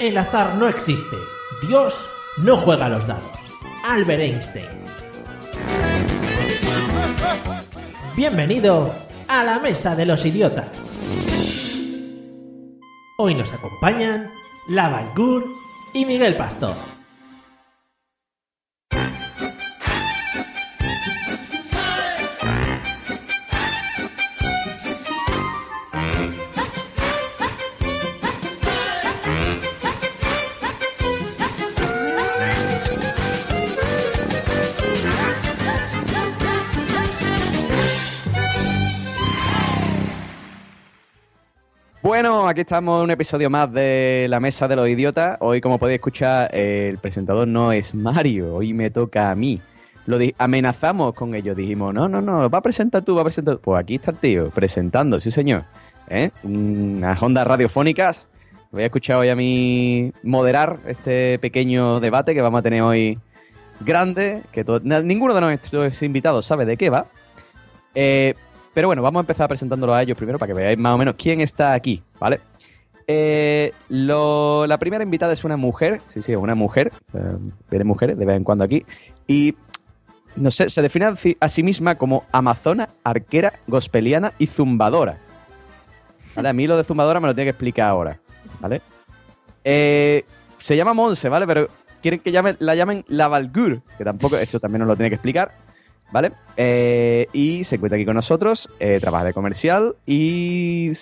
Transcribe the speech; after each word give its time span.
El 0.00 0.18
azar 0.18 0.56
no 0.56 0.66
existe. 0.66 1.16
Dios 1.68 2.10
no 2.38 2.56
juega 2.56 2.88
los 2.88 3.06
dados. 3.06 3.30
Albert 3.84 4.22
Einstein. 4.22 4.66
Bienvenido 8.16 8.92
a 9.28 9.44
la 9.44 9.60
Mesa 9.60 9.94
de 9.94 10.06
los 10.06 10.26
Idiotas. 10.26 10.66
Hoy 13.18 13.36
nos 13.36 13.52
acompañan 13.52 14.32
Lava 14.68 15.12
Gur 15.14 15.46
y 15.92 16.04
Miguel 16.06 16.36
Pastor. 16.36 16.74
Aquí 42.54 42.60
estamos 42.60 43.00
en 43.00 43.04
un 43.06 43.10
episodio 43.10 43.50
más 43.50 43.72
de 43.72 44.28
La 44.30 44.38
Mesa 44.38 44.68
de 44.68 44.76
los 44.76 44.88
Idiotas. 44.88 45.38
Hoy, 45.40 45.60
como 45.60 45.80
podéis 45.80 45.96
escuchar, 45.96 46.54
el 46.54 46.98
presentador 46.98 47.48
no 47.48 47.72
es 47.72 47.96
Mario, 47.96 48.54
hoy 48.54 48.72
me 48.72 48.92
toca 48.92 49.32
a 49.32 49.34
mí. 49.34 49.60
Lo 50.06 50.18
amenazamos 50.38 51.16
con 51.16 51.34
ello, 51.34 51.52
dijimos, 51.52 51.92
no, 51.92 52.08
no, 52.08 52.20
no, 52.20 52.48
va 52.48 52.58
a 52.58 52.62
presentar 52.62 53.02
tú, 53.02 53.16
va 53.16 53.22
a 53.22 53.24
presentar 53.24 53.56
tú. 53.56 53.60
Pues 53.60 53.82
aquí 53.82 53.96
está 53.96 54.12
el 54.12 54.18
tío, 54.18 54.50
presentando, 54.50 55.18
sí 55.18 55.32
señor. 55.32 55.64
¿Eh? 56.08 56.30
Unas 56.44 57.20
ondas 57.20 57.44
radiofónicas. 57.44 58.28
Voy 58.70 58.84
a 58.84 58.86
escuchar 58.86 59.16
hoy 59.16 59.30
a 59.30 59.34
mí 59.34 60.12
moderar 60.22 60.78
este 60.86 61.40
pequeño 61.40 61.98
debate 61.98 62.34
que 62.36 62.40
vamos 62.40 62.60
a 62.60 62.62
tener 62.62 62.82
hoy 62.82 63.18
grande, 63.80 64.42
que 64.52 64.64
ninguno 65.02 65.34
de 65.34 65.40
nuestros 65.40 66.00
invitados 66.04 66.46
sabe 66.46 66.66
de 66.66 66.76
qué 66.76 66.88
va. 66.88 67.06
Eh, 67.96 68.34
pero 68.74 68.88
bueno, 68.88 69.00
vamos 69.02 69.20
a 69.20 69.22
empezar 69.22 69.48
presentándolo 69.48 69.94
a 69.94 70.02
ellos 70.02 70.16
primero 70.16 70.38
para 70.38 70.52
que 70.52 70.58
veáis 70.58 70.78
más 70.78 70.92
o 70.92 70.98
menos 70.98 71.14
quién 71.16 71.40
está 71.40 71.72
aquí, 71.72 72.02
¿vale? 72.20 72.40
Eh, 73.06 73.72
la 73.88 74.78
primera 74.78 75.04
invitada 75.04 75.32
es 75.32 75.44
una 75.44 75.56
mujer, 75.56 76.00
sí, 76.06 76.22
sí, 76.22 76.34
una 76.34 76.54
mujer, 76.54 76.92
eh, 77.12 77.84
mujeres 77.84 78.18
de 78.18 78.24
vez 78.24 78.36
en 78.36 78.44
cuando 78.44 78.64
aquí, 78.64 78.84
y 79.26 79.54
no 80.36 80.50
sé, 80.50 80.68
se 80.68 80.82
define 80.82 81.06
a 81.40 81.48
sí- 81.48 81.62
misma 81.62 81.94
como 81.96 82.24
amazona, 82.32 82.88
arquera, 83.04 83.52
gospeliana 83.66 84.32
y 84.38 84.46
zumbadora. 84.46 85.18
¿Vale? 86.34 86.48
A 86.48 86.52
mí 86.52 86.66
lo 86.66 86.76
de 86.76 86.82
zumbadora 86.84 87.20
me 87.20 87.28
lo 87.28 87.34
tiene 87.34 87.46
que 87.46 87.50
explicar 87.50 87.88
ahora, 87.88 88.18
¿vale? 88.58 88.82
Eh, 89.62 90.24
se 90.58 90.76
llama 90.76 90.92
Monse, 90.94 91.28
¿vale? 91.28 91.46
Pero 91.46 91.68
quieren 92.02 92.18
que 92.20 92.32
la 92.58 92.74
llamen 92.74 93.04
la 93.06 93.28
Valgur, 93.28 93.82
que 93.96 94.04
tampoco, 94.04 94.36
eso 94.38 94.58
también 94.58 94.80
nos 94.80 94.88
lo 94.88 94.96
tiene 94.96 95.10
que 95.10 95.14
explicar, 95.16 95.52
¿vale? 96.10 96.32
Eh, 96.56 97.26
y 97.32 97.64
se 97.64 97.76
encuentra 97.76 97.96
aquí 97.96 98.04
con 98.06 98.14
nosotros, 98.14 98.68
eh, 98.78 98.98
trabaja 99.00 99.24
de 99.24 99.32
comercial 99.32 99.96
y, 100.06 100.92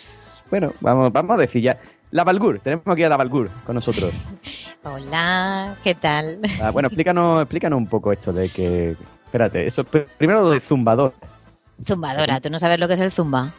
bueno, 0.51 0.73
vamos, 0.81 1.13
vamos 1.13 1.37
a 1.37 1.41
decir 1.41 1.63
ya, 1.63 1.79
la 2.11 2.25
Valgur, 2.25 2.59
tenemos 2.61 2.87
aquí 2.87 3.03
a 3.05 3.09
la 3.09 3.17
Valgur 3.17 3.51
con 3.67 3.75
nosotros. 3.75 4.13
Hola, 4.85 5.77
¿qué 5.85 5.95
tal? 5.95 6.41
Ah, 6.63 6.71
bueno, 6.71 6.89
explícanos, 6.89 7.43
explícanos 7.43 7.77
un 7.79 7.87
poco 7.87 8.13
esto 8.13 8.33
de 8.33 8.49
que, 8.49 8.97
espérate, 9.25 9.67
eso, 9.67 9.85
pr- 9.85 10.07
primero 10.19 10.41
lo 10.43 10.51
de 10.51 10.61
zumbador. 10.61 11.15
Zumbadora, 11.87 12.41
¿tú 12.41 12.51
no 12.51 12.59
sabes 12.59 12.79
lo 12.79 12.89
que 12.89 12.95
es 12.95 13.01
el 13.01 13.13
zumba? 13.13 13.53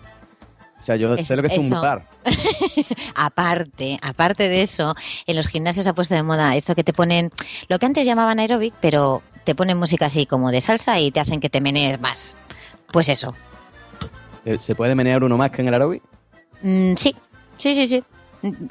O 0.80 0.82
sea, 0.86 0.96
yo 0.98 1.14
Es- 1.14 1.28
sé 1.28 1.36
lo 1.38 1.42
que 1.44 1.48
es 1.48 1.56
zumbar. 1.56 2.04
Aparte, 3.16 4.00
aparte 4.02 4.50
de 4.50 4.62
eso, 4.62 4.96
en 5.28 5.36
los 5.36 5.48
gimnasios 5.48 5.88
ha 5.88 5.94
puesto 5.94 6.16
de 6.16 6.24
moda 6.24 6.56
esto 6.56 6.76
que 6.76 6.84
te 6.84 6.94
ponen, 6.94 7.30
lo 7.70 7.80
que 7.80 7.86
antes 7.86 8.06
llamaban 8.06 8.40
aeróbic, 8.40 8.74
pero 8.82 9.22
te 9.44 9.56
ponen 9.56 9.78
música 9.78 10.06
así 10.08 10.26
como 10.26 10.52
de 10.52 10.62
salsa 10.62 11.00
y 11.00 11.12
te 11.12 11.20
hacen 11.20 11.40
que 11.40 11.50
te 11.50 11.62
menees 11.62 12.00
más. 12.00 12.36
Pues 12.92 13.09
eso. 13.09 13.34
Eh, 14.46 14.58
¿Se 14.59 14.76
puede 14.76 14.96
menear 14.96 15.24
uno 15.24 15.38
más 15.38 15.52
que 15.52 15.62
en 15.62 15.68
el 15.70 15.74
aeróbic? 15.74 16.04
Mm, 16.62 16.96
sí, 16.96 17.16
sí, 17.58 17.76
sí, 17.76 17.88
sí. 17.88 18.03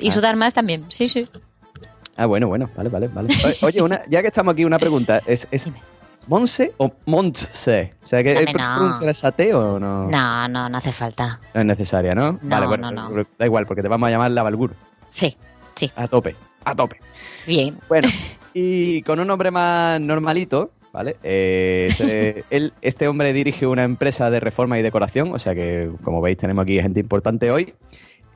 Y 0.00 0.10
Ah. 0.10 0.12
sudar 0.12 0.36
más 0.36 0.52
también, 0.54 0.84
sí, 0.90 1.08
sí. 1.08 1.28
Ah, 2.16 2.26
bueno, 2.26 2.46
bueno, 2.46 2.68
vale, 2.76 2.90
vale, 2.90 3.08
vale. 3.08 3.28
Oye, 3.62 3.80
una, 3.80 4.02
ya 4.08 4.20
que 4.20 4.26
estamos 4.28 4.52
aquí, 4.52 4.64
una 4.66 4.78
pregunta. 4.78 5.22
¿Es, 5.26 5.48
es. 5.50 5.66
Monse 6.28 6.72
o 6.76 6.92
Montse? 7.06 7.94
O 8.02 8.06
sea, 8.06 8.22
que 8.22 8.36
Hombre, 8.36 8.52
¿es 8.52 9.22
no. 9.24 9.32
T 9.32 9.54
o 9.54 9.80
no? 9.80 10.08
No, 10.08 10.48
no, 10.48 10.68
no 10.68 10.78
hace 10.78 10.92
falta. 10.92 11.40
No 11.54 11.60
es 11.62 11.66
necesaria, 11.66 12.14
¿no? 12.14 12.32
No, 12.32 12.38
vale, 12.42 12.66
bueno, 12.66 12.90
no, 12.92 13.08
no. 13.08 13.24
Da 13.38 13.46
igual, 13.46 13.66
porque 13.66 13.82
te 13.82 13.88
vamos 13.88 14.06
a 14.06 14.10
llamar 14.10 14.30
la 14.30 14.42
Valgur. 14.42 14.74
Sí, 15.08 15.36
A 15.96 16.06
tope, 16.06 16.36
a 16.64 16.74
tope. 16.76 16.98
bien. 17.46 17.78
Bueno, 17.88 18.08
y 18.54 19.02
con 19.02 19.20
un 19.20 19.26
nombre 19.26 19.50
más 19.50 20.00
normalito, 20.00 20.70
¿vale? 20.92 21.16
Eh, 21.22 21.88
se- 21.90 22.44
él, 22.50 22.72
este 22.82 23.08
hombre 23.08 23.32
dirige 23.32 23.66
una 23.66 23.84
empresa 23.84 24.30
de 24.30 24.40
reforma 24.40 24.78
y 24.78 24.82
decoración, 24.82 25.32
o 25.34 25.38
sea 25.38 25.54
que, 25.54 25.90
como 26.04 26.20
veis, 26.20 26.36
tenemos 26.38 26.62
aquí 26.62 26.80
gente 26.80 27.00
importante 27.00 27.50
hoy. 27.50 27.74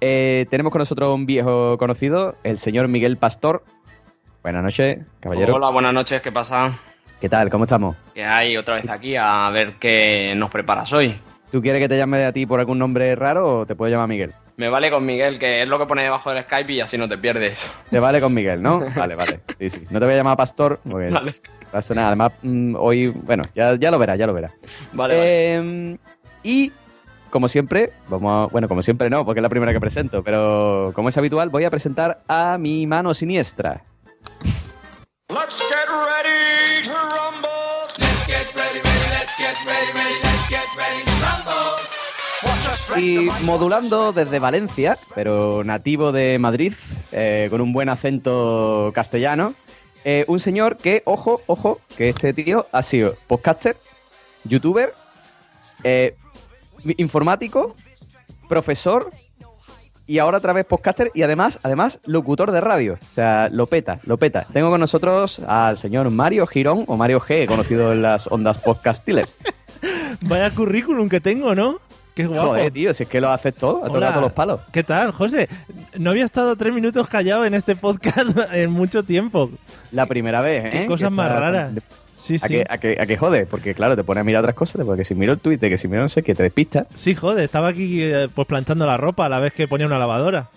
Eh, 0.01 0.47
tenemos 0.51 0.71
con 0.73 0.81
nosotros 0.81 1.15
un 1.15 1.27
viejo 1.27 1.79
conocido, 1.79 2.37
el 2.45 2.59
señor 2.59 2.89
Miguel 2.89 3.17
Pastor. 3.17 3.65
Buenas 4.43 4.63
noches, 4.63 4.99
caballero. 5.21 5.55
Hola, 5.55 5.71
buenas 5.71 5.93
noches, 5.95 6.21
¿qué 6.21 6.31
pasa? 6.31 6.79
¿Qué 7.21 7.29
tal? 7.31 7.49
¿Cómo 7.49 7.65
estamos? 7.65 7.97
Que 8.15 8.25
hay 8.25 8.57
otra 8.59 8.75
vez 8.75 8.89
aquí 8.91 9.17
a 9.17 9.49
ver 9.51 9.75
qué 9.81 10.35
nos 10.37 10.51
preparas 10.51 10.93
hoy. 10.93 11.19
¿Tú 11.51 11.63
quieres 11.63 11.81
que 11.81 11.89
te 11.89 11.97
llame 11.97 12.25
a 12.25 12.33
ti 12.33 12.45
por 12.45 12.61
algún 12.61 12.79
nombre 12.79 13.15
raro 13.17 13.61
o 13.61 13.67
te 13.67 13.75
puedo 13.75 13.91
llamar 13.91 14.09
Miguel? 14.09 14.35
Me 14.57 14.69
vale 14.71 14.91
con 14.91 15.05
Miguel, 15.05 15.39
que 15.39 15.63
es 15.63 15.69
lo 15.69 15.79
que 15.79 15.85
pone 15.87 16.03
debajo 16.03 16.31
del 16.33 16.43
Skype 16.45 16.73
y 16.73 16.81
así 16.81 16.97
no 16.97 17.09
te 17.09 17.19
pierdes. 17.19 17.71
Te 17.91 18.01
vale 18.01 18.21
con 18.21 18.33
Miguel, 18.33 18.63
¿no? 18.63 18.81
Vale, 18.97 19.15
vale. 19.15 19.41
Sí, 19.59 19.69
sí. 19.71 19.81
No 19.91 19.99
te 20.01 20.07
voy 20.07 20.15
a 20.15 20.17
llamar 20.17 20.37
Pastor, 20.37 20.81
porque 20.89 21.09
Vale, 21.11 21.33
no 21.33 21.69
pasa 21.71 21.95
nada. 21.95 22.07
Además, 22.09 22.33
mm, 22.43 22.75
hoy, 22.79 23.09
bueno, 23.09 23.43
ya, 23.55 23.75
ya 23.77 23.91
lo 23.91 23.99
verás, 23.99 24.19
ya 24.19 24.27
lo 24.27 24.33
verás. 24.33 24.53
vale. 24.93 25.15
vale. 25.17 25.57
Eh, 25.57 25.97
y 26.43 26.73
como 27.29 27.49
siempre, 27.49 27.93
vamos 28.09 28.49
a- 28.49 28.51
bueno, 28.51 28.67
como 28.67 28.81
siempre 28.81 29.11
no, 29.11 29.27
porque 29.27 29.41
es 29.41 29.43
la 29.43 29.51
primera 29.51 29.73
que 29.73 29.81
presento, 29.81 30.23
pero 30.23 30.91
como 30.95 31.11
es 31.11 31.19
habitual, 31.19 31.51
voy 31.51 31.65
a 31.65 31.71
presentar 31.71 32.23
a 32.27 32.57
mi 32.57 32.87
mano 32.87 33.13
siniestra. 33.13 33.83
Let's 35.29 35.59
get 35.61 35.87
ready 35.89 36.83
to 36.85 36.93
rumble. 36.93 37.93
Let's 37.99 38.27
get 38.27 38.55
ready, 38.57 38.79
ready, 38.79 39.11
let's 39.19 39.37
get 39.37 39.57
ready, 39.67 39.93
ready, 39.93 40.23
let's 40.23 40.23
get 40.23 40.23
ready 40.23 40.26
Y 42.95 43.29
modulando 43.45 44.13
desde 44.13 44.39
Valencia, 44.39 44.97
pero 45.15 45.65
nativo 45.65 46.13
de 46.13 46.39
Madrid, 46.39 46.73
eh, 47.13 47.49
con 47.51 47.61
un 47.61 47.73
buen 47.73 47.89
acento 47.89 48.93
castellano, 48.95 49.55
eh, 50.05 50.25
un 50.29 50.39
señor 50.39 50.77
que, 50.77 51.03
ojo, 51.05 51.43
ojo, 51.47 51.81
que 51.97 52.09
este 52.09 52.33
tío 52.33 52.67
ha 52.73 52.83
sido 52.83 53.17
podcaster, 53.27 53.77
youtuber, 54.45 54.95
eh, 55.83 56.15
informático, 56.97 57.75
profesor 58.49 59.11
y 60.07 60.19
ahora 60.19 60.39
otra 60.39 60.53
vez 60.53 60.65
podcaster 60.65 61.11
y 61.13 61.23
además, 61.23 61.59
además, 61.65 61.99
locutor 62.05 62.53
de 62.53 62.61
radio. 62.61 62.99
O 63.03 63.13
sea, 63.13 63.49
lo 63.51 63.67
peta, 63.67 63.99
lo 64.05 64.17
peta. 64.17 64.47
Tengo 64.53 64.71
con 64.71 64.81
nosotros 64.81 65.41
al 65.41 65.77
señor 65.77 66.09
Mario 66.11 66.47
Girón 66.47 66.85
o 66.87 66.97
Mario 66.97 67.21
G, 67.21 67.47
conocido 67.47 67.93
en 67.93 68.03
las 68.03 68.27
ondas 68.29 68.59
podcastiles. 68.59 69.35
Vaya 70.23 70.51
currículum 70.55 71.09
que 71.09 71.21
tengo, 71.21 71.55
¿no? 71.55 71.81
Qué 72.17 72.27
guapo. 72.27 72.49
Joder, 72.49 72.71
tío, 72.73 72.95
si 72.95 73.03
es 73.03 73.09
que 73.11 73.21
lo 73.21 73.29
haces 73.31 73.55
todo, 73.55 73.77
a 73.77 73.81
Hola. 73.83 73.93
tocar 73.93 74.09
todos 74.13 74.23
los 74.23 74.33
palos. 74.33 74.61
¿Qué 74.73 74.83
tal, 74.83 75.13
José? 75.13 75.51
No 75.99 76.11
había 76.11 76.25
estado 76.25 76.57
tres 76.57 76.73
minutos 76.73 77.07
callado 77.09 77.45
en 77.45 77.53
este 77.53 77.77
podcast 77.77 78.31
en 78.53 78.71
mucho 78.71 79.03
tiempo. 79.03 79.51
La 79.93 80.07
primera 80.07 80.41
vez, 80.41 80.65
¿eh? 80.65 80.71
Qué 80.71 80.81
Que 80.81 80.87
cosas 80.87 81.13
más 81.13 81.31
raras. 81.31 81.73
Sí, 82.17 82.37
¿A, 82.37 82.39
sí. 82.49 82.55
qué, 82.55 82.67
a, 82.67 82.79
qué, 82.79 83.15
¿A 83.15 83.19
jode? 83.19 83.45
Porque 83.45 83.75
claro, 83.75 83.95
te 83.97 84.03
pone 84.03 84.21
a 84.21 84.25
mirar 84.25 84.41
otras 84.41 84.57
cosas, 84.57 84.83
porque 84.87 85.05
si 85.05 85.15
miro 85.15 85.35
el 85.35 85.39
Twitter, 85.41 85.69
que 85.69 85.77
si 85.77 85.89
miro 85.89 86.01
no 86.01 86.09
sé 86.09 86.23
qué, 86.23 86.35
te 86.35 86.43
despista. 86.43 86.87
Sí, 86.95 87.15
joder, 87.15 87.45
estaba 87.45 87.69
aquí 87.69 88.03
eh, 88.03 88.29
pues 88.35 88.49
planchando 88.49 88.87
la 88.87 88.97
ropa 88.97 89.27
a 89.27 89.29
la 89.29 89.39
vez 89.39 89.53
que 89.53 89.69
ponía 89.69 89.87
una 89.87 89.99
lavadora. 89.99 90.49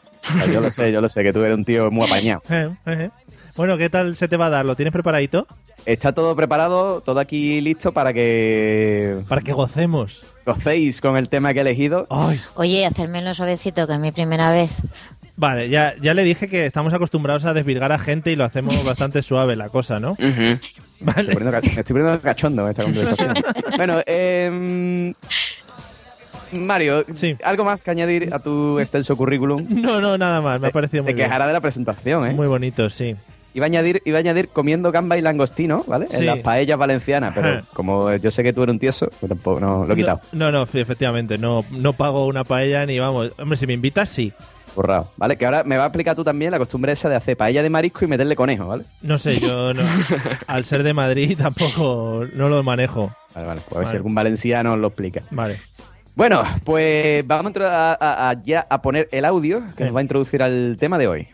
Yo 0.51 0.61
lo 0.61 0.71
sé, 0.71 0.91
yo 0.93 1.01
lo 1.01 1.09
sé, 1.09 1.23
que 1.23 1.33
tú 1.33 1.43
eres 1.43 1.57
un 1.57 1.65
tío 1.65 1.91
muy 1.91 2.05
apañado. 2.07 2.41
Eh, 2.49 2.69
eh. 2.85 3.09
Bueno, 3.57 3.77
¿qué 3.77 3.89
tal 3.89 4.15
se 4.15 4.29
te 4.29 4.37
va 4.37 4.45
a 4.45 4.49
dar? 4.49 4.65
¿Lo 4.65 4.75
tienes 4.75 4.93
preparadito? 4.93 5.45
Está 5.85 6.13
todo 6.13 6.33
preparado, 6.35 7.01
todo 7.01 7.19
aquí 7.19 7.59
listo 7.59 7.91
para 7.91 8.13
que 8.13 9.17
Para 9.27 9.41
que 9.41 9.51
gocemos. 9.51 10.23
Gocéis 10.53 11.01
con 11.01 11.17
el 11.17 11.29
tema 11.29 11.53
que 11.53 11.59
he 11.59 11.61
elegido. 11.61 12.07
Ay, 12.09 12.39
Oye, 12.55 12.85
hacérmelo 12.85 13.33
suavecito, 13.33 13.85
que 13.87 13.93
es 13.93 13.99
mi 13.99 14.11
primera 14.11 14.51
vez. 14.51 14.71
vale, 15.37 15.69
ya, 15.69 15.93
ya 16.01 16.13
le 16.13 16.23
dije 16.23 16.47
que 16.49 16.65
estamos 16.65 16.93
acostumbrados 16.93 17.45
a 17.45 17.53
desvirgar 17.53 17.91
a 17.91 17.99
gente 17.99 18.31
y 18.31 18.35
lo 18.35 18.43
hacemos 18.43 18.73
bastante 18.85 19.21
suave 19.23 19.55
la 19.55 19.69
cosa, 19.69 19.99
¿no? 19.99 20.11
Ujú. 20.13 20.21
Me 20.21 20.59
Vale. 21.01 21.31
estoy 21.31 21.35
poniendo, 21.45 21.57
estoy 21.79 21.83
poniendo 21.93 22.21
cachondo 22.21 22.63
en 22.63 22.69
esta 22.71 22.83
conversación. 22.83 23.33
bueno, 23.77 24.01
eh, 24.05 25.13
Mario, 26.51 27.05
Sí. 27.13 27.35
¿algo 27.43 27.63
más 27.63 27.83
que 27.83 27.91
añadir 27.91 28.33
a 28.33 28.39
tu 28.39 28.79
extenso 28.79 29.15
currículum? 29.15 29.65
No, 29.69 30.01
no, 30.01 30.17
nada 30.17 30.41
más, 30.41 30.59
me 30.59 30.67
ha 30.67 30.71
parecido 30.71 31.03
muy 31.03 31.11
Te 31.11 31.15
bien. 31.15 31.27
quejará 31.27 31.45
de 31.47 31.53
la 31.53 31.61
presentación, 31.61 32.25
¿eh? 32.27 32.33
Muy 32.33 32.47
bonito, 32.47 32.89
sí. 32.89 33.15
Iba 33.53 33.65
a 33.65 33.67
añadir, 33.67 34.01
iba 34.05 34.17
a 34.17 34.19
añadir 34.19 34.49
comiendo 34.49 34.91
gamba 34.91 35.17
y 35.17 35.21
langostino, 35.21 35.83
¿vale? 35.87 36.07
Sí. 36.09 36.17
En 36.17 36.25
las 36.27 36.39
paellas 36.39 36.77
valencianas, 36.77 37.33
pero 37.33 37.63
como 37.73 38.13
yo 38.15 38.29
sé 38.31 38.43
que 38.43 38.53
tú 38.53 38.63
eres 38.63 38.73
un 38.73 38.79
tieso, 38.79 39.09
pues 39.19 39.29
tampoco 39.29 39.59
no, 39.59 39.85
lo 39.85 39.93
he 39.93 39.97
quitado. 39.97 40.21
No, 40.33 40.51
no, 40.51 40.65
no, 40.65 40.79
efectivamente, 40.81 41.37
no, 41.37 41.65
no 41.71 41.93
pago 41.93 42.27
una 42.27 42.43
paella 42.43 42.85
ni 42.85 42.99
vamos. 42.99 43.31
Hombre, 43.39 43.57
si 43.57 43.65
me 43.67 43.73
invitas, 43.73 44.09
sí. 44.09 44.31
Borrado. 44.75 45.11
¿Vale? 45.17 45.35
Que 45.35 45.45
ahora 45.45 45.63
me 45.63 45.77
va 45.77 45.83
a 45.83 45.87
explicar 45.87 46.15
tú 46.15 46.23
también 46.23 46.51
la 46.51 46.59
costumbre 46.59 46.91
esa 46.91 47.09
de 47.09 47.15
hacer 47.15 47.35
paella 47.35 47.63
de 47.63 47.71
marisco 47.71 48.05
y 48.05 48.07
meterle 48.07 48.35
conejo, 48.35 48.67
¿vale? 48.67 48.83
No 49.01 49.17
sé, 49.17 49.39
yo 49.39 49.73
no- 49.73 49.81
al 50.47 50.63
ser 50.63 50.83
de 50.83 50.93
Madrid 50.93 51.35
tampoco 51.41 52.25
no 52.35 52.49
lo 52.49 52.61
manejo. 52.61 53.11
Vale, 53.33 53.47
vale. 53.47 53.61
Pues 53.67 53.75
a 53.75 53.79
ver 53.79 53.87
si 53.87 53.95
algún 53.97 54.13
valenciano 54.13 54.77
lo 54.77 54.87
explica. 54.87 55.21
Vale. 55.31 55.59
Bueno, 56.15 56.43
pues 56.65 57.25
vamos 57.25 57.51
a, 57.57 57.93
a- 57.93 57.97
a- 57.99 58.29
a- 58.29 58.43
ya 58.43 58.67
a 58.69 58.81
poner 58.81 59.09
el 59.11 59.25
audio 59.25 59.59
que 59.59 59.73
Bien. 59.77 59.87
nos 59.87 59.95
va 59.95 59.99
a 59.99 60.03
introducir 60.03 60.43
al 60.43 60.77
tema 60.79 60.97
de 60.99 61.07
hoy. 61.07 61.27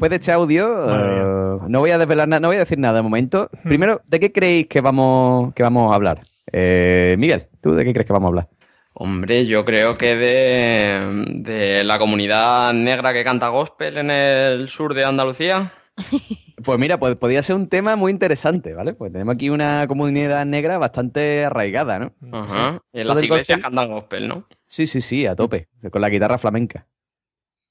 Después 0.00 0.10
de 0.10 0.16
este 0.16 0.32
audio, 0.32 0.86
eh, 0.88 1.58
no 1.68 1.80
voy 1.80 1.90
a 1.90 1.98
desvelar 1.98 2.26
nada, 2.26 2.40
no 2.40 2.48
voy 2.48 2.56
a 2.56 2.60
decir 2.60 2.78
nada 2.78 2.94
de 2.94 3.02
momento. 3.02 3.50
Primero, 3.64 4.00
¿de 4.06 4.18
qué 4.18 4.32
creéis 4.32 4.66
que 4.66 4.80
vamos, 4.80 5.52
que 5.52 5.62
vamos 5.62 5.92
a 5.92 5.94
hablar? 5.94 6.22
Eh, 6.50 7.16
Miguel, 7.18 7.48
¿tú 7.60 7.72
de 7.74 7.84
qué 7.84 7.92
crees 7.92 8.06
que 8.06 8.12
vamos 8.14 8.28
a 8.28 8.30
hablar? 8.30 8.48
Hombre, 8.94 9.44
yo 9.44 9.66
creo 9.66 9.92
que 9.98 10.16
de, 10.16 11.26
de 11.42 11.84
la 11.84 11.98
comunidad 11.98 12.72
negra 12.72 13.12
que 13.12 13.24
canta 13.24 13.48
gospel 13.48 13.98
en 13.98 14.10
el 14.10 14.70
sur 14.70 14.94
de 14.94 15.04
Andalucía. 15.04 15.70
Pues 16.62 16.78
mira, 16.78 17.00
pues 17.00 17.16
podría 17.16 17.42
ser 17.42 17.56
un 17.56 17.70
tema 17.70 17.96
muy 17.96 18.12
interesante, 18.12 18.74
¿vale? 18.74 18.92
Pues 18.92 19.10
tenemos 19.10 19.34
aquí 19.34 19.48
una 19.48 19.86
comunidad 19.86 20.44
negra 20.44 20.76
bastante 20.76 21.46
arraigada, 21.46 21.98
¿no? 21.98 22.12
Ajá. 22.38 22.82
Y 22.92 23.00
en 23.00 23.06
las 23.06 23.22
iglesias 23.22 23.62
cantan 23.62 23.88
gospel, 23.88 24.28
¿no? 24.28 24.46
Sí, 24.66 24.86
sí, 24.86 25.00
sí, 25.00 25.24
a 25.24 25.34
tope, 25.34 25.68
con 25.90 26.02
la 26.02 26.10
guitarra 26.10 26.36
flamenca. 26.36 26.86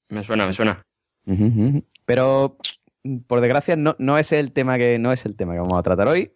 Me 0.08 0.24
suena, 0.24 0.44
me 0.44 0.52
suena. 0.52 0.82
Pero, 2.04 2.56
por 3.26 3.40
desgracia, 3.40 3.76
no, 3.76 3.96
no 3.98 4.18
es 4.18 4.32
el 4.32 4.52
tema 4.52 4.78
que 4.78 4.98
no 4.98 5.12
es 5.12 5.24
el 5.26 5.36
tema 5.36 5.54
que 5.54 5.60
vamos 5.60 5.78
a 5.78 5.82
tratar 5.82 6.08
hoy. 6.08 6.32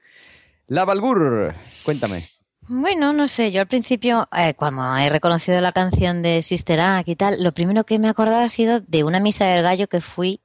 La 0.66 0.84
Balbur, 0.84 1.54
cuéntame. 1.84 2.30
Bueno, 2.66 3.12
no 3.12 3.28
sé, 3.28 3.52
yo 3.52 3.60
al 3.60 3.66
principio, 3.66 4.26
eh, 4.34 4.54
cuando 4.54 4.96
he 4.96 5.10
reconocido 5.10 5.60
la 5.60 5.72
canción 5.72 6.22
de 6.22 6.40
Sister 6.40 6.80
Act 6.80 7.08
y 7.08 7.16
tal, 7.16 7.42
lo 7.42 7.52
primero 7.52 7.84
que 7.84 7.98
me 7.98 8.06
he 8.06 8.10
acordado 8.10 8.40
ha 8.40 8.48
sido 8.48 8.80
de 8.80 9.04
una 9.04 9.20
misa 9.20 9.44
del 9.44 9.62
gallo 9.62 9.86
que 9.86 10.00
fui 10.00 10.40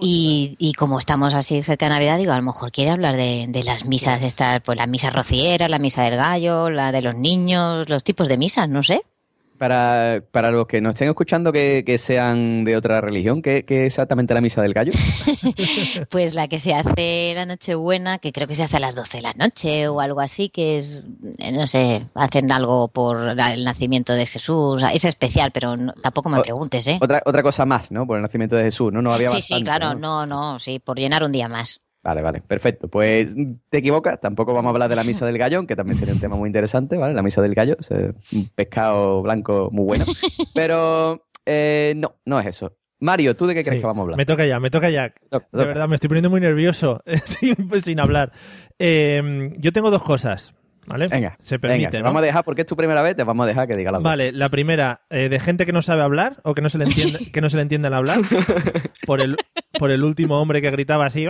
y, 0.00 0.56
y 0.58 0.72
como 0.72 0.98
estamos 0.98 1.34
así 1.34 1.62
cerca 1.62 1.84
de 1.84 1.90
Navidad, 1.90 2.16
digo, 2.16 2.32
a 2.32 2.36
lo 2.36 2.42
mejor 2.42 2.72
quiere 2.72 2.92
hablar 2.92 3.16
de, 3.16 3.44
de 3.46 3.62
las 3.62 3.84
misas 3.84 4.22
estas, 4.22 4.62
pues 4.62 4.78
la 4.78 4.86
misa 4.86 5.10
rociera, 5.10 5.68
la 5.68 5.78
misa 5.78 6.02
del 6.04 6.16
gallo, 6.16 6.70
la 6.70 6.92
de 6.92 7.02
los 7.02 7.14
niños, 7.14 7.90
los 7.90 8.04
tipos 8.04 8.26
de 8.28 8.38
misas, 8.38 8.66
no 8.66 8.82
sé. 8.82 9.02
Para, 9.60 10.22
para 10.32 10.50
los 10.50 10.66
que 10.66 10.80
nos 10.80 10.94
estén 10.94 11.10
escuchando 11.10 11.52
que, 11.52 11.82
que 11.84 11.98
sean 11.98 12.64
de 12.64 12.78
otra 12.78 13.02
religión, 13.02 13.42
¿qué, 13.42 13.66
qué 13.66 13.82
es 13.82 13.88
exactamente 13.88 14.32
la 14.32 14.40
misa 14.40 14.62
del 14.62 14.72
gallo? 14.72 14.92
Pues 16.08 16.34
la 16.34 16.48
que 16.48 16.58
se 16.58 16.72
hace 16.72 17.32
la 17.34 17.44
Nochebuena, 17.44 18.16
que 18.20 18.32
creo 18.32 18.48
que 18.48 18.54
se 18.54 18.62
hace 18.62 18.78
a 18.78 18.80
las 18.80 18.94
12 18.94 19.18
de 19.18 19.22
la 19.22 19.34
noche 19.34 19.86
o 19.88 20.00
algo 20.00 20.22
así, 20.22 20.48
que 20.48 20.78
es, 20.78 21.02
eh, 21.38 21.52
no 21.52 21.66
sé, 21.66 22.06
hacen 22.14 22.50
algo 22.50 22.88
por 22.88 23.18
el 23.38 23.64
nacimiento 23.64 24.14
de 24.14 24.24
Jesús. 24.24 24.82
Es 24.94 25.04
especial, 25.04 25.50
pero 25.52 25.76
no- 25.76 25.92
tampoco 25.92 26.30
me 26.30 26.38
O- 26.38 26.42
preguntes, 26.42 26.86
¿eh? 26.86 26.98
Otra, 26.98 27.22
otra 27.26 27.42
cosa 27.42 27.66
más, 27.66 27.92
¿no? 27.92 28.06
Por 28.06 28.16
el 28.16 28.22
nacimiento 28.22 28.56
de 28.56 28.62
Jesús, 28.64 28.90
¿no? 28.94 29.02
No 29.02 29.12
había 29.12 29.28
Sí, 29.28 29.42
sí, 29.42 29.62
claro, 29.62 29.92
no, 29.92 30.24
no, 30.24 30.58
sí, 30.58 30.78
por 30.78 30.98
llenar 30.98 31.22
un 31.22 31.32
día 31.32 31.48
más. 31.48 31.82
Vale, 32.02 32.22
vale, 32.22 32.40
perfecto. 32.40 32.88
Pues 32.88 33.34
te 33.68 33.78
equivocas, 33.78 34.20
tampoco 34.20 34.54
vamos 34.54 34.70
a 34.70 34.72
hablar 34.72 34.88
de 34.88 34.96
la 34.96 35.04
misa 35.04 35.26
del 35.26 35.36
gallo, 35.36 35.66
que 35.66 35.76
también 35.76 35.96
sería 35.96 36.14
un 36.14 36.20
tema 36.20 36.36
muy 36.36 36.48
interesante, 36.48 36.96
¿vale? 36.96 37.12
La 37.12 37.22
misa 37.22 37.42
del 37.42 37.54
gallo, 37.54 37.76
es 37.78 37.90
un 37.90 38.48
pescado 38.54 39.20
blanco 39.22 39.68
muy 39.70 39.84
bueno. 39.84 40.06
Pero 40.54 41.26
eh, 41.44 41.92
no, 41.96 42.16
no 42.24 42.40
es 42.40 42.46
eso. 42.46 42.76
Mario, 43.02 43.34
¿tú 43.34 43.46
de 43.46 43.54
qué 43.54 43.62
crees 43.62 43.76
Sí, 43.76 43.80
que 43.80 43.86
vamos 43.86 44.00
a 44.00 44.04
hablar? 44.04 44.16
Me 44.18 44.26
toca 44.26 44.44
ya, 44.46 44.60
me 44.60 44.70
toca 44.70 44.90
ya. 44.90 45.12
Toca, 45.30 45.46
De 45.52 45.64
verdad, 45.64 45.88
me 45.88 45.94
estoy 45.94 46.08
poniendo 46.08 46.30
muy 46.30 46.40
nervioso 46.40 47.02
sin, 47.24 47.56
sin 47.82 48.00
hablar. 48.00 48.32
Eh, 48.78 49.52
yo 49.56 49.72
tengo 49.72 49.90
dos 49.90 50.02
cosas, 50.02 50.54
¿vale? 50.86 51.08
Venga, 51.08 51.36
Se 51.40 51.56
venga, 51.56 51.68
permite, 51.68 51.90
te 51.92 51.98
¿no? 52.00 52.04
vamos 52.04 52.20
a 52.22 52.24
dejar, 52.26 52.44
porque 52.44 52.62
es 52.62 52.66
tu 52.66 52.76
primera 52.76 53.00
vez, 53.00 53.16
te 53.16 53.24
vamos 53.24 53.44
a 53.44 53.48
dejar 53.48 53.68
que 53.68 53.76
diga 53.76 53.90
la 53.90 54.00
Vale, 54.00 54.32
la 54.32 54.50
primera, 54.50 55.02
eh, 55.08 55.30
de 55.30 55.40
gente 55.40 55.64
que 55.64 55.72
no 55.72 55.80
sabe 55.80 56.02
hablar 56.02 56.40
o 56.44 56.54
que 56.54 56.60
no 56.60 56.68
se 56.68 56.76
le 56.76 56.84
entiende, 56.84 57.30
que 57.32 57.40
no 57.40 57.48
se 57.48 57.56
le 57.56 57.62
entiende 57.62 57.88
al 57.88 57.94
hablar, 57.94 58.18
por 59.06 59.22
el, 59.22 59.36
por 59.78 59.90
el 59.90 60.04
último 60.04 60.38
hombre 60.38 60.60
que 60.60 60.70
gritaba 60.70 61.06
así, 61.06 61.24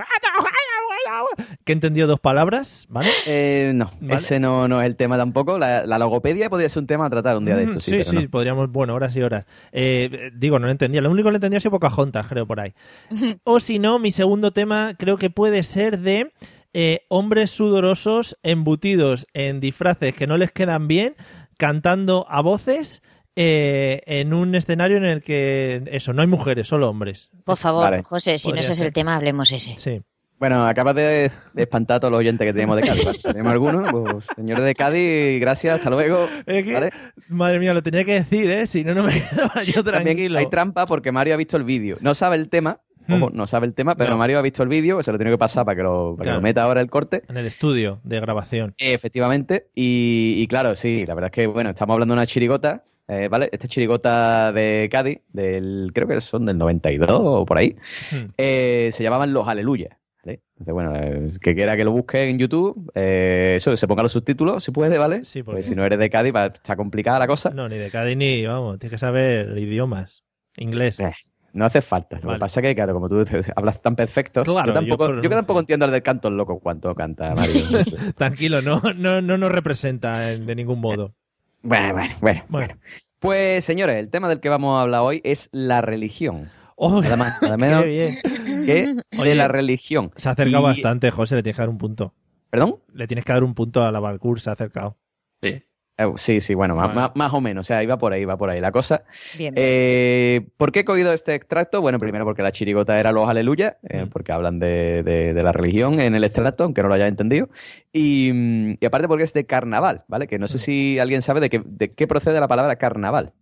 que 1.65 1.73
entendió 1.73 2.07
dos 2.07 2.21
palabras, 2.21 2.87
¿vale? 2.89 3.09
Eh, 3.27 3.73
no, 3.75 3.91
Vale. 4.01 4.15
ese 4.17 4.41
no, 4.41 4.69
no 4.69 4.81
es 4.81 4.87
el 4.87 4.97
tema 4.97 5.17
tampoco. 5.17 5.59
La, 5.59 5.87
la 5.87 5.99
logopedia 5.99 6.51
podría 6.51 6.69
ser 6.69 6.81
un 6.83 6.87
tema 6.87 7.07
a 7.07 7.11
tratar 7.11 7.37
un 7.37 7.45
día 7.45 7.57
de 7.57 7.67
Mm, 7.67 7.69
estos, 7.71 7.85
sí, 7.85 7.91
sí, 7.91 7.97
pero 7.99 8.11
sí, 8.11 8.25
no. 8.25 8.31
podríamos, 8.31 8.71
bueno, 8.71 8.95
horas 8.95 9.15
y 9.17 9.23
horas. 9.23 9.47
Eh, 9.73 10.31
digo, 10.35 10.59
no 10.59 10.67
lo 10.67 10.73
entendía. 10.73 11.01
Lo 11.01 11.11
único 11.11 11.27
que 11.29 11.33
le 11.33 11.37
entendía 11.37 11.61
sido 11.61 11.73
Pocahontas, 11.73 12.27
creo, 12.27 12.47
por 12.47 12.61
ahí. 12.61 12.75
o 13.45 13.61
si 13.61 13.79
no, 13.79 13.99
mi 13.99 14.13
segundo 14.13 14.53
tema 14.53 14.95
creo 14.99 15.17
que 15.19 15.31
puede 15.31 15.63
ser 15.63 15.99
de 16.01 16.33
eh, 16.73 17.01
hombres 17.09 17.51
sudorosos 17.51 18.39
embutidos 18.43 19.27
en 19.35 19.61
disfraces 19.61 20.15
que 20.15 20.27
no 20.27 20.37
les 20.37 20.53
quedan 20.53 20.87
bien, 20.89 21.17
cantando 21.57 22.27
a 22.29 22.41
voces 22.43 23.03
eh, 23.37 24.03
en 24.07 24.35
un 24.35 24.55
escenario 24.55 24.97
en 24.97 25.05
el 25.05 25.23
que, 25.23 25.83
eso, 25.93 26.13
no 26.13 26.23
hay 26.23 26.29
mujeres, 26.29 26.69
solo 26.69 26.89
hombres. 26.89 27.31
Por 27.45 27.57
favor, 27.57 27.85
Vale. 27.85 28.03
José, 28.03 28.39
si 28.39 28.53
no 28.53 28.59
ese 28.61 28.73
es 28.73 28.81
el 28.81 28.93
tema, 28.93 29.15
hablemos 29.17 29.51
ese. 29.53 29.77
Sí. 29.79 30.01
Bueno, 30.41 30.67
acabas 30.67 30.95
de, 30.95 31.31
de 31.53 31.63
espantar 31.63 31.99
a 31.99 32.01
todos 32.01 32.11
los 32.13 32.19
oyentes 32.21 32.47
que 32.47 32.53
tenemos 32.55 32.75
de 32.77 32.83
Cádiz. 32.83 33.23
Tenemos 33.23 33.53
algunos, 33.53 33.93
pues, 33.93 34.25
señores 34.35 34.65
de 34.65 34.75
Cádiz, 34.75 35.39
gracias, 35.41 35.77
hasta 35.77 35.91
luego. 35.91 36.27
Es 36.47 36.65
que, 36.65 36.73
¿vale? 36.73 36.91
Madre 37.29 37.59
mía, 37.59 37.75
lo 37.75 37.83
tenía 37.83 38.05
que 38.07 38.15
decir, 38.15 38.51
¿eh? 38.51 38.67
Si 38.67 38.83
no, 38.83 38.95
no 38.95 39.03
me 39.05 39.13
quedaba 39.31 39.63
yo 39.65 39.85
También 39.85 40.05
tranquilo. 40.05 40.39
hay 40.39 40.47
trampa 40.47 40.87
porque 40.87 41.13
Mario 41.13 41.35
ha 41.35 41.37
visto 41.37 41.59
el 41.59 41.65
vídeo. 41.65 41.97
No 42.01 42.15
sabe 42.15 42.37
el 42.37 42.49
tema, 42.49 42.81
Hmm. 43.07 43.15
ojo, 43.23 43.31
no 43.35 43.47
sabe 43.47 43.67
el 43.67 43.75
tema, 43.75 43.97
pero 43.97 44.11
No. 44.11 44.19
Mario 44.19 44.39
ha 44.39 44.43
visto 44.43 44.63
el 44.63 44.69
vídeo, 44.69 45.03
se 45.03 45.11
lo 45.11 45.17
tiene 45.19 45.31
que 45.31 45.39
pasar 45.39 45.65
para 45.65 45.75
que 45.75 45.83
lo, 45.83 46.15
para 46.17 46.19
que 46.19 46.23
Claro. 46.25 46.39
lo 46.39 46.43
meta 46.43 46.63
ahora 46.63 46.81
el 46.83 46.91
corte. 46.91 47.23
En 47.29 47.37
el 47.39 47.47
estudio 47.47 47.99
de 48.05 48.21
grabación. 48.21 48.75
Efectivamente, 48.79 49.67
y, 49.75 50.35
y 50.39 50.47
claro, 50.47 50.77
sí, 50.77 51.05
la 51.07 51.15
verdad 51.15 51.29
es 51.29 51.33
que, 51.35 51.47
bueno, 51.47 51.71
estamos 51.71 51.95
hablando 51.95 52.15
de 52.15 52.19
una 52.19 52.27
chirigota, 52.27 52.85
eh, 53.09 53.29
¿vale? 53.29 53.49
Esta 53.53 53.67
chirigota 53.69 54.53
de 54.53 54.89
Cádiz, 54.93 55.19
del, 55.33 55.91
creo 55.95 56.07
que 56.09 56.21
son 56.21 56.45
del 56.47 56.57
92 56.59 57.11
o 57.21 57.45
por 57.47 57.59
ahí, 57.59 57.75
Hmm. 58.13 58.29
eh, 58.39 58.91
se 58.93 59.03
llamaban 59.03 59.33
Los 59.33 59.49
Aleluya. 59.49 59.99
¿Vale? 60.25 60.41
Entonces, 60.59 60.75
bueno, 60.75 60.93
eh, 60.97 61.31
que 61.41 61.55
quiera 61.55 61.77
que 61.77 61.85
lo 61.85 61.93
busque 61.93 62.29
en 62.29 62.39
YouTube, 62.39 62.91
eh, 62.95 63.55
eso, 63.57 63.77
se 63.77 63.89
ponga 63.89 64.03
los 64.03 64.13
subtítulos, 64.13 64.65
si 64.65 64.71
puede, 64.71 64.99
¿vale? 64.99 65.25
Sí, 65.25 65.43
porque- 65.43 65.57
Pues 65.59 65.67
si 65.67 65.75
no 65.75 65.85
eres 65.85 65.99
de 65.99 66.11
Cádiz, 66.11 66.35
va, 66.35 66.47
está 66.47 66.77
complicada 66.77 67.19
la 67.19 67.27
cosa. 67.27 67.51
No, 67.51 67.69
ni 67.69 67.77
de 67.79 67.91
Cádiz 67.91 68.17
ni, 68.17 68.45
vamos, 68.47 68.79
tienes 68.79 68.93
que 68.93 68.99
saber 68.99 69.57
idiomas. 69.59 70.25
Inglés. 70.57 70.99
Eh, 71.01 71.13
No 71.53 71.65
hace 71.65 71.83
falta. 71.83 72.21
Lo 72.23 72.33
que 72.35 72.39
pasa 72.39 72.61
es 72.61 72.67
que, 72.67 72.75
claro, 72.77 72.93
como 72.95 73.09
tú 73.09 73.19
dices, 73.25 73.51
hablas 73.57 73.83
tan 73.83 73.97
perfecto, 73.97 74.45
Claro, 74.45 74.69
yo, 74.69 74.73
tampoco, 74.75 75.09
yo 75.09 75.17
yo, 75.17 75.23
que 75.23 75.29
tampoco 75.37 75.59
entiendo 75.61 75.85
el 75.87 75.91
del 75.93 76.03
canto 76.03 76.31
loco 76.31 76.61
cuánto 76.61 76.95
canta 76.95 77.35
Mario. 77.35 77.55
Tranquilo, 78.17 78.63
no, 78.63 78.81
no, 78.97 79.21
no 79.21 79.37
nos 79.39 79.51
representa 79.51 80.33
en- 80.33 80.47
de 80.47 80.55
ningún 80.55 80.81
modo. 80.81 81.15
bueno, 81.63 81.93
bueno, 81.93 82.15
bueno, 82.21 82.45
Bueno. 82.49 82.69
bueno. 82.69 82.81
Pues, 83.19 83.65
señores, 83.67 83.97
el 83.97 84.09
tema 84.11 84.29
del 84.29 84.41
que 84.41 84.49
vamos 84.49 84.79
a 84.79 84.83
hablar 84.83 85.01
hoy 85.03 85.21
es 85.25 85.49
la 85.53 85.81
religión. 85.83 86.49
Oh, 86.83 87.03
Nada 87.03 87.17
más, 87.17 87.43
nada 87.43 87.57
menos 87.59 87.85
qué 87.85 87.89
bien. 87.91 88.19
que 88.65 88.95
Oye, 89.21 89.29
de 89.31 89.35
la 89.35 89.49
religión. 89.49 90.13
Se 90.17 90.29
ha 90.31 90.33
acercado 90.33 90.63
Y- 90.63 90.67
bastante, 90.67 91.11
José, 91.11 91.37
le 91.37 91.43
tienes 91.43 91.57
que 91.57 91.63
dar 91.63 91.69
un 91.69 91.77
punto. 91.79 92.15
¿Perdón? 92.49 92.77
Le 92.95 93.07
tienes 93.07 93.25
que 93.27 93.33
dar 93.35 93.45
un 93.45 93.55
punto 93.55 93.83
a 93.83 93.93
la 93.93 94.01
Valcour, 94.01 94.41
se 94.41 94.49
ha 94.51 94.55
acercado. 94.55 94.97
Sí. 95.43 95.63
Eh, 95.99 96.13
sí, 96.17 96.41
sí, 96.41 96.55
bueno, 96.55 96.75
más, 96.75 96.89
Vale. 96.89 97.01
más- 97.01 97.13
más 97.15 97.35
o 97.35 97.41
menos. 97.43 97.67
O 97.67 97.69
sea, 97.69 97.83
iba 97.83 97.99
por 97.99 98.15
ahí, 98.15 98.23
iba 98.23 98.35
por 98.39 98.49
ahí 98.49 98.61
la 98.63 98.73
cosa. 98.73 99.05
Bien. 99.37 99.53
Eh, 99.59 100.49
¿Por 100.57 100.73
qué 100.73 100.81
he 100.81 100.85
cogido 100.87 101.13
este 101.13 101.35
extracto? 101.35 101.83
Bueno, 101.83 101.99
primero 101.99 102.25
porque 102.25 102.43
la 102.43 102.51
chirigota 102.51 102.99
era 102.99 103.13
los 103.13 103.29
aleluya, 103.29 103.77
eh, 103.87 104.07
Mm. 104.07 104.09
porque 104.09 104.33
hablan 104.33 104.59
de, 104.59 105.03
de- 105.03 105.35
de 105.35 105.43
la 105.43 105.53
religión 105.53 106.01
en 106.01 106.15
el 106.15 106.25
extracto, 106.25 106.65
aunque 106.65 106.83
no 106.83 106.89
lo 106.89 106.95
hayas 106.95 107.11
entendido. 107.11 107.51
Y, 107.93 108.77
y 108.81 108.87
aparte 108.87 109.07
porque 109.07 109.25
es 109.25 109.35
de 109.35 109.45
carnaval, 109.45 110.05
¿vale? 110.09 110.27
Que 110.27 110.39
no 110.39 110.49
sé 110.49 110.57
Mm. 110.57 110.61
si 110.61 110.99
alguien 110.99 111.21
sabe 111.21 111.41
de 111.41 111.51
qué, 111.51 111.63
de 111.63 111.93
qué 111.93 112.07
procede 112.07 112.41
la 112.41 112.49
palabra 112.49 112.77
carnaval. 112.77 113.35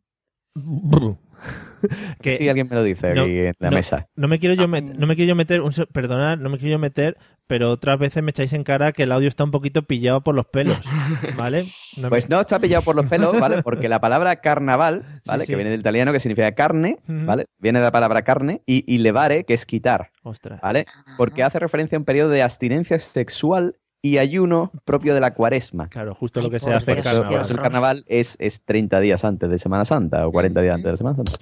que 2.23 2.35
Si 2.35 2.49
alguien 2.49 2.69
me 2.69 2.77
lo 2.77 2.83
dice 2.83 3.15
no, 3.15 3.23
aquí 3.23 3.39
en 3.39 3.55
la 3.59 3.71
no. 3.71 3.77
mesa. 3.77 4.07
no 4.17 4.29
me 4.29 4.39
quiero 4.39 4.55
yo 4.55 4.67
met- 4.69 4.95
no 4.95 5.07
me 5.07 5.17
quiero 5.17 5.29
yo 5.31 5.35
meter, 5.35 5.61
un, 5.61 5.73
perdonad, 5.93 6.39
no 6.39 6.49
me 6.51 6.59
quiero 6.59 6.73
yo 6.73 6.79
meter, 6.79 7.17
pero 7.47 7.71
otras 7.71 7.99
veces 7.99 8.23
me 8.23 8.31
echáis 8.31 8.53
en 8.53 8.65
cara 8.65 8.93
que 8.93 9.05
el 9.05 9.13
audio 9.13 9.29
está 9.29 9.45
un 9.45 9.51
poquito 9.51 9.83
pillado 9.83 10.23
por 10.23 10.35
los 10.35 10.47
pelos, 10.47 10.79
¿vale? 11.37 11.65
No 11.97 12.05
me- 12.05 12.09
Pues 12.11 12.29
no 12.29 12.41
está 12.41 12.59
pillado 12.59 12.83
por 12.83 12.97
los 12.97 13.07
pelos, 13.07 13.39
¿vale? 13.39 13.63
Porque 13.63 13.89
la 13.89 14.01
palabra 14.01 14.37
carnaval, 14.37 15.03
¿vale? 15.27 15.41
Sí, 15.41 15.47
sí. 15.47 15.53
Que 15.53 15.57
viene 15.57 15.71
del 15.71 15.81
italiano, 15.81 16.13
que 16.13 16.21
significa 16.21 16.53
carne. 16.53 16.99
¿vale? 17.07 17.45
Viene 17.59 17.79
de 17.79 17.85
la 17.85 17.93
palabra 17.93 18.23
carne, 18.23 18.63
y, 18.67 18.85
y 18.93 18.99
levare, 18.99 19.45
que 19.45 19.55
es 19.55 19.65
quitar, 19.67 20.11
Ostras. 20.23 20.61
¿vale? 20.61 20.85
Porque 21.17 21.43
hace 21.43 21.59
referencia 21.59 21.97
a 21.97 22.01
un 22.01 22.05
periodo 22.05 22.31
de 22.31 22.43
abstinencia 22.43 22.99
sexual 22.99 23.77
y 24.01 24.19
ayuno 24.19 24.71
propio 24.85 25.15
de 25.15 25.21
la 25.21 25.35
cuaresma. 25.35 25.89
Claro, 25.89 26.15
justo 26.15 26.41
lo 26.41 26.51
que 26.51 26.61
se 26.61 26.73
hace 26.73 26.93
en 26.93 27.03
carnaval. 27.03 27.41
eso 27.41 27.53
el 27.53 27.61
carnaval 27.61 28.05
es, 28.07 28.37
es 28.39 28.63
30 28.65 29.01
días 29.01 29.25
antes 29.25 29.51
de 29.51 29.59
Semana 29.59 29.85
Santa 29.85 30.27
o 30.27 30.33
40 30.33 30.61
días 30.63 30.75
antes 30.77 30.93
de 30.93 30.97
Semana 30.97 31.17
Santa. 31.17 31.33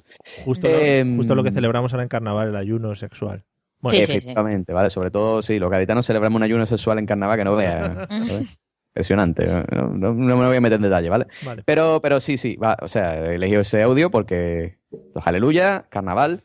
Justo, 0.44 0.68
lo, 0.68 0.78
Em, 0.78 1.16
justo 1.16 1.34
lo 1.34 1.42
que 1.44 1.50
celebramos 1.50 1.92
ahora 1.92 2.02
en 2.04 2.08
carnaval, 2.08 2.48
el 2.48 2.56
ayuno 2.56 2.94
sexual. 2.94 3.44
Bueno, 3.80 3.98
Sí, 3.98 4.06
sí, 4.06 4.12
Efectivamente, 4.12 4.72
¿vale? 4.72 4.88
Sobre 4.88 5.10
todo, 5.10 5.42
sí, 5.42 5.58
los 5.58 5.70
gaditanos 5.70 6.06
celebramos 6.06 6.36
un 6.38 6.42
ayuno 6.44 6.64
sexual 6.64 6.98
en 6.98 7.04
carnaval 7.06 7.36
que 7.38 7.44
no 7.44 7.56
vea. 7.56 8.08
Impresionante. 8.90 9.44
No, 9.72 9.88
no- 9.88 10.14
no 10.14 10.36
me 10.38 10.46
voy 10.46 10.56
a 10.56 10.60
meter 10.60 10.76
en 10.76 10.82
detalle, 10.84 11.10
¿vale? 11.10 11.26
vale. 11.44 11.62
Pero, 11.66 12.00
pero 12.00 12.18
sí, 12.20 12.38
sí, 12.38 12.56
va, 12.56 12.78
o 12.80 12.88
sea, 12.88 13.18
he 13.26 13.34
elegido 13.34 13.60
ese 13.60 13.82
audio 13.82 14.10
porque 14.10 14.78
los 15.14 15.26
aleluya, 15.26 15.84
carnaval, 15.90 16.44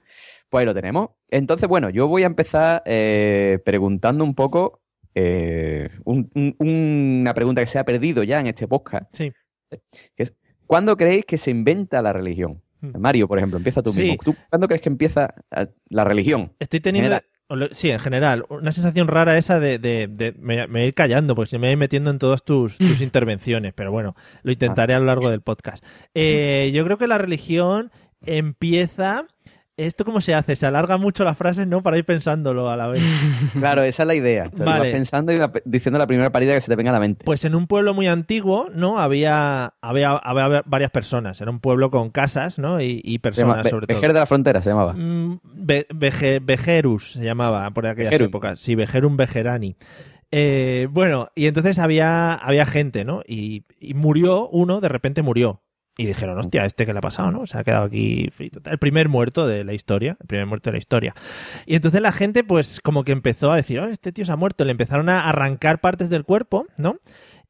pues 0.50 0.60
ahí 0.60 0.66
lo 0.66 0.74
tenemos. 0.74 1.12
Entonces, 1.30 1.70
bueno, 1.70 1.90
yo 1.90 2.10
voy 2.10 2.24
a 2.24 2.26
empezar 2.26 2.84
eh, 2.86 3.60
preguntando 3.64 4.26
un 4.26 4.36
poco 4.36 4.81
eh, 5.16 5.90
un- 6.06 6.30
un- 6.36 6.56
una 6.60 7.34
pregunta 7.34 7.62
que 7.62 7.68
se 7.68 7.80
ha 7.80 7.84
perdido 7.86 8.24
ya 8.24 8.40
en 8.40 8.48
este 8.48 8.68
podcast. 8.68 9.06
Sí. 9.16 9.32
¿Cuándo 10.66 10.96
creéis 10.98 11.26
que 11.26 11.38
se 11.38 11.52
inventa 11.52 12.02
la 12.02 12.14
religión? 12.14 12.62
Hmm. 12.82 12.98
Mario, 13.00 13.28
por 13.28 13.38
ejemplo, 13.38 13.58
empieza 13.58 13.82
tú 13.84 13.92
Sí. 13.92 14.04
mismo. 14.04 14.18
¿Tú 14.24 14.36
cuándo 14.50 14.68
crees 14.68 14.82
que 14.82 14.90
empieza 14.90 15.34
la 15.90 16.04
religión? 16.04 16.54
Estoy 16.60 16.80
teniendo, 16.80 17.20
sí, 17.72 17.90
en 17.92 18.00
general, 18.00 18.46
una 18.50 18.72
sensación 18.72 19.08
rara 19.08 19.38
esa 19.38 19.60
de, 19.60 19.78
de- 19.80 20.08
de- 20.08 20.34
me, 20.40 20.86
ir 20.88 20.94
callando, 20.94 21.36
porque 21.36 21.50
se 21.50 21.60
me 21.60 21.70
ir 21.72 21.78
metiendo 21.78 22.10
en 22.10 22.18
todas 22.18 22.44
tus, 22.44 22.78
tus 22.78 23.02
intervenciones, 23.02 23.74
pero 23.74 23.92
bueno, 23.92 24.16
lo 24.44 24.52
intentaré 24.52 24.94
a 24.94 25.00
lo 25.00 25.06
largo 25.06 25.30
del 25.30 25.42
podcast. 25.42 25.84
Eh, 26.16 26.72
yo 26.74 26.84
creo 26.86 26.98
que 26.98 27.08
la 27.08 27.18
religión 27.18 27.92
empieza... 28.26 29.28
¿Esto 29.86 30.06
cómo 30.06 30.22
se 30.22 30.34
hace? 30.36 30.56
Se 30.56 30.66
alarga 30.66 30.98
mucho 30.98 31.24
las 31.24 31.38
frases, 31.38 31.68
¿no? 31.68 31.82
Para 31.82 31.98
ir 31.98 32.06
pensándolo 32.06 32.70
a 32.70 32.76
la 32.78 32.88
vez. 32.88 33.02
Claro, 33.60 33.84
esa 33.84 34.04
es 34.04 34.08
la 34.08 34.16
idea. 34.16 34.50
O 34.54 34.56
sea, 34.56 34.66
Vale. 34.66 34.80
vas 34.86 34.88
pensando 34.94 35.32
y 35.34 35.38
vas 35.38 35.52
diciendo 35.66 35.98
la 36.00 36.08
primera 36.08 36.32
parida 36.32 36.54
que 36.54 36.62
se 36.62 36.68
te 36.70 36.76
venga 36.76 36.92
a 36.92 36.94
la 36.94 37.00
mente. 37.00 37.26
Pues 37.26 37.44
en 37.46 37.56
un 37.56 37.68
pueblo 37.68 37.94
muy 37.94 38.08
antiguo, 38.08 38.70
¿no? 38.74 39.00
Había, 39.00 39.74
había, 39.82 40.12
había 40.12 40.64
varias 40.66 40.92
personas. 40.92 41.40
Era 41.42 41.52
un 41.52 41.60
pueblo 41.60 41.90
con 41.92 42.10
casas, 42.10 42.60
¿no? 42.60 42.80
Y, 42.82 43.02
llama 43.04 43.22
personas, 43.22 43.64
Ve- 43.64 43.70
sobre 43.70 43.88
todo. 43.88 43.98
Vejer 43.98 44.14
de 44.14 44.20
la 44.20 44.26
Frontera 44.26 44.62
se 44.62 44.70
llamaba. 44.70 44.94
Mm, 44.94 45.40
Ve- 45.44 45.88
Veje- 45.94 46.40
Vejerus 46.42 47.14
se 47.14 47.24
llamaba 47.24 47.70
por 47.72 47.88
aquellas 47.88 48.14
épocas. 48.20 48.60
Sí, 48.60 48.76
Vejerum 48.76 49.18
Vejerani. 49.18 49.76
Eh, 50.32 50.88
bueno, 50.92 51.30
y 51.36 51.48
entonces 51.48 51.78
había, 51.80 52.34
había 52.34 52.66
gente, 52.66 53.04
¿no? 53.04 53.22
Y, 53.28 53.66
y 53.80 53.94
murió 53.96 54.48
uno, 54.50 54.80
de 54.80 54.88
repente 54.90 55.22
murió. 55.24 55.62
Y 55.98 56.06
dijeron, 56.06 56.40
hostia, 56.40 56.66
¿este 56.66 56.86
qué 56.86 56.94
le 56.94 57.00
ha 57.00 57.02
pasado, 57.02 57.32
no? 57.32 57.46
Se 57.46 57.58
ha 57.58 57.64
quedado 57.64 57.86
aquí 57.86 58.30
frito. 58.32 58.62
El 58.70 58.78
primer 58.80 59.10
muerto 59.10 59.46
de 59.46 59.64
la 59.64 59.74
historia, 59.74 60.18
el 60.22 60.28
primer 60.28 60.46
muerto 60.48 60.70
de 60.70 60.74
la 60.76 60.80
historia. 60.80 61.14
Y 61.66 61.76
entonces 61.76 62.02
la 62.02 62.12
gente, 62.14 62.44
pues, 62.44 62.80
como 62.82 63.04
que 63.04 63.12
empezó 63.12 63.52
a 63.52 63.58
decir, 63.58 63.80
oh, 63.80 63.86
este 63.86 64.12
tío 64.12 64.26
se 64.26 64.32
ha 64.32 64.36
muerto. 64.38 64.64
Le 64.66 64.72
empezaron 64.72 65.10
a 65.10 65.28
arrancar 65.28 65.82
partes 65.82 66.10
del 66.10 66.24
cuerpo, 66.24 66.66
¿no? 66.78 66.96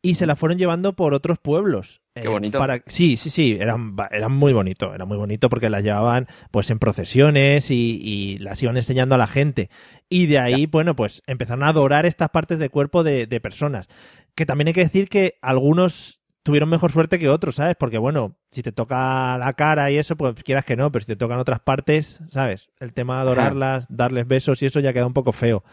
Y 0.01 0.15
se 0.15 0.25
la 0.25 0.35
fueron 0.35 0.57
llevando 0.57 0.95
por 0.95 1.13
otros 1.13 1.37
pueblos. 1.37 2.01
Qué 2.15 2.27
bonito. 2.27 2.57
para- 2.57 2.81
Sí, 2.87 3.15
sí, 3.15 3.29
sí, 3.29 3.55
eran, 3.59 3.95
ba- 3.95 4.09
eran 4.11 4.31
muy 4.31 4.51
bonito, 4.51 4.93
era 4.95 5.05
muy 5.05 5.15
bonito 5.17 5.47
porque 5.47 5.69
las 5.69 5.83
llevaban 5.83 6.27
pues 6.49 6.71
en 6.71 6.79
procesiones 6.79 7.69
y, 7.69 7.99
y 8.03 8.37
las 8.39 8.61
iban 8.63 8.75
enseñando 8.75 9.13
a 9.13 9.19
la 9.19 9.27
gente. 9.27 9.69
Y 10.09 10.25
de 10.25 10.39
ahí, 10.39 10.65
bueno, 10.65 10.95
pues 10.95 11.21
empezaron 11.27 11.63
a 11.63 11.67
adorar 11.69 12.07
estas 12.07 12.29
partes 12.29 12.57
de 12.57 12.69
cuerpo 12.69 13.03
de, 13.03 13.27
de 13.27 13.39
personas. 13.39 13.87
Que 14.33 14.47
también 14.47 14.69
hay 14.69 14.73
que 14.73 14.81
decir 14.83 15.07
que 15.07 15.35
algunos 15.43 16.19
tuvieron 16.43 16.69
mejor 16.69 16.91
suerte 16.91 17.19
que 17.19 17.29
otros, 17.29 17.55
¿sabes? 17.55 17.75
Porque 17.79 17.97
bueno, 17.97 18.35
si 18.49 18.63
te 18.63 18.71
toca 18.71 19.37
la 19.37 19.53
cara 19.53 19.91
y 19.91 19.97
eso, 19.97 20.15
pues 20.17 20.33
quieras 20.43 20.65
que 20.65 20.75
no, 20.75 20.91
pero 20.91 21.01
si 21.01 21.07
te 21.07 21.15
tocan 21.15 21.39
otras 21.39 21.59
partes, 21.59 22.19
¿sabes? 22.29 22.69
El 22.79 22.93
tema 22.93 23.15
de 23.15 23.21
adorarlas, 23.21 23.85
darles 23.89 24.27
besos 24.27 24.61
y 24.63 24.65
eso 24.65 24.79
ya 24.79 24.93
queda 24.93 25.05
un 25.07 25.13
poco 25.13 25.31
feo. 25.31 25.63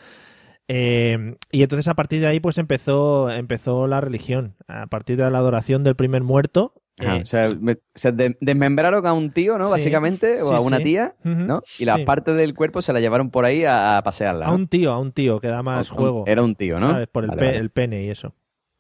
Eh, 0.71 1.37
y 1.51 1.63
entonces 1.63 1.89
a 1.89 1.95
partir 1.95 2.21
de 2.21 2.27
ahí 2.27 2.41
pues 2.41 2.59
empezó, 2.59 3.31
empezó 3.31 3.87
la 3.87 4.01
religión. 4.01 4.57
A 4.67 4.87
partir 4.87 5.17
de 5.17 5.31
la 5.31 5.39
adoración 5.39 5.83
del 5.83 5.97
primer 5.97 6.23
muerto. 6.23 6.75
Ajá, 7.01 7.17
eh, 7.19 7.23
o 7.23 7.27
sea, 7.27 7.49
me- 7.61 7.75
o 7.75 7.79
sea, 7.95 8.11
de- 8.13 8.37
desmembraron 8.41 9.07
a 9.07 9.13
un 9.13 9.31
tío, 9.31 9.57
¿no? 9.57 9.67
Sí, 9.67 9.71
Básicamente, 9.71 10.43
o 10.43 10.49
sí, 10.49 10.55
a 10.55 10.61
una 10.61 10.79
sí. 10.79 10.85
tía, 10.85 11.15
¿no? 11.23 11.63
Y 11.79 11.85
las 11.85 12.01
partes 12.01 12.35
del 12.37 12.55
cuerpo 12.55 12.83
se 12.83 12.93
la 12.93 13.01
llevaron 13.01 13.31
por 13.31 13.45
ahí 13.47 13.65
a, 13.65 13.97
a 13.99 14.03
pasearla. 14.03 14.47
A 14.47 14.53
un 14.53 14.67
tío, 14.69 14.91
a 14.93 14.99
un 14.99 15.13
tío 15.13 15.41
que 15.41 15.47
da 15.49 15.63
más 15.63 15.91
un- 15.93 15.97
juego. 15.97 16.25
Era 16.27 16.43
un 16.43 16.55
tío, 16.57 16.79
¿no? 16.81 16.91
¿sabes? 16.91 17.07
Por 17.09 17.23
el, 17.25 17.31
Vale, 17.31 17.41
pe- 17.41 17.47
vale. 17.47 17.59
el 17.59 17.71
pene 17.71 18.03
y 18.03 18.11
eso. 18.11 18.35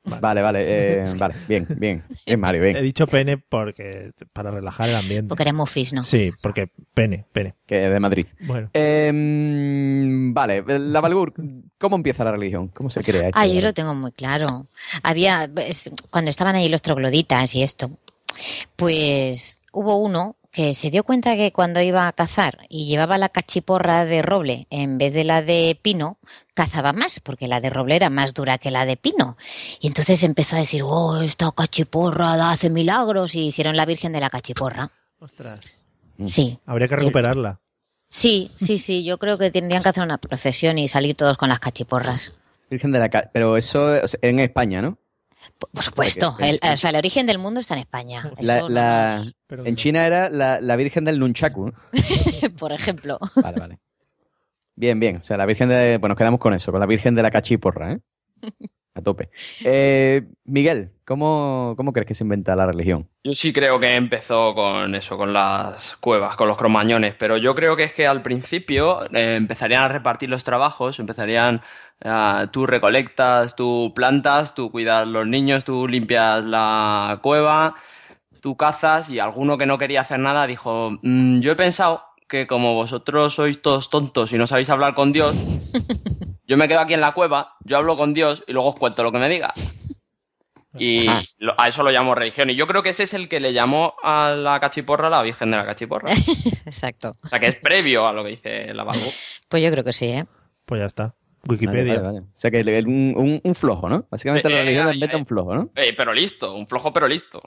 Vale, 0.04 0.42
vale, 0.42 0.64
eh, 0.66 1.04
vale, 1.18 1.34
bien, 1.46 1.66
bien, 1.76 2.02
bien, 2.26 2.40
Mario, 2.40 2.62
He 2.64 2.72
bien. 2.72 2.82
dicho 2.82 3.06
pene 3.06 3.36
porque 3.38 4.10
para 4.32 4.50
relajar 4.50 4.88
el 4.88 4.96
ambiente. 4.96 5.28
Porque 5.28 5.42
eres 5.42 5.54
mufis, 5.54 5.92
¿no? 5.92 6.02
Sí, 6.02 6.32
porque 6.42 6.70
pene, 6.94 7.24
pene. 7.32 7.54
Que 7.66 7.86
es 7.86 7.92
de 7.92 8.00
Madrid. 8.00 8.26
Bueno. 8.40 8.70
Em, 8.72 10.32
vale, 10.32 10.64
la 10.66 11.00
Valgur, 11.00 11.34
¿cómo 11.78 11.96
empieza 11.96 12.24
la 12.24 12.32
religión? 12.32 12.68
¿Cómo 12.68 12.90
se 12.90 13.02
crea? 13.02 13.30
Ah, 13.34 13.46
yo 13.46 13.60
lo 13.60 13.72
tengo 13.72 13.94
muy 13.94 14.12
claro. 14.12 14.66
Había, 15.02 15.50
cuando 16.10 16.30
estaban 16.30 16.56
ahí 16.56 16.68
los 16.68 16.82
trogloditas 16.82 17.54
y 17.54 17.62
esto, 17.62 17.90
pues 18.76 19.58
hubo 19.72 19.96
uno 19.96 20.36
que 20.58 20.74
se 20.74 20.90
dio 20.90 21.04
cuenta 21.04 21.36
que 21.36 21.52
cuando 21.52 21.80
iba 21.80 22.08
a 22.08 22.12
cazar 22.12 22.66
y 22.68 22.86
llevaba 22.86 23.16
la 23.16 23.28
cachiporra 23.28 24.04
de 24.04 24.22
roble 24.22 24.66
en 24.70 24.98
vez 24.98 25.14
de 25.14 25.22
la 25.22 25.40
de 25.40 25.78
pino, 25.80 26.18
cazaba 26.52 26.92
más, 26.92 27.20
porque 27.20 27.46
la 27.46 27.60
de 27.60 27.70
roble 27.70 27.94
era 27.94 28.10
más 28.10 28.34
dura 28.34 28.58
que 28.58 28.72
la 28.72 28.84
de 28.84 28.96
pino. 28.96 29.36
Y 29.80 29.86
entonces 29.86 30.24
empezó 30.24 30.56
a 30.56 30.58
decir, 30.58 30.82
oh, 30.84 31.22
esta 31.22 31.48
cachiporra 31.52 32.50
hace 32.50 32.70
milagros, 32.70 33.36
y 33.36 33.46
hicieron 33.46 33.76
la 33.76 33.86
Virgen 33.86 34.12
de 34.12 34.18
la 34.18 34.30
cachiporra. 34.30 34.90
Ostras. 35.20 35.60
Sí, 36.26 36.58
Habría 36.66 36.88
que 36.88 36.96
recuperarla. 36.96 37.60
sí, 38.08 38.50
sí, 38.56 38.78
sí, 38.78 39.04
yo 39.04 39.18
creo 39.18 39.38
que 39.38 39.52
tendrían 39.52 39.84
que 39.84 39.90
hacer 39.90 40.02
una 40.02 40.18
procesión 40.18 40.76
y 40.78 40.88
salir 40.88 41.14
todos 41.14 41.36
con 41.36 41.50
las 41.50 41.60
cachiporras. 41.60 42.36
Virgen 42.68 42.90
de 42.90 42.98
la 42.98 43.08
Ca- 43.10 43.30
Pero 43.32 43.56
eso 43.56 44.00
en 44.22 44.40
España, 44.40 44.82
¿no? 44.82 44.98
Por 45.72 45.82
supuesto, 45.82 46.36
el, 46.38 46.58
o 46.62 46.76
sea, 46.76 46.90
el 46.90 46.96
origen 46.96 47.26
del 47.26 47.38
mundo 47.38 47.60
está 47.60 47.74
en 47.74 47.80
España. 47.80 48.30
La, 48.40 48.68
la- 48.68 49.22
en. 49.48 49.76
China 49.76 50.06
era 50.06 50.28
la, 50.30 50.60
la 50.60 50.76
Virgen 50.76 51.04
del 51.04 51.18
Nunchaku. 51.18 51.72
por 52.58 52.72
ejemplo. 52.72 53.18
Vale, 53.42 53.58
vale. 53.58 53.78
Bien, 54.76 54.98
bien. 55.00 55.16
O 55.16 55.24
sea, 55.24 55.36
la 55.36 55.46
Virgen 55.46 55.68
de. 55.68 55.98
Pues 56.00 56.08
nos 56.08 56.18
quedamos 56.18 56.40
con 56.40 56.54
eso, 56.54 56.70
con 56.70 56.80
la 56.80 56.86
Virgen 56.86 57.14
de 57.14 57.22
la 57.22 57.30
cachiporra, 57.30 57.92
¿eh? 57.92 57.98
A 58.94 59.00
tope. 59.00 59.30
Eh, 59.64 60.26
Miguel, 60.44 60.90
¿cómo, 61.04 61.74
¿cómo 61.76 61.92
crees 61.92 62.06
que 62.08 62.14
se 62.14 62.24
inventa 62.24 62.56
la 62.56 62.66
religión? 62.66 63.08
Yo 63.22 63.32
sí 63.32 63.52
creo 63.52 63.78
que 63.78 63.94
empezó 63.94 64.54
con 64.56 64.92
eso, 64.96 65.16
con 65.16 65.32
las 65.32 65.96
cuevas, 65.96 66.34
con 66.34 66.48
los 66.48 66.56
cromañones, 66.56 67.14
pero 67.16 67.36
yo 67.36 67.54
creo 67.54 67.76
que 67.76 67.84
es 67.84 67.92
que 67.94 68.08
al 68.08 68.22
principio 68.22 69.04
eh, 69.14 69.36
empezarían 69.36 69.84
a 69.84 69.88
repartir 69.88 70.28
los 70.30 70.42
trabajos, 70.42 70.98
empezarían, 70.98 71.60
ah, 72.04 72.46
tú 72.52 72.66
recolectas, 72.66 73.56
tú 73.56 73.92
plantas, 73.94 74.54
tú 74.54 74.70
cuidas 74.70 75.06
los 75.06 75.26
niños, 75.26 75.64
tú 75.64 75.88
limpias 75.88 76.44
la 76.44 77.18
cueva, 77.22 77.74
tú 78.40 78.56
cazas 78.56 79.10
y 79.10 79.18
alguno 79.18 79.58
que 79.58 79.66
no 79.66 79.78
quería 79.78 80.02
hacer 80.02 80.20
nada 80.20 80.46
dijo, 80.46 80.90
"Mm, 81.02 81.40
yo 81.40 81.52
he 81.52 81.56
pensado 81.56 82.04
que 82.28 82.46
como 82.46 82.74
vosotros 82.74 83.34
sois 83.34 83.60
todos 83.62 83.90
tontos 83.90 84.32
y 84.32 84.38
no 84.38 84.46
sabéis 84.46 84.70
hablar 84.70 84.94
con 84.94 85.12
Dios, 85.12 85.34
yo 86.46 86.56
me 86.56 86.68
quedo 86.68 86.80
aquí 86.80 86.94
en 86.94 87.00
la 87.00 87.12
cueva, 87.12 87.56
yo 87.64 87.78
hablo 87.78 87.96
con 87.96 88.14
Dios 88.14 88.44
y 88.46 88.52
luego 88.52 88.68
os 88.68 88.76
cuento 88.76 89.02
lo 89.02 89.12
que 89.12 89.18
me 89.18 89.28
diga. 89.28 89.52
Y 90.78 91.08
a 91.08 91.68
eso 91.68 91.82
lo 91.82 91.90
llamo 91.90 92.14
religión. 92.14 92.50
Y 92.50 92.54
yo 92.54 92.66
creo 92.66 92.82
que 92.82 92.90
ese 92.90 93.02
es 93.02 93.14
el 93.14 93.28
que 93.28 93.40
le 93.40 93.52
llamó 93.52 93.94
a 94.02 94.34
la 94.36 94.60
cachiporra 94.60 95.08
la 95.10 95.22
Virgen 95.22 95.50
de 95.50 95.56
la 95.56 95.66
Cachiporra. 95.66 96.12
Exacto. 96.66 97.16
O 97.24 97.28
sea, 97.28 97.40
que 97.40 97.48
es 97.48 97.56
previo 97.56 98.06
a 98.06 98.12
lo 98.12 98.22
que 98.22 98.30
dice 98.30 98.72
la 98.74 98.84
Balbu. 98.84 99.10
Pues 99.48 99.62
yo 99.62 99.70
creo 99.70 99.82
que 99.82 99.92
sí, 99.92 100.06
¿eh? 100.06 100.26
Pues 100.66 100.80
ya 100.80 100.86
está. 100.86 101.14
Wikipedia. 101.46 101.94
vale, 102.00 102.06
vale. 102.06 102.18
O 102.20 102.26
sea, 102.34 102.50
que 102.50 102.60
un, 102.86 103.14
un- 103.16 103.40
un 103.42 103.54
flojo, 103.54 103.88
¿no? 103.88 104.06
Básicamente 104.10 104.48
Sí, 104.48 104.54
la 104.54 104.60
religión 104.60 104.88
eh, 104.88 104.94
inventa 104.94 105.16
eh, 105.16 105.20
un 105.20 105.26
flojo, 105.26 105.54
¿no? 105.54 105.70
Eh, 105.74 105.94
pero 105.96 106.12
listo, 106.12 106.54
un 106.54 106.66
flojo 106.66 106.92
pero 106.92 107.06
listo. 107.08 107.40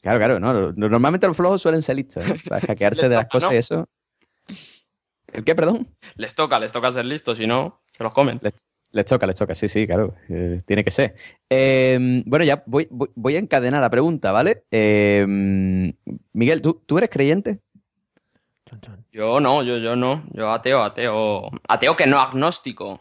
Claro, 0.00 0.18
claro, 0.18 0.38
no. 0.40 0.72
Normalmente 0.72 1.26
los 1.26 1.36
flojos 1.36 1.60
suelen 1.62 1.82
ser 1.82 1.96
listos, 1.96 2.28
¿eh? 2.28 2.34
Para 2.48 2.60
hackearse 2.60 3.02
Les 3.02 3.10
de 3.10 3.16
las 3.16 3.26
cosas 3.28 3.50
¿no? 3.50 3.54
y 3.54 3.58
eso. 3.58 3.88
¿El 5.32 5.44
qué, 5.44 5.54
perdón? 5.54 5.88
Les 6.14 6.34
toca, 6.34 6.58
les 6.58 6.72
toca 6.72 6.90
ser 6.92 7.04
listos, 7.04 7.38
si 7.38 7.46
no, 7.46 7.82
se 7.90 8.02
los 8.04 8.12
comen. 8.12 8.40
Les 8.92 9.04
toca, 9.04 9.26
les 9.26 9.34
toca, 9.36 9.54
sí, 9.54 9.68
sí, 9.68 9.84
claro. 9.86 10.14
eh, 10.28 10.62
tiene 10.64 10.84
que 10.84 10.90
ser. 10.92 11.16
Eh, 11.50 12.22
bueno, 12.24 12.44
ya 12.44 12.62
voy, 12.66 12.86
voy, 12.90 13.10
voy 13.14 13.36
a 13.36 13.40
encadenar 13.40 13.80
la 13.82 13.90
pregunta, 13.90 14.30
¿vale? 14.32 14.64
Eh, 14.70 15.26
Miguel, 16.32 16.62
¿tú, 16.62 16.82
¿tú 16.86 16.96
eres 16.96 17.10
creyente? 17.10 17.60
Yo 19.12 19.40
no, 19.40 19.62
yo, 19.62 19.78
yo 19.78 19.96
no. 19.96 20.24
Yo 20.32 20.50
ateo, 20.50 20.82
ateo. 20.82 21.50
Ateo 21.68 21.96
que 21.96 22.06
no 22.06 22.20
agnóstico. 22.20 23.00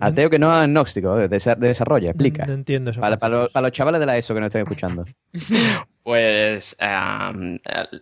Ateo 0.00 0.30
que 0.30 0.38
no 0.38 0.50
es 0.52 0.58
agnóstico, 0.58 1.18
eh, 1.20 1.28
desa- 1.28 1.56
desarrolla, 1.56 2.10
explica. 2.10 2.42
No, 2.44 2.48
no 2.48 2.54
entiendo 2.54 2.90
eso. 2.90 3.00
Para, 3.00 3.16
para 3.18 3.36
los, 3.42 3.52
para 3.52 3.66
los 3.68 3.72
chavales 3.72 4.00
de 4.00 4.06
la 4.06 4.16
ESO 4.18 4.34
que 4.34 4.40
nos 4.40 4.46
estén 4.48 4.62
escuchando. 4.62 5.04
Pues 6.02 6.76
eh, 6.80 7.58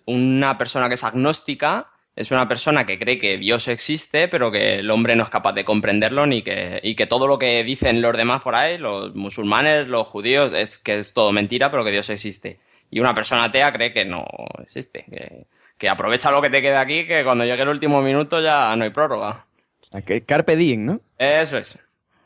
una 0.07 0.57
persona 0.57 0.89
que 0.89 0.95
es 0.95 1.05
agnóstica 1.05 1.89
es 2.15 2.31
una 2.31 2.49
persona 2.49 2.85
que 2.87 2.99
cree 2.99 3.19
que 3.19 3.39
Dios 3.39 3.69
existe, 3.69 4.29
pero 4.29 4.51
que 4.51 4.77
el 4.77 4.91
hombre 4.91 5.15
no 5.15 5.23
es 5.25 5.31
capaz 5.31 5.53
de 5.53 5.65
comprenderlo 5.65 6.27
ni 6.27 6.43
que, 6.43 6.81
y 6.83 6.95
que 6.95 7.07
todo 7.07 7.27
lo 7.29 7.39
que 7.39 7.63
dicen 7.63 8.01
los 8.03 8.17
demás 8.17 8.41
por 8.43 8.55
ahí, 8.57 8.77
los 8.79 9.15
musulmanes, 9.15 9.87
los 9.89 10.09
judíos, 10.09 10.53
es 10.55 10.79
que 10.79 10.99
es 10.99 11.13
todo 11.13 11.31
mentira, 11.33 11.71
pero 11.71 11.85
que 11.85 11.93
Dios 11.93 12.09
existe. 12.11 12.55
Y 12.91 12.99
una 13.01 13.15
persona 13.15 13.45
atea 13.45 13.73
cree 13.73 13.93
que 13.93 14.05
no 14.05 14.25
existe, 14.61 15.05
que, 15.11 15.47
que 15.77 15.89
aprovecha 15.89 16.31
lo 16.33 16.41
que 16.43 16.51
te 16.51 16.61
queda 16.63 16.81
aquí, 16.81 17.07
que 17.07 17.23
cuando 17.25 17.45
llegue 17.45 17.63
el 17.63 17.69
último 17.69 18.01
minuto 18.03 18.41
ya 18.41 18.75
no 18.75 18.83
hay 18.85 18.91
prórroga. 18.91 19.45
Ah, 19.93 20.01
que- 20.03 20.23
Carpe 20.25 20.57
diem, 20.57 20.87
¿no? 20.87 21.01
Eso 21.19 21.57
es. 21.59 21.79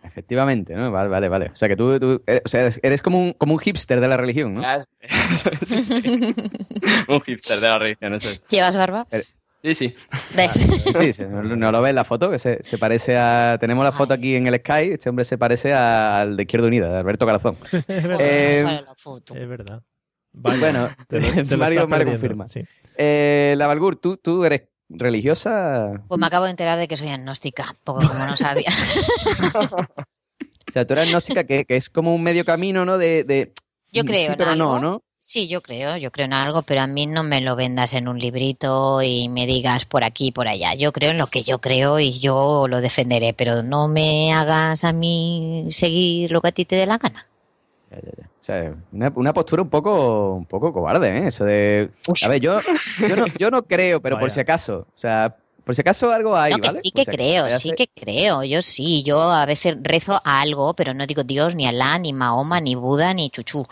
Efectivamente, 0.05 0.75
¿no? 0.75 0.91
Vale, 0.91 1.09
vale, 1.09 1.29
vale. 1.29 1.47
O 1.53 1.57
sea, 1.57 1.69
que 1.69 1.77
tú, 1.77 1.99
tú- 1.99 2.23
eres, 2.27 2.43
o 2.45 2.49
sea, 2.49 2.69
eres- 2.83 3.03
como 3.03 3.21
un, 3.21 3.33
como 3.33 3.55
un 3.55 3.59
hipster 3.61 4.01
de 4.01 4.09
la 4.09 4.17
religión, 4.17 4.55
¿no? 4.55 4.63
Es- 4.75 4.87
es, 5.01 5.13
sí. 5.67 6.35
Un 7.09 7.21
hipster 7.21 7.61
de 7.61 7.69
la 7.69 7.79
religión, 7.79 8.15
eso 8.15 8.29
es. 8.31 8.43
¿Llevas 8.49 8.77
barba? 8.77 9.07
Sí, 9.57 9.75
sí. 9.75 9.95
Ve. 10.35 10.49
Sí, 10.93 11.13
sí, 11.13 11.23
no, 11.29 11.71
lo 11.73 11.81
ves 11.83 11.91
en 11.91 11.97
la 11.97 12.05
foto, 12.05 12.31
que 12.31 12.39
se, 12.41 12.63
se 12.65 12.79
parece 12.79 13.17
a... 13.17 13.57
Tenemos 13.61 13.85
la 13.85 13.93
foto 13.93 14.13
aquí 14.13 14.35
en 14.35 14.49
el 14.49 14.57
Sky, 14.59 14.91
este 14.93 15.09
hombre 15.09 15.25
se 15.25 15.39
parece 15.39 15.73
a- 15.73 16.21
al 16.23 16.37
de 16.37 16.43
Izquierda 16.43 16.67
Unida, 16.67 16.89
de 16.93 16.99
Alberto 16.99 17.25
Garazón. 17.27 17.57
es 17.71 17.87
verdad. 17.87 18.19
Eh, 18.21 18.65
la 18.65 18.95
foto. 18.97 19.35
Es 19.37 19.49
verdad. 19.49 19.83
Vaya, 20.33 20.59
Bueno, 20.59 20.89
te 21.09 21.21
lo- 21.21 21.45
te 21.49 21.57
Mario- 21.57 21.87
Mario 21.87 22.09
confirma. 22.09 22.49
sí. 22.49 22.65
Eh, 22.97 23.55
la 23.57 23.67
Valgur, 23.69 23.97
¿tú, 23.97 24.17
¿tú 24.17 24.45
eres 24.45 24.63
religiosa? 24.93 26.03
Pues 26.09 26.19
me 26.21 26.27
acabo 26.27 26.45
de 26.45 26.51
enterar 26.53 26.79
de 26.79 26.89
que 26.89 26.97
soy 26.97 27.09
agnóstica, 27.09 27.75
poco 27.85 28.01
como 28.07 28.27
no 28.27 28.37
sabía. 28.37 28.71
O 30.69 30.73
sea, 30.73 30.87
tú 30.87 30.95
eres 30.95 31.07
agnóstica, 31.07 31.45
que, 31.45 31.65
que 31.67 31.77
es 31.77 31.91
como 31.91 32.15
un 32.15 32.23
medio 32.23 32.45
camino, 32.47 32.85
¿no? 32.87 32.97
De, 32.97 33.25
de- 33.25 33.53
Yo 33.93 34.05
creo 34.05 34.27
Sí, 34.27 34.33
en 34.33 34.39
pero 34.39 34.55
no, 34.57 34.77
algo. 34.77 34.81
¿no? 34.81 35.03
Sí, 35.19 35.47
yo 35.47 35.61
creo, 35.63 35.97
yo 35.99 36.11
creo 36.11 36.25
en 36.25 36.33
algo, 36.33 36.63
pero 36.63 36.81
a 36.81 36.87
mí 36.87 37.07
no 37.07 37.23
me 37.23 37.41
lo 37.41 37.55
vendas 37.57 37.93
en 37.95 38.09
un 38.09 38.19
librito 38.19 39.03
y 39.03 39.29
me 39.29 39.47
digas 39.47 39.85
por 39.85 40.03
aquí, 40.03 40.33
por 40.33 40.49
allá. 40.49 40.75
Yo 40.75 40.93
creo 40.93 41.11
en 41.11 41.19
lo 41.19 41.27
que 41.27 41.43
yo 41.43 41.61
creo 41.61 42.01
y 42.01 42.19
yo 42.19 42.67
lo 42.69 42.81
defenderé, 42.81 43.35
pero 43.35 43.63
no 43.63 43.87
me 43.87 44.33
hagas 44.33 44.83
a 44.85 44.93
mí 44.93 45.67
seguir 45.69 46.33
lo 46.33 46.41
que 46.41 46.49
a 46.49 46.53
ti 46.53 46.65
te 46.65 46.77
dé 46.77 46.87
la 46.87 46.99
gana. 46.99 47.27
O 47.93 48.45
sea, 48.45 48.75
una, 48.93 49.13
una 49.15 49.33
postura 49.33 49.63
un 49.63 49.69
poco, 49.69 50.35
un 50.35 50.47
poco 50.47 50.73
cobarde, 50.73 51.19
¿eh? 51.19 51.27
Eso 51.29 51.45
de... 51.45 51.91
A 52.25 52.29
ver, 52.29 52.41
yo, 52.41 52.59
yo, 53.09 53.17
no, 53.17 53.27
yo 53.39 53.51
no 53.51 53.63
creo, 53.65 54.01
pero 54.01 54.17
por 54.17 54.23
Vaya. 54.25 54.35
si 54.35 54.41
acaso. 54.41 54.87
O 54.95 54.99
sea, 54.99 55.37
por 55.65 55.75
si 55.75 55.81
acaso 55.83 56.11
algo 56.11 56.37
hay, 56.37 56.53
no, 56.53 56.59
que 56.59 56.69
¿vale? 56.69 56.81
sí 56.81 56.91
Por 56.91 57.05
que 57.05 57.11
si 57.11 57.17
creo, 57.17 57.51
sí 57.51 57.73
que 57.77 57.89
creo. 57.89 58.43
Yo 58.45 58.63
sí, 58.63 59.03
yo 59.05 59.21
a 59.31 59.47
veces 59.47 59.77
rezo 59.83 60.21
a 60.25 60.41
algo, 60.41 60.75
pero 60.75 60.95
no 60.95 61.07
digo 61.07 61.23
Dios, 61.23 61.55
ni 61.55 61.67
Alá, 61.67 61.99
ni 61.99 62.13
Mahoma, 62.13 62.61
ni 62.61 62.75
Buda, 62.75 63.15
ni 63.15 63.31
Chuchú. 63.31 63.65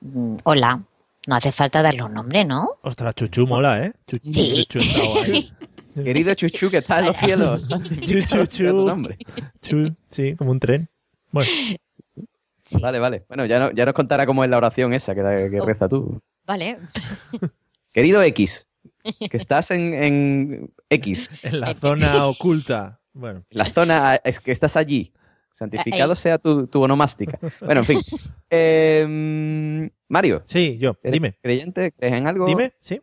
Mm, 0.00 0.36
Hola, 0.44 0.80
no 1.26 1.34
hace 1.34 1.50
falta 1.52 1.82
darle 1.82 2.02
un 2.04 2.14
nombre, 2.14 2.44
¿no? 2.44 2.72
Ostras, 2.82 3.14
Chuchu 3.14 3.46
mola, 3.46 3.84
¿eh? 3.84 3.92
Chuchu, 4.06 4.32
Sí. 4.32 4.66
Chuchu 4.68 4.78
está 4.78 5.00
guay. 5.08 5.52
Querido 5.94 6.34
Chuchu, 6.34 6.70
que 6.70 6.78
está 6.78 7.00
en 7.00 7.06
los 7.06 7.16
cielos. 7.16 7.68
tu 7.68 8.62
nombre. 8.86 9.18
Chu, 9.60 9.94
sí, 10.10 10.34
como 10.36 10.50
un 10.52 10.60
tren. 10.60 10.88
Bueno, 11.30 11.50
Sí. 12.72 12.80
Vale, 12.82 12.98
vale. 12.98 13.24
Bueno, 13.28 13.44
ya, 13.46 13.58
no- 13.58 13.70
ya 13.72 13.84
nos 13.84 13.94
contará 13.94 14.26
cómo 14.26 14.44
es 14.44 14.50
la 14.50 14.56
oración 14.56 14.92
esa 14.94 15.14
que, 15.14 15.20
que 15.50 15.60
Oh. 15.60 15.66
reza 15.66 15.88
tú. 15.88 16.20
Vale. 16.46 16.78
Querido 17.92 18.22
X, 18.22 18.68
que 19.30 19.36
estás 19.36 19.70
en, 19.70 19.94
en 19.94 20.72
X, 20.88 21.44
en 21.44 21.60
la 21.60 21.74
zona 21.74 22.26
oculta. 22.26 23.00
Bueno, 23.12 23.44
la 23.50 23.66
zona 23.70 24.16
es 24.16 24.40
que 24.40 24.52
estás 24.52 24.76
allí. 24.76 25.12
Santificado 25.52 26.12
Ahí. 26.12 26.16
sea 26.16 26.38
tu, 26.38 26.66
tu 26.66 26.82
onomástica. 26.82 27.38
Bueno, 27.60 27.80
en 27.80 27.84
fin. 27.86 28.00
Eh, 28.54 29.88
Mario, 30.08 30.42
sí, 30.44 30.76
yo, 30.78 30.94
¿eres 31.02 31.12
dime. 31.14 31.38
creyente? 31.40 31.92
¿Crees 31.92 32.12
en 32.14 32.26
algo? 32.26 32.44
Dime, 32.44 32.74
sí. 32.80 33.00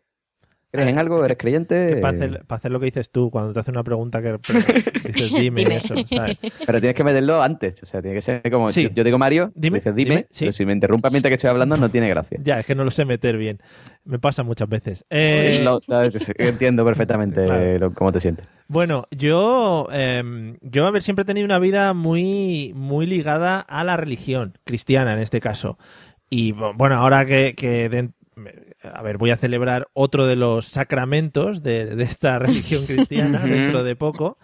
¿Crees 0.72 0.88
en 0.88 0.98
algo? 0.98 1.24
¿Eres 1.24 1.36
creyente? 1.36 1.96
Para 1.96 2.16
hacer, 2.16 2.44
pa' 2.46 2.54
hacer 2.54 2.70
lo 2.70 2.78
que 2.78 2.86
dices 2.86 3.10
tú 3.10 3.30
cuando 3.30 3.52
te 3.52 3.58
hace 3.60 3.70
una 3.72 3.82
pregunta 3.82 4.22
que 4.22 4.38
pero 4.38 4.58
dices 5.04 5.32
dime, 5.32 5.62
Dime. 5.62 5.76
eso, 5.78 5.94
¿sabes? 6.06 6.38
Pero 6.64 6.78
tienes 6.80 6.94
que 6.94 7.02
meterlo 7.02 7.42
antes. 7.42 7.82
O 7.82 7.86
sea, 7.86 8.00
tiene 8.00 8.14
que 8.14 8.22
ser 8.22 8.48
como. 8.50 8.68
Sí. 8.68 8.84
Yo, 8.84 8.90
yo 8.90 9.04
digo 9.04 9.18
Mario, 9.18 9.50
Dime, 9.56 9.78
dices 9.78 9.94
dime, 9.94 10.10
dime, 10.10 10.26
sí. 10.30 10.44
pero 10.44 10.52
si 10.52 10.64
me 10.66 10.72
interrumpas 10.72 11.10
mientras 11.12 11.30
que 11.30 11.34
estoy 11.34 11.50
hablando, 11.50 11.76
no 11.76 11.88
tiene 11.88 12.08
gracia. 12.08 12.38
Ya, 12.42 12.60
es 12.60 12.66
que 12.66 12.74
no 12.76 12.84
lo 12.84 12.90
sé 12.92 13.04
meter 13.04 13.36
bien. 13.36 13.58
Me 14.04 14.18
pasa 14.18 14.42
muchas 14.44 14.68
veces. 14.68 15.04
Eh, 15.10 15.64
entiendo 16.38 16.84
perfectamente 16.84 17.44
Claro. 17.44 17.78
lo- 17.78 17.94
cómo 17.94 18.12
te 18.12 18.20
sientes. 18.20 18.46
Bueno, 18.68 19.06
yo, 19.10 19.88
em, 19.92 20.56
yo 20.62 20.86
a 20.86 20.90
ver, 20.90 21.02
siempre 21.02 21.22
he 21.22 21.26
tenido 21.26 21.44
una 21.44 21.58
vida 21.58 21.92
muy, 21.94 22.72
muy 22.76 23.06
ligada 23.06 23.60
a 23.60 23.82
la 23.84 23.96
religión 23.96 24.56
cristiana 24.64 25.12
en 25.14 25.18
este 25.18 25.40
caso. 25.40 25.78
Y 26.30 26.52
bueno, 26.52 26.94
ahora 26.94 27.26
que, 27.26 27.54
a 28.82 29.02
ver, 29.02 29.18
voy 29.18 29.30
a 29.30 29.36
celebrar 29.36 29.88
otro 29.92 30.26
de 30.26 30.36
los 30.36 30.66
sacramentos 30.66 31.62
de, 31.62 31.86
de 31.96 32.04
esta 32.04 32.38
religión 32.38 32.86
cristiana 32.86 33.38
dentro 33.40 33.84
de 33.84 33.96
poco. 33.96 34.38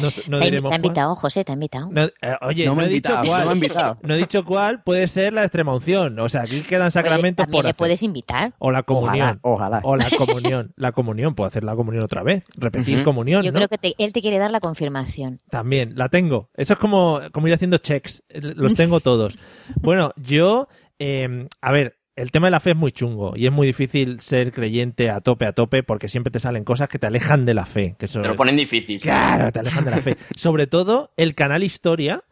No, 0.00 0.08
te, 0.38 0.44
diremos 0.44 0.70
te 0.70 0.76
ha 0.76 0.78
cuál. 0.78 0.84
invitado, 0.84 1.14
José, 1.16 1.44
te 1.44 1.50
ha 1.50 1.54
invitado. 1.54 1.88
No, 1.90 2.04
eh, 2.04 2.10
oye, 2.42 2.64
no, 2.64 2.76
me 2.76 2.84
he 2.84 2.88
dicho 2.88 3.12
cuál. 3.26 3.40
No 3.44 3.46
me 3.48 3.54
invitado. 3.54 3.98
No 4.02 4.14
he 4.14 4.16
dicho 4.18 4.44
cuál, 4.44 4.82
puede 4.84 5.08
ser 5.08 5.32
la 5.32 5.42
extrema 5.42 5.74
unción. 5.74 6.16
O 6.20 6.28
sea, 6.28 6.42
aquí 6.42 6.60
quedan 6.62 6.92
sacramentos 6.92 7.44
también 7.44 7.58
por 7.58 7.64
le 7.64 7.70
hacer. 7.70 7.76
puedes 7.76 8.02
invitar. 8.04 8.54
O 8.58 8.70
la 8.70 8.84
comunión. 8.84 9.40
Ojalá, 9.42 9.80
ojalá. 9.82 9.82
O 9.82 9.96
la 9.96 10.08
comunión. 10.16 10.72
La 10.76 10.92
comunión, 10.92 11.34
puedo 11.34 11.48
hacer 11.48 11.64
la 11.64 11.74
comunión 11.74 12.04
otra 12.04 12.22
vez. 12.22 12.44
Repetir 12.56 13.02
comunión. 13.02 13.42
Yo 13.42 13.50
¿no? 13.50 13.56
creo 13.56 13.68
que 13.68 13.78
te- 13.78 13.94
él 13.98 14.12
te 14.12 14.22
quiere 14.22 14.38
dar 14.38 14.52
la 14.52 14.60
confirmación. 14.60 15.40
También, 15.50 15.94
la 15.96 16.08
tengo. 16.08 16.50
Eso 16.54 16.74
es 16.74 16.78
como, 16.78 17.20
como 17.32 17.48
ir 17.48 17.54
haciendo 17.54 17.78
checks. 17.78 18.22
Los 18.30 18.74
tengo 18.74 19.00
todos. 19.00 19.36
Bueno, 19.82 20.12
yo, 20.16 20.68
eh, 21.00 21.48
a 21.60 21.72
ver, 21.72 21.98
el 22.16 22.30
tema 22.30 22.46
de 22.46 22.52
la 22.52 22.60
fe 22.60 22.70
es 22.70 22.76
muy 22.76 22.92
chungo 22.92 23.34
y 23.36 23.46
es 23.46 23.52
muy 23.52 23.66
difícil 23.66 24.20
ser 24.20 24.52
creyente 24.52 25.10
a 25.10 25.20
tope, 25.20 25.46
a 25.46 25.52
tope, 25.52 25.82
porque 25.82 26.08
siempre 26.08 26.30
te 26.30 26.40
salen 26.40 26.64
cosas 26.64 26.88
que 26.88 26.98
te 26.98 27.06
alejan 27.06 27.44
de 27.44 27.54
la 27.54 27.66
fe. 27.66 27.96
Que 27.98 28.06
eso 28.06 28.20
Te 28.20 28.28
lo 28.28 28.36
ponen 28.36 28.56
difícil. 28.56 29.00
Claro, 29.00 29.50
te 29.50 29.58
alejan 29.58 29.84
de 29.84 29.90
la 29.90 30.00
fe. 30.00 30.16
Sobre 30.36 30.66
todo 30.66 31.10
el 31.16 31.34
canal 31.34 31.64
Historia, 31.64 32.22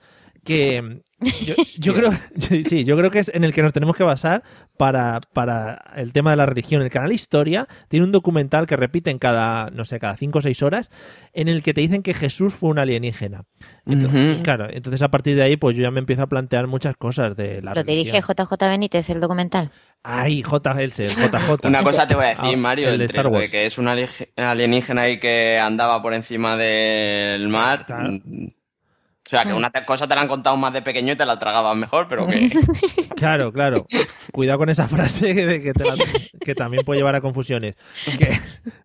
que 0.44 1.02
yo, 1.46 1.54
yo 1.78 1.94
creo, 1.94 2.10
sí, 2.68 2.84
yo 2.84 2.96
creo 2.96 3.10
que 3.12 3.20
es 3.20 3.30
en 3.32 3.44
el 3.44 3.54
que 3.54 3.62
nos 3.62 3.72
tenemos 3.72 3.94
que 3.96 4.02
basar 4.02 4.42
para, 4.76 5.20
para 5.32 5.80
el 5.94 6.12
tema 6.12 6.30
de 6.32 6.36
la 6.36 6.46
religión. 6.46 6.82
El 6.82 6.90
canal 6.90 7.12
Historia 7.12 7.68
tiene 7.88 8.04
un 8.06 8.10
documental 8.12 8.66
que 8.66 8.74
repiten 8.76 9.18
cada, 9.18 9.70
no 9.70 9.84
sé, 9.84 10.00
cada 10.00 10.16
cinco 10.16 10.40
o 10.40 10.42
seis 10.42 10.62
horas, 10.64 10.90
en 11.32 11.46
el 11.48 11.62
que 11.62 11.74
te 11.74 11.80
dicen 11.80 12.02
que 12.02 12.12
Jesús 12.14 12.54
fue 12.54 12.70
un 12.70 12.80
alienígena. 12.80 13.44
Entonces. 13.86 14.38
Claro, 14.42 14.66
entonces 14.70 15.00
a 15.02 15.10
partir 15.12 15.36
de 15.36 15.42
ahí, 15.42 15.56
pues 15.56 15.76
yo 15.76 15.82
ya 15.84 15.90
me 15.92 16.00
empiezo 16.00 16.22
a 16.22 16.26
plantear 16.26 16.66
muchas 16.66 16.96
cosas 16.96 17.36
de 17.36 17.62
la 17.62 17.72
Lo 17.74 17.84
dirige 17.84 18.10
religión. 18.12 18.36
JJ 18.48 18.56
Benítez, 18.68 19.10
el 19.10 19.20
documental. 19.20 19.70
Ay, 20.02 20.42
JL, 20.42 20.88
JJ. 20.90 21.60
Una 21.68 21.82
cosa 21.84 22.08
te 22.08 22.16
voy 22.16 22.24
a 22.24 22.28
decir, 22.30 22.54
Ah, 22.54 22.56
Mario, 22.56 22.88
el 22.88 22.98
de 22.98 23.04
entre 23.04 23.18
Star 23.18 23.32
Wars. 23.32 23.48
que 23.50 23.66
es 23.66 23.78
un 23.78 23.86
alie- 23.86 24.28
alienígena 24.36 25.08
y 25.08 25.18
que 25.20 25.60
andaba 25.60 26.02
por 26.02 26.14
encima 26.14 26.56
del 26.56 27.46
mar. 27.48 27.86
Claro. 27.86 28.18
O 29.32 29.34
sea, 29.34 29.44
que 29.44 29.52
Mm. 29.54 29.56
una 29.56 29.70
te- 29.70 29.82
cosa 29.86 30.06
te 30.06 30.14
la 30.14 30.20
han 30.20 30.28
contado 30.28 30.56
más 30.58 30.74
de 30.74 30.82
pequeño 30.82 31.14
y 31.14 31.16
te 31.16 31.24
la 31.24 31.38
tragabas 31.38 31.74
mejor, 31.74 32.06
pero 32.06 32.26
que... 32.26 32.50
Claro, 33.16 33.50
claro. 33.52 33.86
Cuidado 34.32 34.58
con 34.58 34.68
esa 34.68 34.88
frase 34.88 35.34
que, 35.34 35.62
que 35.62 35.72
te 35.72 35.84
la- 35.84 35.94
que 36.44 36.54
también 36.54 36.84
puede 36.84 36.98
llevar 37.00 37.14
a 37.14 37.20
confusiones. 37.22 37.76
Que- 38.18 38.36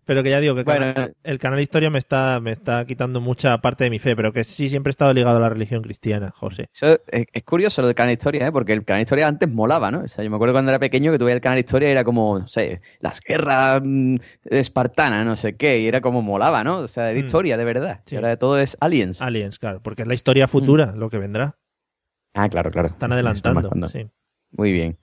pero 0.06 0.22
que 0.22 0.30
ya 0.30 0.40
digo 0.40 0.54
que 0.54 0.60
el 0.60 0.64
Bueno. 0.64 0.94
canal- 0.94 1.14
el 1.22 1.38
canal 1.38 1.60
Historia 1.60 1.90
me 1.90 1.98
está, 1.98 2.40
me 2.40 2.52
está 2.52 2.86
quitando 2.86 3.20
mucha 3.20 3.58
parte 3.58 3.84
de 3.84 3.90
mi 3.90 3.98
fe, 3.98 4.16
pero 4.16 4.32
que 4.32 4.42
sí 4.44 4.68
siempre 4.70 4.88
he 4.90 4.92
estado 4.92 5.12
ligado 5.12 5.36
a 5.36 5.40
la 5.40 5.48
religión 5.50 5.82
cristiana, 5.82 6.32
José. 6.34 6.68
Eso 6.72 6.98
es, 7.08 7.26
es 7.30 7.44
curioso 7.44 7.82
lo 7.82 7.88
del 7.88 7.94
canal 7.96 8.12
Historia, 8.14 8.46
¿eh? 8.46 8.52
porque 8.52 8.72
el 8.72 8.84
canal 8.86 9.02
Historia 9.02 9.26
antes 9.28 9.50
molaba, 9.50 9.90
¿no? 9.90 10.00
O 10.00 10.08
sea, 10.08 10.24
yo 10.24 10.30
me 10.30 10.36
acuerdo 10.36 10.54
cuando 10.54 10.70
era 10.70 10.78
pequeño 10.78 11.12
que 11.12 11.18
tuve 11.18 11.32
el 11.32 11.40
canal 11.42 11.58
Historia 11.58 11.88
y 11.88 11.92
era 11.92 12.04
como, 12.04 12.38
no 12.38 12.46
sé, 12.48 12.80
las 13.00 13.20
guerras 13.20 13.82
mm, 13.84 14.16
espartanas, 14.44 15.26
no 15.26 15.36
sé 15.36 15.56
qué, 15.56 15.80
y 15.80 15.86
era 15.88 16.00
como 16.00 16.22
molaba, 16.22 16.64
¿no? 16.64 16.78
O 16.78 16.88
sea, 16.88 17.10
era 17.10 17.20
Mm. 17.20 17.24
historia 17.26 17.56
de 17.56 17.64
verdad. 17.64 18.00
Sí. 18.06 18.16
Ahora 18.16 18.36
todo 18.38 18.58
es 18.58 18.76
aliens. 18.80 19.20
Aliens, 19.20 19.58
claro, 19.58 19.80
porque 19.82 20.02
es 20.02 20.08
la 20.08 20.14
historia 20.14 20.37
futura 20.46 20.94
lo 20.94 21.10
que 21.10 21.18
vendrá. 21.18 21.58
Ah, 22.34 22.48
claro, 22.48 22.70
claro. 22.70 22.86
Están 22.86 23.10
Eso 23.12 23.24
más 23.24 23.42
adelantando. 23.42 23.88
sí. 23.88 24.06
Muy 24.52 24.72
bien. 24.72 24.98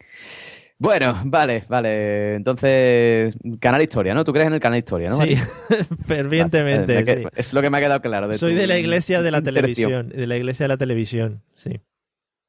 Bueno, 0.78 1.22
vale, 1.26 1.64
vale. 1.70 2.36
Entonces, 2.36 3.36
canal 3.60 3.82
Historia, 3.82 4.14
¿no? 4.14 4.24
¿Tú 4.24 4.32
crees 4.34 4.48
en 4.48 4.54
el 4.54 4.60
canal 4.60 4.80
Historia, 4.80 5.10
no? 5.10 5.18
Sí, 5.18 5.36
fervientemente. 6.06 6.96
Vale, 7.04 7.22
sí. 7.24 7.28
Es 7.36 7.54
lo 7.54 7.62
que 7.62 7.70
me 7.70 7.78
ha 7.78 7.82
quedado 7.82 8.02
claro. 8.02 8.28
de 8.28 8.38
Soy 8.38 8.54
tu 8.54 8.60
de 8.60 8.68
la 8.68 8.78
iglesia 8.78 9.22
de 9.22 9.32
la 9.32 9.40
inserción. 9.40 9.64
televisión. 9.64 10.10
De 10.10 10.28
la 10.28 10.38
iglesia 10.38 10.64
de 10.66 10.68
la 10.68 10.78
televisión, 10.78 11.44
sí. 11.56 11.80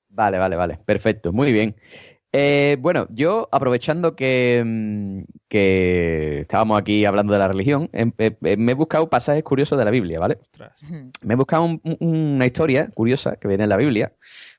Vale, 0.09 0.39
vale, 0.39 0.57
vale. 0.57 0.79
Perfecto, 0.85 1.33
muy 1.33 1.53
bien. 1.53 1.77
Eh, 2.33 2.77
bueno, 2.81 3.07
yo 3.11 3.49
aprovechando 3.53 4.15
que, 4.15 4.63
mm, 4.65 5.21
que 5.49 6.41
estábamos 6.41 6.79
aquí 6.79 7.05
hablando 7.07 7.33
de 7.33 7.39
la 7.39 7.49
religión, 7.49 7.89
em- 7.93 8.13
eh, 8.19 8.37
eh, 8.43 8.57
me 8.59 8.73
he 8.73 8.75
buscado 8.75 9.09
pasajes 9.09 9.43
curiosos 9.43 9.79
de 9.79 9.85
la 9.85 9.91
Biblia, 9.91 10.19
¿vale? 10.19 10.39
Ostras. 10.43 10.73
Me 11.23 11.35
he 11.35 11.37
buscado 11.37 11.65
un- 11.65 11.81
un- 11.83 11.97
una 12.35 12.47
historia 12.47 12.89
curiosa 12.93 13.37
que 13.37 13.49
viene 13.49 13.63
en 13.65 13.71
la 13.71 13.77
Biblia, 13.77 14.13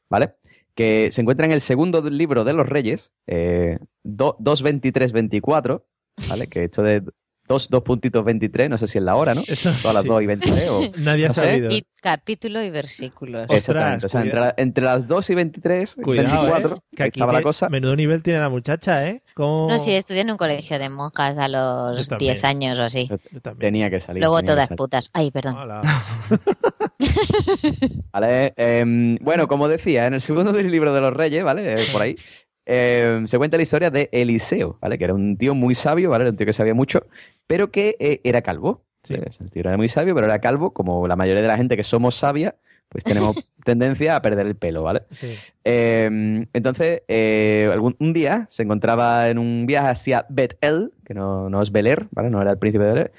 ¿vale? 0.09 0.35
Que 0.73 1.09
se 1.11 1.21
encuentra 1.21 1.45
en 1.45 1.51
el 1.51 1.61
segundo 1.61 2.01
libro 2.09 2.43
de 2.43 2.53
los 2.53 2.67
Reyes, 2.67 3.11
eh, 3.27 3.77
do- 4.03 4.37
2.23.24, 4.39 5.85
¿vale? 6.29 6.47
Que 6.47 6.63
esto 6.65 6.81
de 6.83 7.03
2, 7.47 7.69
dos 7.69 7.83
puntitos 7.83 8.25
23, 8.25 8.69
no 8.69 8.77
sé 8.77 8.87
si 8.87 8.97
es 8.97 9.03
la 9.03 9.15
hora, 9.15 9.33
¿no? 9.33 9.41
Eso, 9.47 9.71
Todas 9.81 9.93
las 9.95 10.03
sí. 10.03 10.09
2 10.09 10.21
y 10.21 10.25
23 10.25 10.69
o... 10.69 10.81
Nadie 10.97 11.25
ha 11.25 11.27
No 11.29 11.33
sé. 11.33 11.41
sabido. 11.41 11.71
Y 11.71 11.85
capítulo 12.01 12.61
y 12.61 12.69
versículos. 12.69 13.43
Ostras, 13.49 13.57
Exactamente. 13.59 14.05
O 14.05 14.09
sea, 14.09 14.21
entre, 14.21 14.39
la- 14.39 14.53
entre 14.57 14.83
las 14.83 15.07
2 15.07 15.29
y 15.29 15.35
23, 15.35 15.95
Cuidado, 16.03 16.29
24, 16.41 16.75
¿eh? 16.75 16.79
que 16.95 17.03
aquí 17.03 17.19
estaba 17.19 17.33
la 17.33 17.41
cosa. 17.41 17.69
menudo 17.69 17.95
nivel 17.95 18.21
tiene 18.21 18.39
la 18.39 18.49
muchacha, 18.49 19.07
¿eh? 19.07 19.23
¿Cómo- 19.33 19.67
No, 19.69 19.79
sí, 19.79 19.91
estudié 19.93 20.21
en 20.21 20.31
un 20.31 20.37
colegio 20.37 20.77
de 20.79 20.89
monjas 20.89 21.37
a 21.37 21.47
los 21.47 22.07
también. 22.09 22.33
10 22.33 22.43
años 22.43 22.79
o 22.79 22.83
así. 22.83 22.99
Eso 22.99 23.17
Yo 23.31 23.39
también. 23.41 23.71
Tenía 23.73 23.89
que 23.89 23.99
salir. 23.99 24.21
Luego 24.21 24.41
todas 24.43 24.67
salir. 24.67 24.77
putas. 24.77 25.09
Ay, 25.13 25.31
perdón. 25.31 25.55
Hola. 25.57 25.81
¿Vale? 28.11 28.53
Em, 28.57 29.17
bueno, 29.21 29.47
como 29.47 29.67
decía, 29.67 30.07
en 30.07 30.13
el 30.15 30.21
segundo 30.21 30.51
del 30.51 30.71
libro 30.71 30.93
de 30.93 31.01
los 31.01 31.13
reyes, 31.13 31.43
¿vale? 31.43 31.73
Eh, 31.81 31.85
por 31.91 32.01
ahí, 32.01 32.15
em, 32.67 33.25
se 33.27 33.37
cuenta 33.37 33.57
la 33.57 33.63
historia 33.63 33.89
de 33.89 34.09
Eliseo, 34.11 34.77
¿vale? 34.81 34.97
Que 34.97 35.05
era 35.05 35.13
un 35.13 35.37
tío 35.37 35.55
muy 35.55 35.73
sabio, 35.73 36.09
¿vale? 36.11 36.23
Era 36.23 36.31
un 36.31 36.37
tío 36.37 36.45
que 36.45 36.53
sabía 36.53 36.73
mucho, 36.73 37.07
pero 37.47 37.71
que 37.71 37.95
eh, 37.99 38.21
era 38.23 38.41
calvo. 38.41 38.83
Sí. 39.03 39.13
Eh, 39.15 39.23
El 39.39 39.49
tío 39.49 39.61
era 39.61 39.77
muy 39.77 39.87
sabio, 39.87 40.13
pero 40.13 40.25
era 40.27 40.39
calvo, 40.39 40.71
como 40.73 41.07
la 41.07 41.15
mayoría 41.15 41.41
de 41.41 41.47
la 41.47 41.55
gente 41.57 41.77
que 41.77 41.83
somos 41.83 42.15
sabia, 42.15 42.55
pues 42.89 43.03
tenemos 43.03 43.35
tendencia 43.65 44.15
a 44.17 44.21
perder 44.21 44.45
el 44.47 44.55
pelo, 44.55 44.83
¿vale? 44.83 45.03
Sí. 45.11 45.33
Eh, 45.63 46.45
entonces, 46.53 47.03
eh, 47.07 47.69
algún, 47.71 47.95
un 47.99 48.11
día 48.13 48.47
se 48.49 48.63
encontraba 48.63 49.29
en 49.29 49.37
un 49.39 49.65
viaje 49.65 49.87
hacia 49.87 50.25
Bet-El, 50.29 50.91
que 51.05 51.13
no, 51.13 51.49
no 51.49 51.61
es 51.61 51.71
Beler, 51.71 52.07
¿vale? 52.11 52.29
No 52.29 52.41
era 52.41 52.51
el 52.51 52.57
príncipe 52.57 52.83
de 52.83 52.89
Beler. 52.91 53.11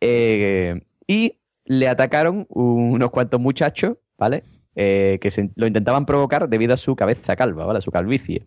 Eh, 0.00 0.80
y 1.06 1.38
le 1.64 1.88
atacaron 1.88 2.46
unos 2.50 3.10
cuantos 3.10 3.40
muchachos, 3.40 3.96
¿vale? 4.18 4.42
Que 4.74 5.28
se- 5.30 5.50
lo 5.56 5.66
intentaban 5.66 6.06
provocar 6.06 6.48
debido 6.48 6.72
a 6.74 6.76
su 6.76 6.94
cabeza 6.94 7.34
calva, 7.34 7.66
¿vale? 7.66 7.78
A 7.78 7.82
su 7.82 7.90
calvicie. 7.90 8.46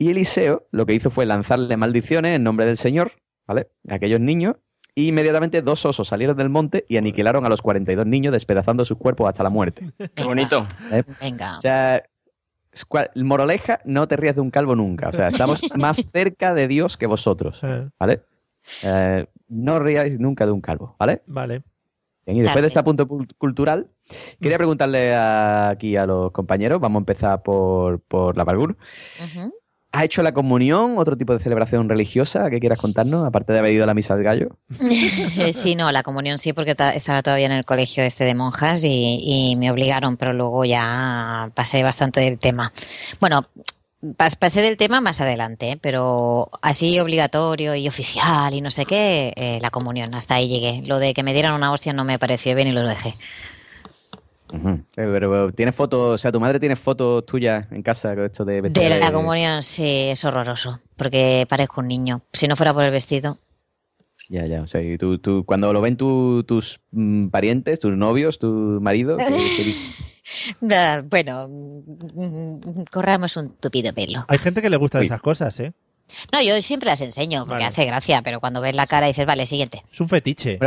Y 0.00 0.08
Eliseo 0.10 0.66
lo 0.70 0.86
que 0.86 0.94
hizo 0.94 1.10
fue 1.10 1.26
lanzarle 1.26 1.76
maldiciones 1.76 2.34
en 2.36 2.42
nombre 2.42 2.64
del 2.64 2.78
Señor, 2.78 3.12
¿vale? 3.46 3.68
A 3.86 3.96
aquellos 3.96 4.18
niños. 4.18 4.56
Y 4.94 5.08
inmediatamente 5.08 5.60
dos 5.60 5.84
osos 5.84 6.08
salieron 6.08 6.36
del 6.38 6.48
monte 6.48 6.86
y 6.88 6.96
aniquilaron 6.96 7.44
a 7.44 7.50
los 7.50 7.60
42 7.60 8.06
niños, 8.06 8.32
despedazando 8.32 8.84
sus 8.86 8.96
cuerpos 8.96 9.28
hasta 9.28 9.42
la 9.42 9.50
muerte. 9.50 9.92
Qué 10.14 10.24
bonito. 10.24 10.66
Venga. 11.20 11.58
O 11.58 11.60
sea, 11.60 12.02
moraleja, 13.14 13.80
no 13.84 14.08
te 14.08 14.16
rías 14.16 14.34
de 14.34 14.40
un 14.40 14.50
calvo 14.50 14.74
nunca. 14.74 15.10
O 15.10 15.12
sea, 15.12 15.28
estamos 15.28 15.60
más 15.76 16.02
cerca 16.10 16.54
de 16.54 16.66
Dios 16.66 16.96
que 16.96 17.06
vosotros, 17.06 17.60
Eh, 17.62 17.88
¿vale? 17.98 18.22
Eh, 18.82 19.26
no 19.48 19.78
ríais 19.80 20.18
nunca 20.18 20.46
de 20.46 20.52
un 20.52 20.60
calvo, 20.60 20.96
¿vale? 20.98 21.22
Vale. 21.26 21.62
Bien, 22.26 22.38
y 22.38 22.40
después 22.42 22.62
de 22.62 22.66
este 22.68 22.78
apunte 22.78 23.04
pu- 23.04 23.28
cultural, 23.38 23.88
quería 24.40 24.56
preguntarle 24.58 25.14
a- 25.14 25.68
aquí 25.70 25.96
a 25.96 26.06
los 26.06 26.30
compañeros, 26.32 26.80
vamos 26.80 27.00
a 27.00 27.02
empezar 27.02 27.42
por, 27.42 28.00
por 28.00 28.36
la 28.36 28.44
Valgur. 28.44 28.76
Ujú. 29.24 29.52
¿Has 29.92 30.04
hecho 30.04 30.22
la 30.22 30.32
comunión, 30.32 30.94
otro 30.98 31.16
tipo 31.16 31.32
de 31.36 31.42
celebración 31.42 31.88
religiosa 31.88 32.48
que 32.48 32.60
quieras 32.60 32.78
contarnos, 32.78 33.24
aparte 33.24 33.52
de 33.52 33.58
haber 33.58 33.72
ido 33.72 33.82
a 33.82 33.86
la 33.88 33.94
misa 33.94 34.14
del 34.14 34.22
gallo? 34.24 34.48
sí, 35.52 35.74
no, 35.74 35.90
la 35.90 36.04
comunión 36.04 36.38
sí, 36.38 36.52
porque 36.52 36.76
ta- 36.76 36.94
estaba 36.94 37.22
todavía 37.22 37.46
en 37.46 37.52
el 37.52 37.64
colegio 37.64 38.04
este 38.04 38.24
de 38.24 38.34
monjas 38.36 38.84
y, 38.84 39.56
me 39.58 39.70
obligaron, 39.70 40.16
pero 40.16 40.32
luego 40.32 40.64
ya 40.64 41.50
pasé 41.54 41.82
bastante 41.82 42.20
del 42.20 42.38
tema. 42.38 42.72
Bueno, 43.20 43.46
pas- 44.16 44.36
pasé 44.38 44.62
del 44.62 44.76
tema 44.76 45.00
más 45.00 45.20
adelante, 45.20 45.72
¿eh? 45.72 45.78
pero 45.80 46.48
así 46.62 47.00
obligatorio 47.00 47.74
y 47.74 47.88
oficial 47.88 48.54
y 48.54 48.60
no 48.60 48.70
sé 48.70 48.86
qué, 48.86 49.32
eh, 49.34 49.58
la 49.60 49.70
comunión, 49.70 50.14
hasta 50.14 50.36
ahí 50.36 50.48
llegué. 50.48 50.82
Lo 50.86 51.00
de 51.00 51.14
que 51.14 51.24
me 51.24 51.32
dieran 51.34 51.52
una 51.54 51.72
hostia 51.72 51.92
no 51.92 52.04
me 52.04 52.18
pareció 52.18 52.54
bien 52.54 52.68
y 52.68 52.72
lo 52.72 52.86
dejé. 52.86 53.14
Ujú. 54.52 54.80
Pero, 54.94 55.12
pero, 55.12 55.52
¿tienes 55.52 55.74
fotos, 55.74 56.14
o 56.14 56.18
sea, 56.18 56.32
tu 56.32 56.40
madre 56.40 56.58
tiene 56.60 56.76
fotos 56.76 57.24
tuyas 57.26 57.66
en 57.70 57.82
casa 57.82 58.14
con 58.14 58.24
esto 58.24 58.44
de 58.44 58.60
vestir 58.60 58.82
De 58.82 58.98
la 58.98 59.12
comunión 59.12 59.62
sí, 59.62 60.08
es 60.10 60.24
horroroso, 60.24 60.80
porque 60.96 61.46
parezco 61.48 61.80
un 61.80 61.88
niño. 61.88 62.22
Si 62.32 62.48
no 62.48 62.56
fuera 62.56 62.72
por 62.74 62.84
el 62.84 62.90
vestido. 62.90 63.38
Ya, 64.28 64.46
ya, 64.46 64.62
o 64.62 64.66
sea, 64.66 64.80
y 64.80 64.96
tú, 64.98 65.18
tú- 65.18 65.44
cuando 65.44 65.72
lo 65.72 65.80
ven 65.80 65.96
tu- 65.96 66.44
tus 66.44 66.80
mm, 66.92 67.28
parientes, 67.30 67.80
tus 67.80 67.96
novios, 67.96 68.38
tu 68.38 68.78
marido, 68.80 69.16
¿qué- 69.16 69.24
qué 69.56 69.64
dicen? 69.64 69.92
Bueno, 71.10 71.48
mm, 71.48 72.82
corramos 72.92 73.36
un 73.36 73.56
tupido 73.56 73.92
pelo. 73.92 74.24
Hay 74.28 74.38
gente 74.38 74.62
que 74.62 74.70
le 74.70 74.76
gustan 74.76 75.00
Uy. 75.00 75.06
esas 75.06 75.20
cosas, 75.20 75.58
¿eh? 75.58 75.72
No, 76.32 76.40
yo 76.42 76.60
siempre 76.62 76.88
las 76.88 77.00
enseño 77.00 77.40
porque 77.46 77.64
Vale. 77.64 77.66
hace 77.66 77.84
gracia, 77.84 78.20
pero 78.22 78.38
cuando 78.40 78.60
ves 78.60 78.74
la 78.76 78.86
cara 78.86 79.06
dices, 79.06 79.26
vale, 79.26 79.46
siguiente. 79.46 79.82
Es 79.90 80.00
un 80.00 80.08
fetiche. 80.08 80.58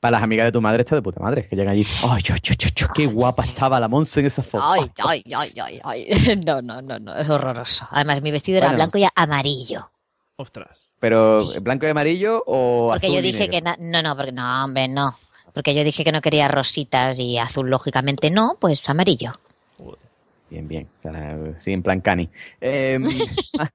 Para 0.00 0.12
las 0.12 0.22
amigas 0.22 0.46
de 0.46 0.52
tu 0.52 0.60
madre 0.62 0.80
está 0.80 0.96
de 0.96 1.02
puta 1.02 1.20
madre, 1.20 1.46
que 1.46 1.54
llegan 1.54 1.72
allí. 1.74 1.86
¡Ay, 2.02 2.22
yo, 2.22 2.34
yo, 2.42 2.54
yo, 2.58 2.68
yo, 2.74 2.86
qué 2.94 3.02
Ay, 3.02 3.08
guapa 3.12 3.42
sí. 3.44 3.50
estaba 3.50 3.78
la 3.78 3.86
Monse 3.86 4.20
en 4.20 4.26
esa 4.26 4.42
foto! 4.42 4.64
Ay, 4.66 4.90
ay, 5.06 5.22
ay, 5.36 5.52
ay, 5.62 5.80
ay. 5.84 6.40
No, 6.46 6.62
no, 6.62 6.80
no, 6.80 6.98
no, 6.98 7.14
es 7.14 7.28
horroroso. 7.28 7.86
Además, 7.90 8.22
mi 8.22 8.30
vestido 8.30 8.56
era 8.58 8.72
blanco 8.72 8.96
y 8.96 9.06
amarillo. 9.14 9.90
Ostras. 10.36 10.90
Pero, 10.98 11.44
¿blanco 11.60 11.86
y 11.86 11.90
amarillo 11.90 12.42
o 12.46 12.88
Porque 12.92 13.06
azul 13.08 13.16
yo 13.16 13.20
y 13.20 13.24
dije 13.24 13.48
negro? 13.48 13.52
que 13.52 13.60
na- 13.60 13.76
no, 13.78 14.02
no, 14.08 14.16
porque 14.16 14.32
no, 14.32 14.64
hombre, 14.64 14.88
no. 14.88 15.18
Porque 15.52 15.74
yo 15.74 15.84
dije 15.84 16.02
que 16.02 16.12
no 16.12 16.22
quería 16.22 16.48
rositas 16.48 17.18
y 17.18 17.36
azul, 17.36 17.68
lógicamente 17.68 18.30
no, 18.30 18.56
pues 18.58 18.88
amarillo. 18.88 19.32
Bien, 20.48 20.66
bien. 20.66 20.88
Sí, 21.58 21.72
en 21.72 21.82
plan 21.82 22.00
cani. 22.00 22.28
Eh, 22.60 22.98
ah, 23.58 23.68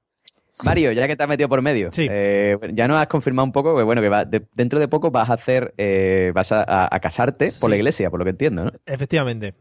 Mario, 0.64 0.92
ya 0.92 1.06
que 1.06 1.16
te 1.16 1.22
has 1.22 1.28
metido 1.28 1.48
por 1.48 1.60
medio, 1.62 1.90
Sí. 1.92 2.06
eh, 2.10 2.56
ya 2.72 2.88
nos 2.88 2.98
has 2.98 3.06
confirmado 3.08 3.44
un 3.44 3.52
poco 3.52 3.76
que, 3.76 3.82
bueno, 3.82 4.00
que 4.00 4.08
va- 4.08 4.24
de- 4.24 4.46
dentro 4.54 4.78
de 4.80 4.88
poco 4.88 5.10
vas 5.10 5.28
a 5.30 5.34
hacer, 5.34 5.74
eh, 5.76 6.32
vas 6.34 6.50
a, 6.52 6.62
a- 6.66 6.88
a 6.90 7.00
casarte 7.00 7.50
por 7.60 7.68
la 7.70 7.76
iglesia, 7.76 8.08
por 8.10 8.18
lo 8.20 8.24
que 8.24 8.30
entiendo, 8.30 8.64
¿no? 8.64 8.72
Efectivamente. 8.86 9.54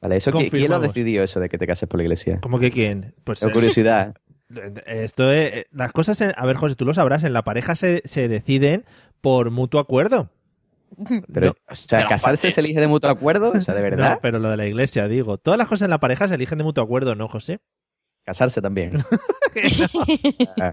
Vale, 0.00 0.16
eso, 0.16 0.32
¿qui- 0.32 0.50
¿quién 0.50 0.68
lo 0.68 0.76
ha 0.76 0.80
decidido 0.80 1.22
eso 1.22 1.38
de 1.38 1.48
que 1.48 1.58
te 1.58 1.66
cases 1.66 1.88
por 1.88 1.98
la 1.98 2.02
iglesia? 2.04 2.40
¿Cómo 2.42 2.58
que 2.58 2.72
quién? 2.72 3.14
Pues 3.22 3.38
Tengo 3.38 3.50
eh, 3.50 3.54
curiosidad. 3.54 4.14
esto 4.86 5.30
es, 5.30 5.66
las 5.70 5.92
cosas, 5.92 6.20
en- 6.20 6.32
a 6.36 6.44
ver, 6.44 6.56
José, 6.56 6.74
tú 6.74 6.84
lo 6.84 6.92
sabrás, 6.94 7.22
en 7.24 7.32
la 7.32 7.42
pareja 7.44 7.76
se, 7.76 8.02
se 8.04 8.26
deciden 8.28 8.84
por 9.20 9.50
mutuo 9.52 9.78
acuerdo. 9.80 10.28
Pero, 11.32 11.46
No. 11.46 11.52
o 11.70 11.74
sea, 11.74 12.06
¿casarse 12.06 12.50
se 12.50 12.60
elige 12.60 12.80
de 12.80 12.86
mutuo 12.88 13.08
acuerdo? 13.08 13.52
O 13.52 13.60
sea, 13.60 13.74
¿de 13.74 13.80
verdad? 13.82 14.14
No, 14.14 14.18
pero 14.20 14.38
lo 14.40 14.50
de 14.50 14.56
la 14.56 14.66
iglesia, 14.66 15.06
digo. 15.08 15.38
Todas 15.38 15.56
las 15.56 15.68
cosas 15.68 15.86
en 15.86 15.90
la 15.90 16.00
pareja 16.00 16.26
se 16.28 16.34
eligen 16.34 16.58
de 16.58 16.64
mutuo 16.64 16.82
acuerdo, 16.84 17.14
¿no, 17.14 17.28
José? 17.28 17.60
Casarse 18.24 18.60
también. 18.62 18.92
Ah, 20.56 20.72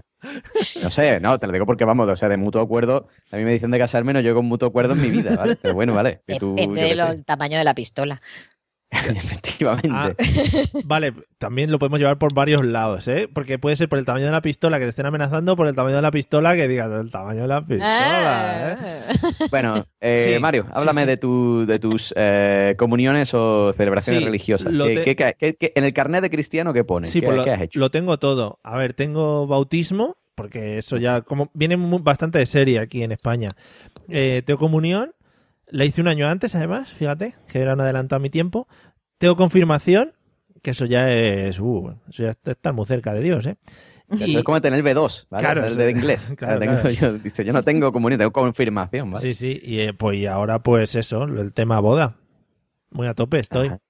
No 0.82 0.90
sé, 0.90 1.20
no, 1.20 1.38
te 1.38 1.46
lo 1.46 1.52
digo 1.52 1.66
porque 1.66 1.84
vamos, 1.84 2.08
o 2.08 2.16
sea, 2.16 2.28
de 2.28 2.36
mutuo 2.36 2.62
acuerdo, 2.62 3.08
a 3.30 3.36
mí 3.36 3.44
me 3.44 3.52
dicen 3.52 3.70
de 3.70 3.78
casarme, 3.78 4.12
no 4.12 4.20
yo 4.20 4.34
con 4.34 4.46
mutuo 4.46 4.68
acuerdo 4.68 4.94
en 4.94 5.02
mi 5.02 5.10
vida, 5.10 5.36
¿vale? 5.36 5.56
Pero 5.60 5.74
bueno, 5.74 5.94
vale. 5.94 6.22
que 6.26 6.36
tú, 6.36 6.54
Depende 6.54 6.94
del 6.94 7.24
tamaño 7.24 7.58
de 7.58 7.64
la 7.64 7.74
pistola. 7.74 8.22
Efectivamente. 9.14 9.88
Ah, 9.92 10.12
vale, 10.84 11.12
también 11.38 11.70
lo 11.70 11.78
podemos 11.78 11.98
llevar 12.00 12.18
por 12.18 12.34
varios 12.34 12.64
lados, 12.64 13.06
¿eh? 13.08 13.28
Porque 13.32 13.58
puede 13.58 13.76
ser 13.76 13.88
por 13.88 13.98
el 13.98 14.04
tamaño 14.04 14.24
de 14.26 14.32
la 14.32 14.42
pistola 14.42 14.78
que 14.78 14.84
te 14.84 14.90
estén 14.90 15.06
amenazando, 15.06 15.54
por 15.56 15.66
el 15.68 15.74
tamaño 15.76 15.96
de 15.96 16.02
la 16.02 16.10
pistola 16.10 16.56
que 16.56 16.66
digas 16.68 16.90
el 16.92 17.10
tamaño 17.10 17.42
de 17.42 17.48
la 17.48 17.64
pistola, 17.64 18.72
¿eh? 18.72 18.76
Ah. 19.12 19.46
Bueno, 19.50 19.86
eh, 20.00 20.32
Sí, 20.34 20.40
Mario, 20.40 20.66
háblame 20.72 21.02
sí. 21.02 21.06
De, 21.06 21.16
tu, 21.16 21.64
de 21.66 21.78
tus 21.78 22.12
eh, 22.16 22.74
comuniones 22.78 23.32
o 23.34 23.72
celebraciones 23.72 24.20
Sí, 24.20 24.24
religiosas. 24.26 24.72
lo 24.72 24.86
¿Qué- 24.86 24.94
te- 24.94 25.16
qué- 25.16 25.34
qué- 25.38 25.54
qué- 25.54 25.72
en 25.76 25.84
el 25.84 25.92
carnet 25.92 26.22
de 26.22 26.30
cristiano, 26.30 26.72
¿qué 26.72 26.84
pone? 26.84 27.06
Sí, 27.06 27.20
¿Qué, 27.20 27.26
pues 27.26 27.36
lo, 27.38 27.44
qué 27.44 27.50
has 27.52 27.60
hecho? 27.62 27.78
lo 27.78 27.90
tengo 27.90 28.18
todo. 28.18 28.58
A 28.64 28.76
ver, 28.76 28.94
tengo 28.94 29.46
bautismo, 29.46 30.16
porque 30.34 30.78
eso 30.78 30.96
ya 30.96 31.20
como 31.20 31.50
viene 31.54 31.76
bastante 32.00 32.38
de 32.38 32.46
serie 32.46 32.78
aquí 32.80 33.02
en 33.02 33.12
España. 33.12 33.50
Eh, 34.08 34.42
tengo 34.44 34.58
comunión, 34.58 35.12
la 35.70 35.84
hice 35.84 36.00
un 36.00 36.08
año 36.08 36.28
antes, 36.28 36.54
además, 36.54 36.90
fíjate, 36.92 37.34
que 37.48 37.60
era 37.60 37.74
un 37.74 37.80
adelantado 37.80 38.18
a 38.18 38.22
mi 38.22 38.30
tiempo. 38.30 38.68
Tengo 39.18 39.36
confirmación, 39.36 40.12
que 40.62 40.70
eso 40.72 40.86
ya 40.86 41.10
es, 41.10 41.60
uh, 41.60 41.94
eso 42.08 42.22
ya 42.24 42.30
está 42.30 42.52
está 42.52 42.72
muy 42.72 42.86
cerca 42.86 43.12
de 43.14 43.20
Dios, 43.20 43.46
¿eh? 43.46 43.56
Y- 44.16 44.36
es 44.36 44.42
como 44.44 44.60
tener 44.60 44.82
B2, 44.82 45.26
¿vale? 45.30 45.44
Claro, 45.44 45.64
el 45.66 45.76
de 45.76 45.90
inglés. 45.90 46.32
claro, 46.36 46.58
claro. 46.58 46.90
Yo, 46.90 47.12
dice, 47.14 47.44
yo 47.44 47.52
no 47.52 47.62
tengo 47.62 47.92
comunión, 47.92 48.18
tengo 48.18 48.32
confirmación, 48.32 49.10
¿vale? 49.10 49.22
Sí, 49.22 49.34
sí, 49.34 49.60
y 49.62 49.80
eh, 49.80 49.92
pues 49.94 50.26
ahora 50.26 50.62
pues 50.62 50.94
eso, 50.96 51.24
el 51.24 51.54
tema 51.54 51.78
boda. 51.80 52.16
Muy 52.90 53.06
a 53.06 53.14
tope 53.14 53.38
estoy. 53.38 53.68
Ajá. 53.68 53.80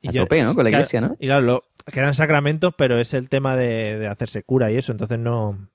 Y 0.00 0.08
A 0.08 0.12
yo- 0.12 0.22
tope, 0.22 0.42
¿no? 0.42 0.54
Con 0.54 0.64
la 0.64 0.70
iglesia, 0.70 1.00
¿no? 1.00 1.16
Y 1.20 1.26
claro, 1.26 1.42
lo, 1.42 1.64
quedan 1.92 2.14
sacramentos, 2.14 2.74
pero 2.76 2.98
es 2.98 3.12
el 3.12 3.28
tema 3.28 3.56
de, 3.56 3.98
de 3.98 4.06
hacerse 4.06 4.42
cura 4.42 4.70
y 4.70 4.76
eso, 4.78 4.92
entonces 4.92 5.18
no, 5.18 5.68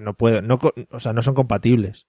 no 0.00 0.14
puedo, 0.14 0.42
no, 0.42 0.58
o 0.90 1.00
sea, 1.00 1.12
no 1.12 1.22
son 1.22 1.34
compatibles. 1.34 2.06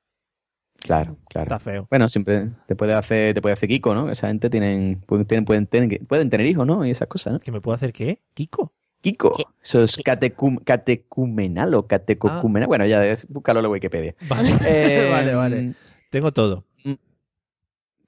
Claro, 0.83 1.15
claro. 1.29 1.45
Está 1.45 1.59
feo. 1.59 1.87
Bueno, 1.89 2.09
siempre 2.09 2.47
te 2.67 2.75
puede 2.75 2.93
hacer, 2.93 3.33
te 3.33 3.41
puede 3.41 3.53
hacer 3.53 3.69
Kiko, 3.69 3.93
¿no? 3.93 4.09
Esa 4.09 4.27
gente 4.27 4.49
tienen, 4.49 5.01
pueden, 5.07 5.25
tienen- 5.25 5.45
pueden, 5.45 5.65
tener, 5.67 5.99
pueden 6.05 6.29
tener 6.29 6.45
hijos, 6.45 6.67
¿no? 6.67 6.85
Y 6.85 6.91
esas 6.91 7.07
cosas, 7.07 7.33
¿no? 7.33 7.39
¿Que 7.39 7.51
me 7.51 7.61
puedo 7.61 7.75
hacer 7.75 7.93
qué? 7.93 8.19
¿Kiko? 8.33 8.73
Kiko. 9.01 9.33
¿Qué? 9.35 9.43
Eso 9.61 9.83
es 9.83 9.97
catecum- 9.99 10.63
catecumenal 10.63 11.73
o 11.73 11.87
catecocumenal. 11.87 12.67
Bueno, 12.67 12.85
ya 12.85 13.05
es, 13.05 13.27
búscalo 13.27 13.59
en 13.59 13.63
la 13.63 13.69
Wikipedia. 13.69 14.15
Vale, 14.29 14.49
Eh, 14.65 15.07
vale, 15.11 15.35
vale. 15.35 15.73
Tengo 16.09 16.31
todo. 16.31 16.65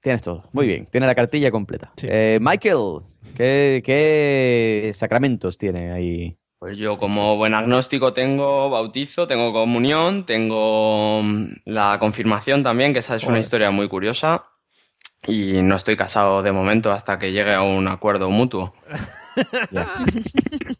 Tienes 0.02 0.22
todo. 0.22 0.44
Muy 0.52 0.66
bien. 0.66 0.86
Tiene 0.86 1.06
la 1.06 1.14
cartilla 1.16 1.50
completa. 1.50 1.92
Sí. 1.96 2.06
Eh, 2.08 2.38
Michael, 2.40 3.00
¿qué, 3.34 3.82
¿qué 3.84 4.90
sacramentos 4.94 5.58
tiene 5.58 5.90
ahí? 5.90 6.36
Pues 6.58 6.78
yo 6.78 6.96
como 6.96 7.36
buen 7.36 7.52
agnóstico 7.54 8.12
tengo 8.14 8.70
bautizo, 8.70 9.26
tengo 9.26 9.52
comunión, 9.52 10.24
tengo 10.24 11.22
mm, 11.22 11.46
la 11.66 11.98
confirmación 11.98 12.62
también, 12.62 12.92
que 12.94 13.00
esa 13.00 13.16
es 13.16 13.24
una 13.24 13.40
historia 13.40 13.70
muy 13.70 13.88
curiosa. 13.88 14.44
Y 15.26 15.62
no 15.62 15.76
estoy 15.76 15.96
casado 15.96 16.42
de 16.42 16.52
momento 16.52 16.92
hasta 16.92 17.18
que 17.18 17.32
llegue 17.32 17.52
a 17.54 17.62
un 17.62 17.88
acuerdo 17.88 18.30
mutuo. 18.30 18.74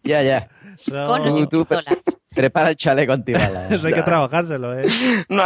Ya, 0.02 0.22
ya. 0.22 0.22
ya. 0.22 1.06
Con 1.06 1.46
tú- 1.48 1.64
tú-. 1.64 1.66
Prepara 2.34 2.70
el 2.70 2.76
chaleco 2.76 3.12
antibalas. 3.12 3.70
eso 3.72 3.86
hay 3.86 3.92
que 3.92 4.02
trabajárselo, 4.02 4.78
¿eh? 4.78 4.82
No. 5.28 5.42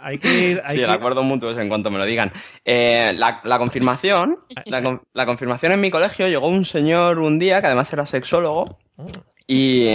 Hay 0.00 0.18
que 0.18 0.50
ir... 0.50 0.62
Hay 0.64 0.72
Sí, 0.74 0.78
que 0.78 0.84
el 0.84 0.90
acuerdo 0.90 1.22
mutuo 1.24 1.50
es 1.50 1.58
en 1.58 1.68
cuanto 1.68 1.90
me 1.90 1.98
lo 1.98 2.04
digan. 2.04 2.32
Eh, 2.64 3.12
la, 3.16 3.40
la 3.44 3.58
confirmación, 3.58 4.38
la, 4.66 4.82
con- 4.82 5.02
la 5.12 5.26
confirmación 5.26 5.72
en 5.72 5.80
mi 5.80 5.90
colegio 5.90 6.28
llegó 6.28 6.46
un 6.48 6.64
señor 6.64 7.18
un 7.18 7.38
día 7.40 7.60
que 7.60 7.66
además 7.66 7.92
era 7.92 8.06
sexólogo 8.06 8.78
y, 9.46 9.88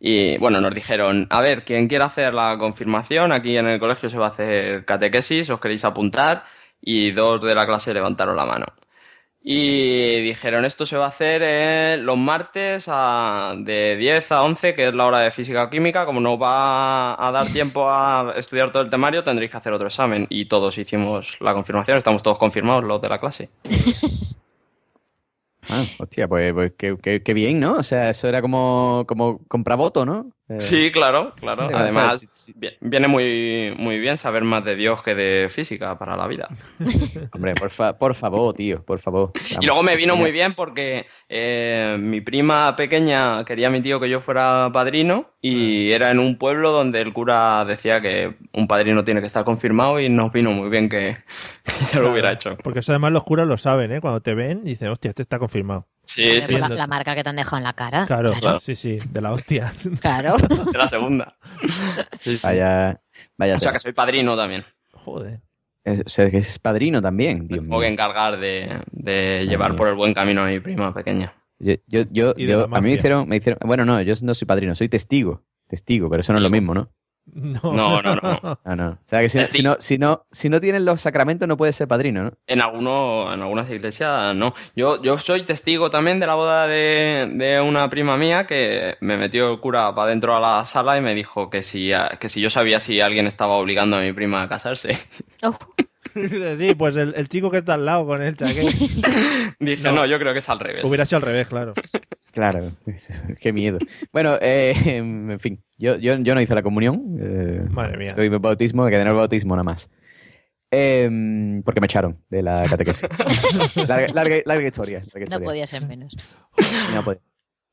y, 0.00 0.36
bueno, 0.38 0.60
nos 0.60 0.74
dijeron, 0.74 1.26
a 1.30 1.40
ver, 1.40 1.64
quien 1.64 1.88
quiera 1.88 2.06
hacer 2.06 2.34
la 2.34 2.56
confirmación, 2.58 3.32
aquí 3.32 3.56
en 3.56 3.68
el 3.68 3.80
colegio 3.80 4.10
se 4.10 4.18
va 4.18 4.26
a 4.26 4.30
hacer 4.30 4.84
catequesis, 4.84 5.48
os 5.50 5.60
queréis 5.60 5.84
apuntar 5.84 6.42
y 6.80 7.12
dos 7.12 7.40
de 7.42 7.54
la 7.54 7.66
clase 7.66 7.94
levantaron 7.94 8.36
la 8.36 8.46
mano. 8.46 8.66
Y 9.44 10.20
dijeron, 10.20 10.64
esto 10.64 10.86
se 10.86 10.96
va 10.96 11.06
a 11.06 11.08
hacer 11.08 11.42
eh, 11.44 11.98
los 12.00 12.16
martes 12.16 12.84
a- 12.88 13.54
de 13.58 13.96
10 13.96 14.30
a 14.30 14.42
11, 14.44 14.76
que 14.76 14.86
es 14.86 14.94
la 14.94 15.04
hora 15.04 15.18
de 15.18 15.32
física 15.32 15.64
o 15.64 15.70
química. 15.70 16.06
Como 16.06 16.20
no 16.20 16.38
va 16.38 17.14
a 17.14 17.32
dar 17.32 17.46
tiempo 17.52 17.90
a 17.90 18.34
estudiar 18.36 18.70
todo 18.70 18.84
el 18.84 18.90
temario, 18.90 19.24
tendréis 19.24 19.50
que 19.50 19.56
hacer 19.56 19.72
otro 19.72 19.88
examen. 19.88 20.28
Y 20.30 20.44
todos 20.44 20.78
hicimos 20.78 21.38
la 21.40 21.54
confirmación, 21.54 21.98
estamos 21.98 22.22
todos 22.22 22.38
confirmados 22.38 22.84
los 22.84 23.00
de 23.00 23.08
la 23.08 23.18
clase. 23.18 23.50
Ah, 25.68 25.88
hostia, 25.96 26.28
pues, 26.28 26.52
pues 26.52 26.72
qué, 26.76 26.96
qué- 27.02 27.22
qué 27.22 27.34
bien, 27.34 27.60
¿no? 27.60 27.76
O 27.78 27.82
sea, 27.82 28.10
eso 28.10 28.28
era 28.28 28.42
como, 28.42 29.04
como 29.08 29.38
compravota, 29.48 30.04
¿no? 30.04 30.30
Eh, 30.52 30.60
Sí, 30.60 30.90
claro, 30.90 31.34
claro. 31.40 31.68
Sí, 31.68 31.74
Además, 31.76 32.20
sí, 32.20 32.28
sí. 32.32 32.54
viene 32.80 33.08
muy, 33.08 33.74
muy 33.76 33.98
bien 33.98 34.16
saber 34.16 34.44
más 34.44 34.64
de 34.64 34.76
Dios 34.76 35.02
que 35.02 35.14
de 35.14 35.48
física 35.48 35.98
para 35.98 36.16
la 36.16 36.26
vida. 36.26 36.48
Hombre, 37.32 37.54
por, 37.54 37.70
fa- 37.70 37.96
por 37.98 38.14
favor, 38.14 38.54
tío, 38.54 38.82
por 38.84 38.98
favor. 39.00 39.32
Y 39.60 39.64
luego 39.66 39.82
me 39.82 39.96
vino 39.96 40.16
muy 40.16 40.32
bien 40.32 40.54
porque 40.54 41.06
eh, 41.28 41.96
mi 41.98 42.20
prima 42.20 42.74
pequeña 42.76 43.44
quería 43.44 43.68
a 43.68 43.70
mi 43.70 43.80
tío 43.80 44.00
que 44.00 44.08
yo 44.08 44.20
fuera 44.20 44.70
padrino 44.72 45.30
y 45.40 45.90
era 45.92 46.10
en 46.10 46.18
un 46.18 46.38
pueblo 46.38 46.70
donde 46.70 47.00
el 47.00 47.12
cura 47.12 47.64
decía 47.64 48.00
que 48.00 48.36
un 48.52 48.68
padrino 48.68 49.02
tiene 49.04 49.20
que 49.20 49.26
estar 49.26 49.44
confirmado 49.44 49.98
y 50.00 50.08
nos 50.08 50.32
vino 50.32 50.52
muy 50.52 50.70
bien 50.70 50.88
que, 50.88 51.16
que 51.64 51.84
ya 51.92 52.00
lo 52.00 52.12
hubiera 52.12 52.32
hecho. 52.32 52.56
Porque 52.62 52.78
eso 52.80 52.92
además 52.92 53.12
los 53.12 53.24
curas 53.24 53.46
lo 53.46 53.56
saben, 53.56 53.92
¿eh? 53.92 54.00
Cuando 54.00 54.20
te 54.20 54.34
ven, 54.34 54.62
dicen, 54.64 54.88
hostia, 54.88 55.08
este 55.10 55.22
está 55.22 55.38
confirmado. 55.38 55.86
Sí, 56.04 56.40
sí, 56.40 56.52
la, 56.52 56.86
marca 56.88 57.14
que 57.14 57.22
te 57.22 57.28
han 57.30 57.36
dejado 57.36 57.58
en 57.58 57.64
la 57.64 57.72
cara. 57.74 58.06
Claro, 58.06 58.32
Claro. 58.40 58.58
sí, 58.60 58.74
sí, 58.74 58.98
de 59.10 59.20
la 59.20 59.32
hostia. 59.32 59.72
claro. 60.00 60.34
de 60.72 60.78
la 60.78 60.88
segunda. 60.88 61.36
Sí, 62.20 62.36
sí. 62.36 62.40
Vaya, 62.42 63.00
vaya. 63.36 63.56
O 63.56 63.60
sea 63.60 63.72
que 63.72 63.78
soy 63.78 63.92
padrino 63.92 64.36
también. 64.36 64.64
Joder. 64.92 65.40
Es- 65.84 66.02
o 66.04 66.08
sea, 66.08 66.30
que 66.30 66.38
es 66.38 66.58
padrino 66.58 67.00
también, 67.02 67.46
Me 67.48 67.58
tengo 67.58 67.80
que 67.80 67.86
encargar 67.88 68.38
de, 68.38 68.80
de 68.90 69.46
llevar 69.48 69.74
por 69.76 69.88
el 69.88 69.94
buen 69.94 70.12
camino 70.14 70.42
a 70.42 70.46
mi 70.46 70.60
prima 70.60 70.92
pequeña. 70.94 71.32
Yo, 71.58 71.74
yo, 71.86 72.02
yo, 72.10 72.34
yo- 72.36 72.64
a 72.64 72.80
mí 72.80 72.88
me 72.90 72.94
hicieron, 72.94 73.28
me 73.28 73.36
hicieron, 73.36 73.58
bueno, 73.64 73.84
no, 73.84 74.00
yo 74.02 74.14
no 74.22 74.34
soy 74.34 74.46
padrino, 74.46 74.74
soy 74.74 74.88
testigo, 74.88 75.42
testigo, 75.68 76.08
pero 76.10 76.20
eso 76.20 76.32
no 76.32 76.38
es 76.38 76.42
lo 76.42 76.50
mismo, 76.50 76.74
¿no? 76.74 76.88
No, 77.24 77.72
No, 77.72 78.02
no, 78.02 78.16
no. 78.16 78.58
No, 78.64 78.76
no. 78.76 78.88
O 78.90 78.98
sea, 79.04 79.20
que 79.20 79.28
si, 79.28 79.38
no- 79.38 79.46
si 79.46 79.62
no, 79.62 79.76
si 79.78 79.98
no, 79.98 80.26
si 80.30 80.48
no 80.48 80.60
tienes 80.60 80.82
los 80.82 81.00
sacramentos 81.00 81.46
no 81.48 81.56
puedes 81.56 81.76
ser 81.76 81.86
padrino, 81.88 82.24
¿no? 82.24 82.32
En, 82.46 82.60
alguno, 82.60 83.32
en 83.32 83.40
algunas 83.40 83.70
iglesias 83.70 84.34
no. 84.34 84.52
Yo, 84.74 85.00
yo 85.00 85.16
soy 85.18 85.42
testigo 85.42 85.88
también 85.88 86.18
de 86.20 86.26
la 86.26 86.34
boda 86.34 86.66
de, 86.66 87.28
de 87.32 87.60
una 87.60 87.88
prima 87.88 88.16
mía 88.16 88.44
que 88.46 88.96
me 89.00 89.16
metió 89.16 89.52
el 89.52 89.60
cura 89.60 89.94
para 89.94 90.10
dentro 90.10 90.34
a 90.36 90.40
la 90.40 90.64
sala 90.64 90.98
y 90.98 91.00
me 91.00 91.14
dijo 91.14 91.48
que 91.48 91.62
si, 91.62 91.92
que 92.18 92.28
si 92.28 92.40
yo 92.40 92.50
sabía 92.50 92.80
si 92.80 93.00
alguien 93.00 93.26
estaba 93.26 93.54
obligando 93.54 93.96
a 93.96 94.00
mi 94.00 94.12
prima 94.12 94.42
a 94.42 94.48
casarse. 94.48 94.98
Oh, 95.44 95.56
Sí, 96.58 96.74
pues 96.74 96.96
el, 96.96 97.14
el 97.16 97.28
chico 97.28 97.50
que 97.50 97.58
está 97.58 97.74
al 97.74 97.84
lado 97.84 98.06
con 98.06 98.22
el 98.22 98.36
chaquet. 98.36 98.64
Dije, 99.58 99.82
No. 99.84 99.92
no. 99.92 100.06
yo 100.06 100.18
creo 100.18 100.32
que 100.32 100.38
es 100.40 100.48
al 100.48 100.58
revés. 100.60 100.84
Hubiera 100.84 101.04
sido 101.06 101.16
al 101.18 101.22
revés, 101.22 101.46
claro. 101.48 101.74
Claro, 102.32 102.72
qué 103.42 103.52
miedo. 103.52 103.76
Bueno, 104.10 104.38
eh, 104.40 104.72
en 104.86 105.38
fin, 105.38 105.62
yo, 105.76 105.96
yo, 105.96 106.16
yo 106.16 106.34
no 106.34 106.40
hice 106.40 106.54
la 106.54 106.62
comunión. 106.62 107.18
eh, 107.20 107.60
Madre 107.70 107.98
mía. 107.98 108.08
Estoy 108.08 108.28
en 108.28 108.40
bautismo, 108.40 108.84
me 108.84 108.90
quedé 108.90 109.02
en 109.02 109.08
el 109.08 109.14
bautismo 109.14 109.54
nada 109.54 109.64
más. 109.64 109.90
Em, 110.70 111.62
porque 111.62 111.80
me 111.82 111.84
echaron 111.84 112.18
de 112.30 112.42
la 112.42 112.64
catequesis. 112.68 113.06
larga, 113.86 114.08
larga, 114.14 114.36
larga 114.46 114.66
historia. 114.66 115.02
larga 115.12 115.38
no 115.38 115.44
podía 115.44 115.66
ser 115.66 115.86
menos. 115.86 116.16
No 116.94 117.04
podía. 117.04 117.20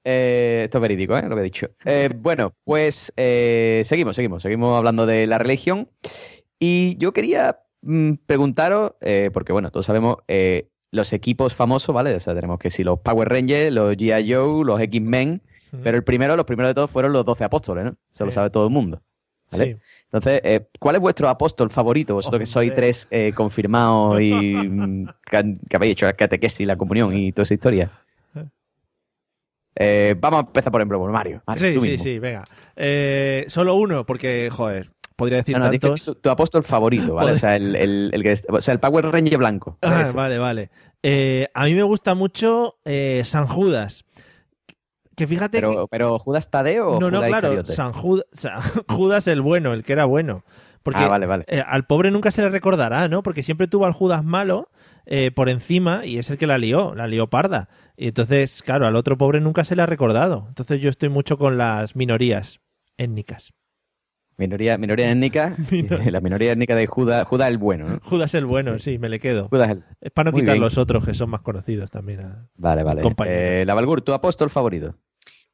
Eh, 0.03 0.61
esto 0.65 0.79
es 0.79 0.81
verídico, 0.81 1.17
¿eh? 1.17 1.23
Lo 1.29 1.35
que 1.35 1.41
he 1.41 1.45
dicho. 1.45 1.69
Eh, 1.85 2.09
bueno, 2.13 2.53
pues 2.65 3.13
eh, 3.15 3.81
seguimos, 3.85 4.17
seguimos. 4.17 4.43
Seguimos 4.43 4.77
hablando 4.77 5.05
de 5.05 5.25
la 5.25 5.37
religión. 5.37 5.89
Y 6.59 6.97
yo 6.97 7.13
quería 7.13 7.59
mm, 7.81 8.13
preguntaros, 8.25 8.93
eh, 9.01 9.29
porque 9.33 9.51
bueno, 9.53 9.71
todos 9.71 9.85
sabemos 9.85 10.17
eh, 10.27 10.67
los 10.91 11.13
equipos 11.13 11.53
famosos, 11.55 11.93
¿vale? 11.93 12.15
O 12.15 12.19
sea, 12.19 12.33
tenemos 12.35 12.59
que 12.59 12.69
si 12.69 12.83
los 12.83 12.99
Power 12.99 13.29
Rangers, 13.29 13.73
los 13.73 13.95
G.I. 13.95 14.33
Joe, 14.33 14.65
los 14.65 14.79
X-Men. 14.79 15.41
Pero 15.83 15.97
el 15.97 16.03
primero, 16.03 16.35
los 16.35 16.45
primeros 16.47 16.71
de 16.71 16.73
todos 16.73 16.89
fueron 16.89 17.13
los 17.13 17.23
12 17.23 17.43
apóstoles, 17.43 17.85
¿no? 17.85 17.95
Eso 18.11 18.25
lo 18.25 18.31
sabe 18.31 18.49
todo 18.49 18.63
el 18.65 18.71
mundo. 18.71 19.03
¿vale? 19.51 19.73
Sí. 19.75 19.79
Entonces, 20.05 20.41
eh, 20.43 20.67
¿cuál 20.79 20.95
es 20.95 21.01
vuestro 21.01 21.29
apóstol 21.29 21.69
favorito? 21.69 22.15
Vosotros 22.15 22.39
que 22.39 22.45
sois 22.47 22.73
tres 22.73 23.07
eh, 23.11 23.33
confirmados 23.35 24.19
y 24.19 24.33
mm, 24.33 25.07
que, 25.29 25.37
han- 25.37 25.59
que 25.69 25.75
habéis 25.75 25.91
hecho 25.91 26.07
la 26.07 26.13
catequesis, 26.13 26.65
la 26.65 26.75
comunión 26.75 27.15
y 27.15 27.31
toda 27.33 27.43
esa 27.43 27.53
historia. 27.53 27.91
Eh, 29.75 30.15
vamos 30.19 30.39
a 30.39 30.47
empezar 30.47 30.71
por 30.71 30.81
ejemplo 30.81 30.97
por 30.99 31.11
Mario. 31.11 31.41
Mario, 31.45 31.61
Sí, 31.61 31.79
sí, 31.79 31.87
mismo. 31.91 32.03
sí, 32.03 32.19
venga. 32.19 32.45
Solo 33.47 33.75
uno, 33.75 34.05
porque, 34.05 34.49
joder, 34.51 34.91
podría 35.19 35.37
decir 35.37 35.55
No, 35.55 35.65
no, 35.65 35.69
tantos. 35.71 36.03
tu, 36.03 36.15
tu 36.15 36.29
apóstol 36.31 36.63
favorito, 36.63 37.13
¿vale? 37.13 37.33
O 37.33 37.37
sea, 37.37 37.55
el, 37.55 37.75
el- 37.75 38.09
el 38.11 38.23
que 38.23 38.35
o 38.49 38.59
sea, 38.61 38.73
el 38.73 38.79
Power 38.79 39.05
Ranger 39.05 39.37
blanco. 39.37 39.77
Ah, 39.83 40.03
vale, 40.15 40.39
vale. 40.39 40.71
Eh, 41.03 41.47
a 41.53 41.65
mí 41.65 41.75
me 41.75 41.83
gusta 41.83 42.15
mucho 42.15 42.77
eh, 42.85 43.21
San 43.25 43.45
Judas. 43.47 44.03
Que 45.15 45.27
fíjate 45.27 45.57
que... 45.59 45.67
pero, 45.67 45.87
pero 45.87 46.17
Judas 46.17 46.49
Tadeo 46.49 46.91
o 46.91 46.99
No, 46.99 47.11
no, 47.11 47.17
Judas 47.17 47.29
claro, 47.29 47.47
Iscariote? 47.49 47.73
San 47.73 47.93
Judas, 47.93 48.25
San 48.31 48.61
Judas 48.87 49.27
el 49.27 49.41
bueno, 49.41 49.73
el 49.73 49.83
que 49.83 49.93
era 49.93 50.05
bueno. 50.05 50.43
Porque 50.81 51.01
Ah, 51.01 51.07
vale, 51.09 51.25
vale. 51.25 51.43
eh, 51.49 51.61
al 51.65 51.85
pobre 51.85 52.09
nunca 52.09 52.31
se 52.31 52.41
le 52.41 52.49
recordará, 52.49 53.09
¿no? 53.09 53.21
Porque 53.21 53.43
siempre 53.43 53.67
tuvo 53.67 53.85
al 53.85 53.91
Judas 53.91 54.23
malo 54.23 54.69
eh, 55.05 55.29
por 55.31 55.49
encima 55.49 56.05
y 56.05 56.17
es 56.19 56.29
el 56.29 56.37
que 56.37 56.47
la 56.47 56.57
lió, 56.57 56.95
la 56.95 57.05
lió 57.07 57.27
parda. 57.27 57.67
Y 57.97 58.07
entonces, 58.07 58.63
claro, 58.63 58.87
al 58.87 58.95
otro 58.95 59.17
pobre 59.17 59.41
nunca 59.41 59.65
se 59.65 59.75
le 59.75 59.81
ha 59.81 59.85
recordado. 59.85 60.45
Entonces 60.47 60.79
yo 60.81 60.89
estoy 60.89 61.09
mucho 61.09 61.37
con 61.37 61.57
las 61.57 61.97
minorías 61.97 62.61
étnicas. 62.97 63.51
Minoría, 64.39 64.77
minoría 64.79 65.11
étnica. 65.11 65.55
la 66.09 66.21
minoría 66.21 66.53
étnica 66.53 66.73
de 66.73 66.87
Judas, 66.87 67.27
Judas 67.27 67.49
el 67.49 67.57
bueno, 67.59 67.87
¿no? 67.87 67.99
Judas 68.03 68.33
el 68.33 68.45
bueno, 68.45 68.79
sí, 68.79 68.97
me 68.97 69.09
le 69.09 69.19
quedo. 69.19 69.49
Judas 69.49 69.69
el... 69.69 69.83
Es 70.01 70.11
para 70.11 70.31
no 70.31 70.31
Muy 70.31 70.41
quitar 70.41 70.55
bien. 70.55 70.63
los 70.63 70.77
otros 70.79 71.05
que 71.05 71.13
son 71.13 71.29
más 71.29 71.41
conocidos 71.41 71.91
también. 71.91 72.21
a- 72.21 72.47
Vale, 72.55 72.81
vale. 72.83 73.01
Eh, 73.27 73.63
la 73.67 73.73
Valgur, 73.75 74.01
tu 74.01 74.13
apóstol 74.13 74.49
favorito. 74.49 74.95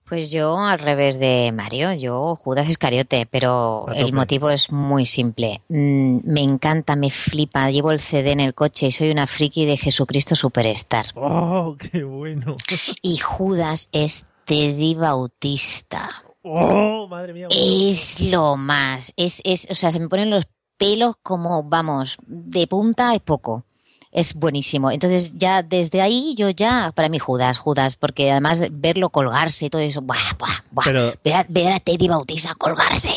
Pues 0.07 0.29
yo, 0.29 0.59
al 0.59 0.77
revés 0.77 1.19
de 1.19 1.51
Mario, 1.51 1.91
yo 1.93 2.35
Judas 2.35 2.69
Iscariote, 2.69 3.25
pero 3.25 3.87
el 3.95 4.13
motivo 4.13 4.51
es 4.51 4.71
muy 4.71 5.07
simple. 5.07 5.63
Mm, 5.69 6.19
me 6.31 6.41
encanta, 6.41 6.95
me 6.95 7.09
flipa, 7.09 7.71
llevo 7.71 7.91
el 7.91 7.99
CD 7.99 8.31
en 8.33 8.39
el 8.39 8.53
coche 8.53 8.85
y 8.85 8.91
soy 8.91 9.09
una 9.09 9.25
friki 9.25 9.65
de 9.65 9.77
Jesucristo 9.77 10.35
Superstar. 10.35 11.07
¡Oh, 11.15 11.75
qué 11.91 12.03
bueno! 12.03 12.55
Y 13.01 13.17
Judas 13.17 13.89
es 13.93 14.27
Teddy 14.45 14.93
Bautista. 14.93 16.07
¡Oh, 16.47 17.07
madre 17.07 17.33
mía! 17.33 17.47
Es 17.49 18.21
lo 18.21 18.55
más. 18.55 19.11
Es, 19.17 19.41
es, 19.43 19.67
o 19.69 19.75
sea, 19.75 19.91
se 19.91 19.99
me 19.99 20.07
ponen 20.07 20.29
los 20.29 20.45
pelos 20.77 21.15
como, 21.23 21.63
vamos, 21.63 22.17
de 22.27 22.67
punta 22.67 23.13
es 23.15 23.21
poco. 23.21 23.65
Es 24.11 24.33
buenísimo. 24.33 24.91
Entonces, 24.91 25.33
ya 25.35 25.61
desde 25.61 26.01
ahí, 26.01 26.35
yo 26.37 26.49
ya, 26.49 26.93
para 26.95 27.09
mí, 27.09 27.19
Judas, 27.19 27.57
Judas, 27.57 27.97
porque 27.97 28.31
además 28.31 28.63
verlo 28.71 29.09
colgarse 29.09 29.65
y 29.65 29.69
todo 29.69 29.81
eso, 29.81 30.01
buah, 30.01 30.15
buah, 30.39 30.63
buah. 30.71 30.83
Pero, 30.85 31.11
Ver, 31.23 31.33
a, 31.35 31.45
ver 31.49 31.73
a 31.73 31.79
Teddy 31.81 32.07
Bautista 32.07 32.55
colgarse 32.55 33.11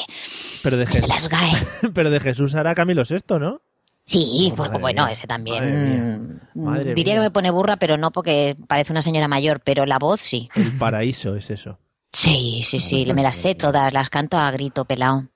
pero, 0.63 0.77
de 0.77 0.87
Jesús, 0.87 1.09
las 1.09 1.29
GAE. 1.29 1.53
pero 1.95 2.11
de 2.11 2.19
Jesús 2.19 2.55
hará 2.57 2.75
Camilo 2.75 3.03
VI, 3.09 3.39
¿no? 3.39 3.61
Sí, 4.05 4.49
Oh, 4.53 4.57
porque 4.57 4.79
bueno, 4.79 5.05
mía. 5.05 5.13
ese 5.13 5.27
también. 5.29 5.61
Madre 5.63 6.41
mm, 6.55 6.65
Madre 6.65 6.95
diría 6.95 7.13
mía. 7.13 7.21
que 7.23 7.27
me 7.27 7.31
pone 7.31 7.51
burra, 7.51 7.77
pero 7.77 7.97
no 7.99 8.11
porque 8.11 8.57
parece 8.67 8.91
una 8.93 9.03
señora 9.03 9.29
mayor, 9.29 9.61
pero 9.61 9.85
la 9.87 9.99
voz 9.99 10.21
sí. 10.21 10.49
El 10.57 10.77
paraíso 10.79 11.37
es 11.37 11.51
eso. 11.51 11.79
Sí, 12.19 12.63
sí, 12.65 12.81
sí, 12.81 13.07
me 13.15 13.23
las 13.23 13.37
sé 13.37 13.55
todas, 13.55 13.95
las 13.95 14.11
canto 14.11 14.39
a 14.39 14.51
grito 14.51 14.85
pelado. 14.85 15.29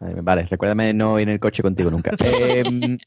Vale, 0.00 0.46
recuérdame 0.46 0.92
no 0.92 1.20
ir 1.20 1.28
en 1.28 1.34
el 1.34 1.38
coche 1.38 1.62
contigo 1.62 1.92
nunca. 1.92 2.10
Eh, 2.24 2.98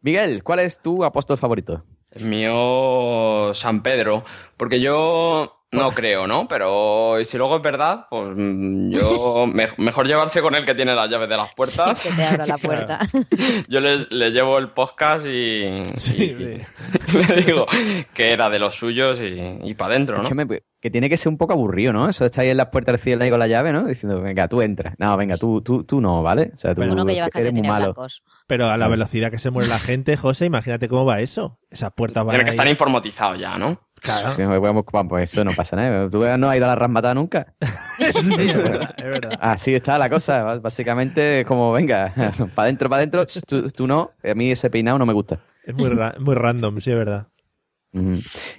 Miguel, 0.00 0.42
¿cuál 0.42 0.60
es 0.60 0.80
tu 0.80 1.04
apóstol 1.04 1.36
favorito? 1.36 1.84
El 2.10 2.24
mío, 2.24 3.52
San 3.52 3.82
Pedro. 3.82 4.24
Porque 4.56 4.80
yo 4.80 5.65
no 5.76 5.90
creo, 5.92 6.26
¿no? 6.26 6.48
Pero 6.48 7.16
si 7.24 7.36
luego 7.38 7.56
es 7.56 7.62
verdad, 7.62 8.06
pues 8.10 8.32
mm, 8.36 8.90
yo 8.92 9.46
me- 9.52 9.68
mejor 9.78 10.06
llevarse 10.06 10.40
con 10.42 10.54
el 10.54 10.64
que 10.64 10.74
tiene 10.74 10.94
las 10.94 11.08
llaves 11.08 11.28
de 11.28 11.36
las 11.36 11.54
puertas. 11.54 12.02
Que 12.02 12.10
te 12.14 12.24
abra 12.24 12.46
la 12.46 12.58
puerta. 12.62 13.00
Yo 13.68 13.80
le, 13.80 14.06
le 14.10 14.30
llevo 14.30 14.58
el 14.58 14.70
podcast 14.70 15.26
y, 15.26 15.92
Sí, 15.96 16.34
y- 16.38 16.58
sí. 17.08 17.18
le 17.28 17.42
digo 17.42 17.66
que 18.14 18.32
era 18.32 18.50
de 18.50 18.58
los 18.58 18.74
suyos 18.74 19.18
y, 19.20 19.74
para 19.74 19.94
adentro, 19.94 20.22
¿no? 20.22 20.46
Pues, 20.46 20.62
que 20.80 20.90
tiene 20.90 21.08
que 21.08 21.16
ser 21.16 21.30
un 21.30 21.38
poco 21.38 21.52
aburrido, 21.54 21.92
¿no? 21.92 22.08
Eso 22.08 22.24
está 22.24 22.42
ahí 22.42 22.50
en 22.50 22.56
las 22.58 22.68
puertas 22.68 22.92
del 22.92 23.00
cielo 23.00 23.24
ahí 23.24 23.30
con 23.30 23.38
la 23.40 23.48
llave, 23.48 23.72
¿no? 23.72 23.84
Diciendo, 23.84 24.20
venga, 24.20 24.46
tú 24.46 24.60
entras. 24.62 24.94
No, 24.98 25.16
venga, 25.16 25.36
tú, 25.36 25.60
tú, 25.62 25.82
tú 25.84 26.00
no, 26.00 26.22
¿vale? 26.22 26.52
O 26.54 26.58
sea, 26.58 26.74
tú 26.74 26.82
que 26.82 27.40
eres 27.40 27.52
muy 27.52 27.66
malo. 27.66 27.86
blancos. 27.86 28.22
Pero 28.46 28.66
a 28.66 28.76
la 28.76 28.86
velocidad 28.86 29.30
que 29.30 29.38
se 29.38 29.50
muere 29.50 29.68
la 29.68 29.80
gente, 29.80 30.16
José, 30.16 30.44
imagínate 30.44 30.88
cómo 30.88 31.04
va 31.04 31.20
eso. 31.20 31.58
Esas 31.70 31.92
puertas 31.92 32.24
van 32.24 32.34
Tiene 32.34 32.44
que 32.44 32.50
ahí- 32.50 32.54
estar 32.54 32.68
informatizado 32.68 33.34
ya, 33.34 33.58
¿no? 33.58 33.80
Claro. 34.00 34.34
Sí, 34.34 34.42
vamos, 34.42 34.84
vamos, 34.92 35.08
pues 35.08 35.32
eso 35.32 35.42
no 35.44 35.52
pasa 35.52 35.74
nada. 35.76 36.08
¿Tú 36.10 36.18
no 36.18 36.48
has 36.48 36.56
ido 36.56 36.64
a 36.66 36.68
la 36.68 36.74
rasmatada 36.76 37.14
nunca? 37.14 37.54
Sí, 37.96 38.04
es 38.50 38.56
verdad, 38.62 38.94
es 38.96 39.04
verdad. 39.04 39.38
Así 39.40 39.74
está 39.74 39.98
la 39.98 40.08
cosa. 40.10 40.58
Básicamente, 40.58 41.40
es 41.40 41.46
como, 41.46 41.72
venga, 41.72 42.12
para 42.54 42.64
adentro, 42.66 42.88
para 42.88 42.98
adentro, 42.98 43.26
tú, 43.46 43.68
tú 43.70 43.86
no. 43.86 44.10
A 44.22 44.34
mí 44.34 44.50
ese 44.50 44.70
peinado 44.70 44.98
no 44.98 45.06
me 45.06 45.12
gusta. 45.12 45.40
Es 45.64 45.74
muy, 45.74 45.88
ra- 45.88 46.14
muy 46.20 46.34
random, 46.34 46.78
sí, 46.80 46.90
es 46.90 46.96
verdad. 46.96 47.26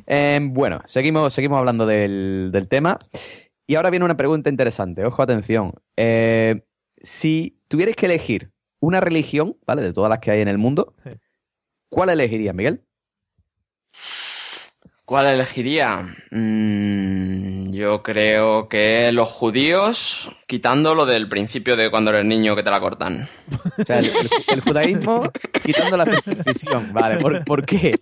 Eh, 0.08 0.40
bueno, 0.44 0.82
seguimos, 0.86 1.32
seguimos 1.34 1.60
hablando 1.60 1.86
del, 1.86 2.50
del 2.52 2.68
tema. 2.68 2.98
Y 3.68 3.76
ahora 3.76 3.90
viene 3.92 4.06
una 4.06 4.18
pregunta 4.18 4.50
interesante. 4.50 5.06
Ojo, 5.06 5.22
atención. 5.22 5.74
Eh, 5.96 6.64
si 7.00 7.60
tuvierais 7.68 7.96
que 7.96 8.08
elegir 8.08 8.52
una 8.80 9.00
religión, 9.02 9.56
¿vale? 9.68 9.82
De 9.84 9.94
todas 9.94 10.10
las 10.10 10.20
que 10.20 10.32
hay 10.32 10.42
en 10.42 10.48
el 10.48 10.58
mundo, 10.58 10.96
Sí. 11.04 11.12
¿cuál 11.90 12.10
elegirías, 12.10 12.56
Miguel? 12.56 12.82
¿Cuál 15.08 15.28
elegiría? 15.28 16.02
Mm, 16.32 17.72
yo 17.72 18.04
creo 18.04 18.68
que 18.68 19.10
los 19.14 19.30
judíos, 19.32 20.30
quitando 20.50 20.96
lo 20.96 21.06
del 21.06 21.30
principio 21.30 21.78
de 21.78 21.90
cuando 21.90 22.12
eres 22.12 22.26
niño 22.26 22.58
que 22.58 22.64
te 22.64 22.70
la 22.70 22.82
cortan. 22.82 23.26
O 23.80 23.86
sea, 23.86 24.00
el, 24.00 24.08
el- 24.08 24.30
el 24.50 24.60
judaísmo 24.62 25.32
quitando 25.66 25.96
la 25.96 26.06
circuncisión. 26.08 26.92
Vale, 26.92 27.20
¿por, 27.20 27.46
por 27.46 27.66
qué? 27.66 27.98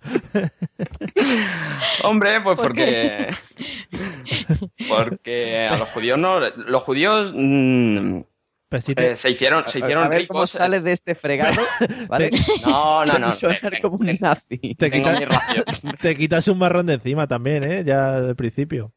Hombre, 2.02 2.40
pues 2.40 2.56
¿Por 2.56 2.66
porque. 2.66 3.28
Porque 4.88 5.68
a 5.70 5.76
los 5.76 5.88
judíos 5.90 6.18
no. 6.18 6.40
Los 6.40 6.82
judíos 6.82 7.32
mm, 7.36 8.20
si 8.82 8.94
te- 8.94 9.12
eh, 9.12 9.16
se 9.16 9.30
hicieron, 9.30 9.64
se 9.66 9.78
hicieron 9.78 10.04
a 10.04 10.08
ver 10.08 10.20
ricos. 10.22 10.34
cómo 10.34 10.46
sales 10.46 10.82
de 10.82 10.92
este 10.92 11.14
fregado, 11.14 11.60
¿vale? 12.08 12.30
No, 12.64 13.04
no, 13.04 13.18
no. 13.18 13.30
Sonar 13.30 13.80
como 13.80 13.96
un 13.96 14.16
nazi. 14.20 14.58
te, 14.58 14.90
Tengo 14.90 15.10
quitas, 15.10 15.20
mi 15.20 15.24
ración. 15.26 15.64
te 16.00 16.16
quitas 16.16 16.48
un 16.48 16.58
marrón 16.58 16.86
de 16.86 16.94
encima 16.94 17.26
también, 17.26 17.64
¿eh? 17.64 17.84
Ya 17.84 18.20
del 18.20 18.36
principio. 18.36 18.92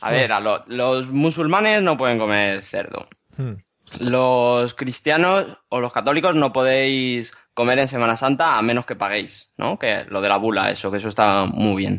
A 0.00 0.10
ver, 0.10 0.30
a 0.32 0.40
lo- 0.40 0.64
los 0.68 1.08
musulmanes 1.10 1.82
no 1.82 1.96
pueden 1.96 2.18
comer 2.18 2.62
cerdo. 2.62 3.08
Hmm. 3.36 3.54
Los 4.00 4.74
cristianos 4.74 5.46
o 5.70 5.80
los 5.80 5.92
católicos 5.92 6.34
no 6.34 6.52
podéis 6.52 7.32
comer 7.54 7.78
en 7.78 7.88
Semana 7.88 8.16
Santa 8.16 8.58
a 8.58 8.62
menos 8.62 8.84
que 8.84 8.94
paguéis, 8.96 9.54
¿no? 9.56 9.78
Que 9.78 10.04
lo 10.08 10.20
de 10.20 10.28
la 10.28 10.36
bula, 10.36 10.70
eso, 10.70 10.90
que 10.90 10.98
eso 10.98 11.08
está 11.08 11.46
muy 11.46 11.76
bien. 11.76 11.98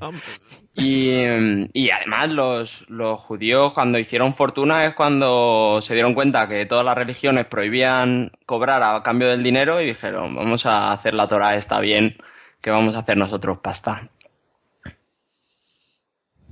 Y, 0.80 1.70
y 1.74 1.89
además 1.92 2.32
los, 2.34 2.89
los 2.89 3.20
judíos 3.22 3.74
cuando 3.74 4.00
hicieron 4.00 4.34
fortuna 4.34 4.86
es 4.86 4.96
cuando 4.96 5.80
se 5.82 5.94
dieron 5.94 6.13
cuenta 6.13 6.48
que 6.48 6.65
todas 6.65 6.86
las 6.86 6.96
religiones 6.96 7.46
prohibían 7.46 8.32
cobrar 8.46 8.82
a 8.84 9.04
cambio 9.04 9.28
del 9.30 9.44
dinero 9.44 9.82
y 9.82 9.86
dijeron, 9.86 10.36
vamos 10.36 10.65
a 10.65 10.92
hacer 10.92 11.13
la 11.13 11.28
Torah 11.28 11.56
esta 11.56 11.80
bien, 11.80 12.18
que 12.62 12.72
vamos 12.72 12.96
a 12.96 13.00
hacer 13.00 13.18
nosotros 13.18 13.60
pasta. 13.60 14.10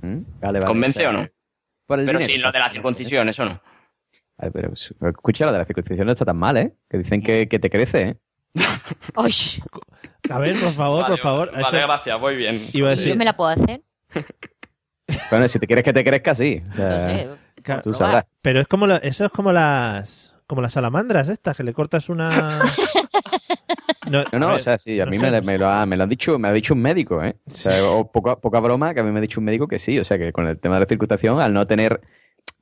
¿Mm? 0.00 0.22
Vale, 0.40 0.58
vale. 0.60 0.64
¿Convence 0.66 1.06
o 1.06 1.10
sea, 1.10 1.12
no? 1.20 1.28
por 1.86 1.98
el 2.00 2.06
Pero 2.06 2.18
dinero. 2.18 2.32
sí, 2.34 2.38
lo 2.38 2.50
de 2.52 2.58
la 2.58 2.70
circuncisión, 2.70 3.28
eso 3.28 3.44
no. 3.44 3.60
Ay, 4.36 4.50
pero 4.52 4.72
escucha, 4.74 5.46
lo 5.46 5.52
de 5.52 5.58
la 5.58 5.64
circuncisión 5.64 6.06
no 6.06 6.12
está 6.12 6.24
tan 6.24 6.36
mal, 6.36 6.56
¿eh? 6.56 6.74
Que 6.88 6.98
dicen 6.98 7.20
que, 7.22 7.48
que 7.48 7.58
te 7.58 7.68
crece, 7.70 8.02
¿eh? 8.02 8.16
A 10.30 10.38
ver, 10.38 10.54
por 10.60 10.72
favor, 10.72 11.02
Vale, 11.02 11.12
por 11.14 11.18
favor. 11.18 11.50
Vale, 11.52 11.62
eso- 11.62 11.76
gracias, 11.86 12.20
muy 12.20 12.36
bien. 12.36 12.68
Iba 12.72 12.90
a 12.90 12.92
¿y 12.92 12.96
decir, 12.96 13.12
yo 13.12 13.16
me 13.16 13.24
la 13.24 13.36
puedo 13.36 13.50
hacer? 13.50 13.82
Bueno, 15.30 15.48
si 15.48 15.58
te 15.58 15.66
quieres 15.66 15.84
que 15.84 15.92
te 15.92 16.04
crezca, 16.04 16.34
sí. 16.34 16.62
O 16.70 16.72
sea, 16.74 16.88
No 16.88 17.12
sé. 17.12 17.28
Claro, 17.62 17.82
tú 17.82 17.92
sabrás. 17.92 18.24
Pero 18.42 18.60
es 18.60 18.66
como 18.68 18.86
lo- 18.86 18.96
eso 19.02 19.24
es 19.26 19.32
como 19.32 19.52
las 19.52 20.34
como 20.46 20.62
las 20.62 20.72
salamandras 20.72 21.28
estas, 21.28 21.56
que 21.56 21.62
le 21.62 21.74
cortas 21.74 22.08
una. 22.08 22.60
No, 24.06 24.24
No, 24.32 24.38
no, 24.38 24.46
a 24.46 24.50
ver, 24.52 24.60
o 24.60 24.64
sea, 24.64 24.78
sí, 24.78 24.98
a 25.00 25.04
mí 25.04 25.18
me, 25.18 25.58
lo 25.58 25.68
ha, 25.68 25.84
me 25.84 25.94
lo 25.96 26.04
han 26.04 26.08
dicho, 26.08 26.38
me 26.38 26.48
ha 26.48 26.52
dicho 26.52 26.72
un 26.72 26.80
médico, 26.80 27.22
¿eh? 27.22 27.36
O 27.46 27.50
sea, 27.50 27.84
o 27.84 28.10
poca, 28.10 28.36
poca 28.36 28.58
broma 28.58 28.94
que 28.94 29.00
a 29.00 29.02
mí 29.02 29.10
me 29.10 29.18
ha 29.18 29.20
dicho 29.20 29.38
un 29.38 29.44
médico 29.44 29.68
que 29.68 29.78
sí, 29.78 29.98
o 29.98 30.04
sea, 30.04 30.16
que 30.16 30.32
con 30.32 30.46
el 30.46 30.58
tema 30.58 30.76
de 30.76 30.80
la 30.80 30.86
circunstancia, 30.86 31.30
al 31.32 31.52
no 31.52 31.66
tener 31.66 32.00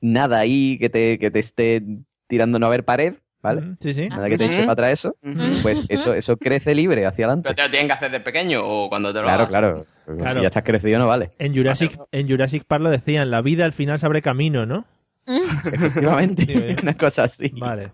nada 0.01 0.39
ahí 0.39 0.77
que 0.77 0.89
te, 0.89 1.17
que 1.19 1.31
te 1.31 1.39
esté 1.39 1.81
tirando, 2.27 2.59
no 2.59 2.65
haber 2.65 2.83
pared, 2.83 3.13
¿vale? 3.41 3.75
Sí, 3.79 3.93
sí. 3.93 4.09
Nada 4.09 4.27
que 4.27 4.37
te 4.37 4.45
eche 4.45 4.59
para 4.61 4.73
atrás 4.73 4.91
eso, 4.91 5.15
pues 5.61 5.85
eso, 5.87 6.13
eso 6.13 6.35
crece 6.35 6.75
libre 6.75 7.05
hacia 7.05 7.25
adelante. 7.25 7.43
¿Pero 7.47 7.55
te 7.55 7.61
lo 7.63 7.69
tienen 7.69 7.87
que 7.87 7.93
hacer 7.93 8.11
de 8.11 8.19
pequeño 8.19 8.61
o 8.65 8.89
cuando 8.89 9.13
te 9.13 9.19
lo 9.19 9.23
Claro, 9.23 9.43
hagas? 9.43 9.49
claro. 9.49 9.85
Porque 10.07 10.21
Claro. 10.21 10.35
Si 10.35 10.41
ya 10.41 10.47
estás 10.47 10.63
crecido, 10.63 10.99
no 10.99 11.05
vale. 11.07 11.27
En 11.37 11.53
Jurassic, 11.53 11.99
en 12.13 12.29
Jurassic 12.29 12.63
Park 12.63 12.81
lo 12.81 12.89
decían, 12.89 13.29
la 13.29 13.41
vida 13.41 13.65
al 13.65 13.73
final 13.73 13.99
se 13.99 14.05
abre 14.05 14.21
camino, 14.21 14.65
¿no? 14.65 14.85
Efectivamente, 15.25 16.45
Sí, 16.45 16.53
¿eh? 16.55 16.77
una 16.81 16.95
cosa 16.95 17.23
así. 17.25 17.51
Vale. 17.59 17.91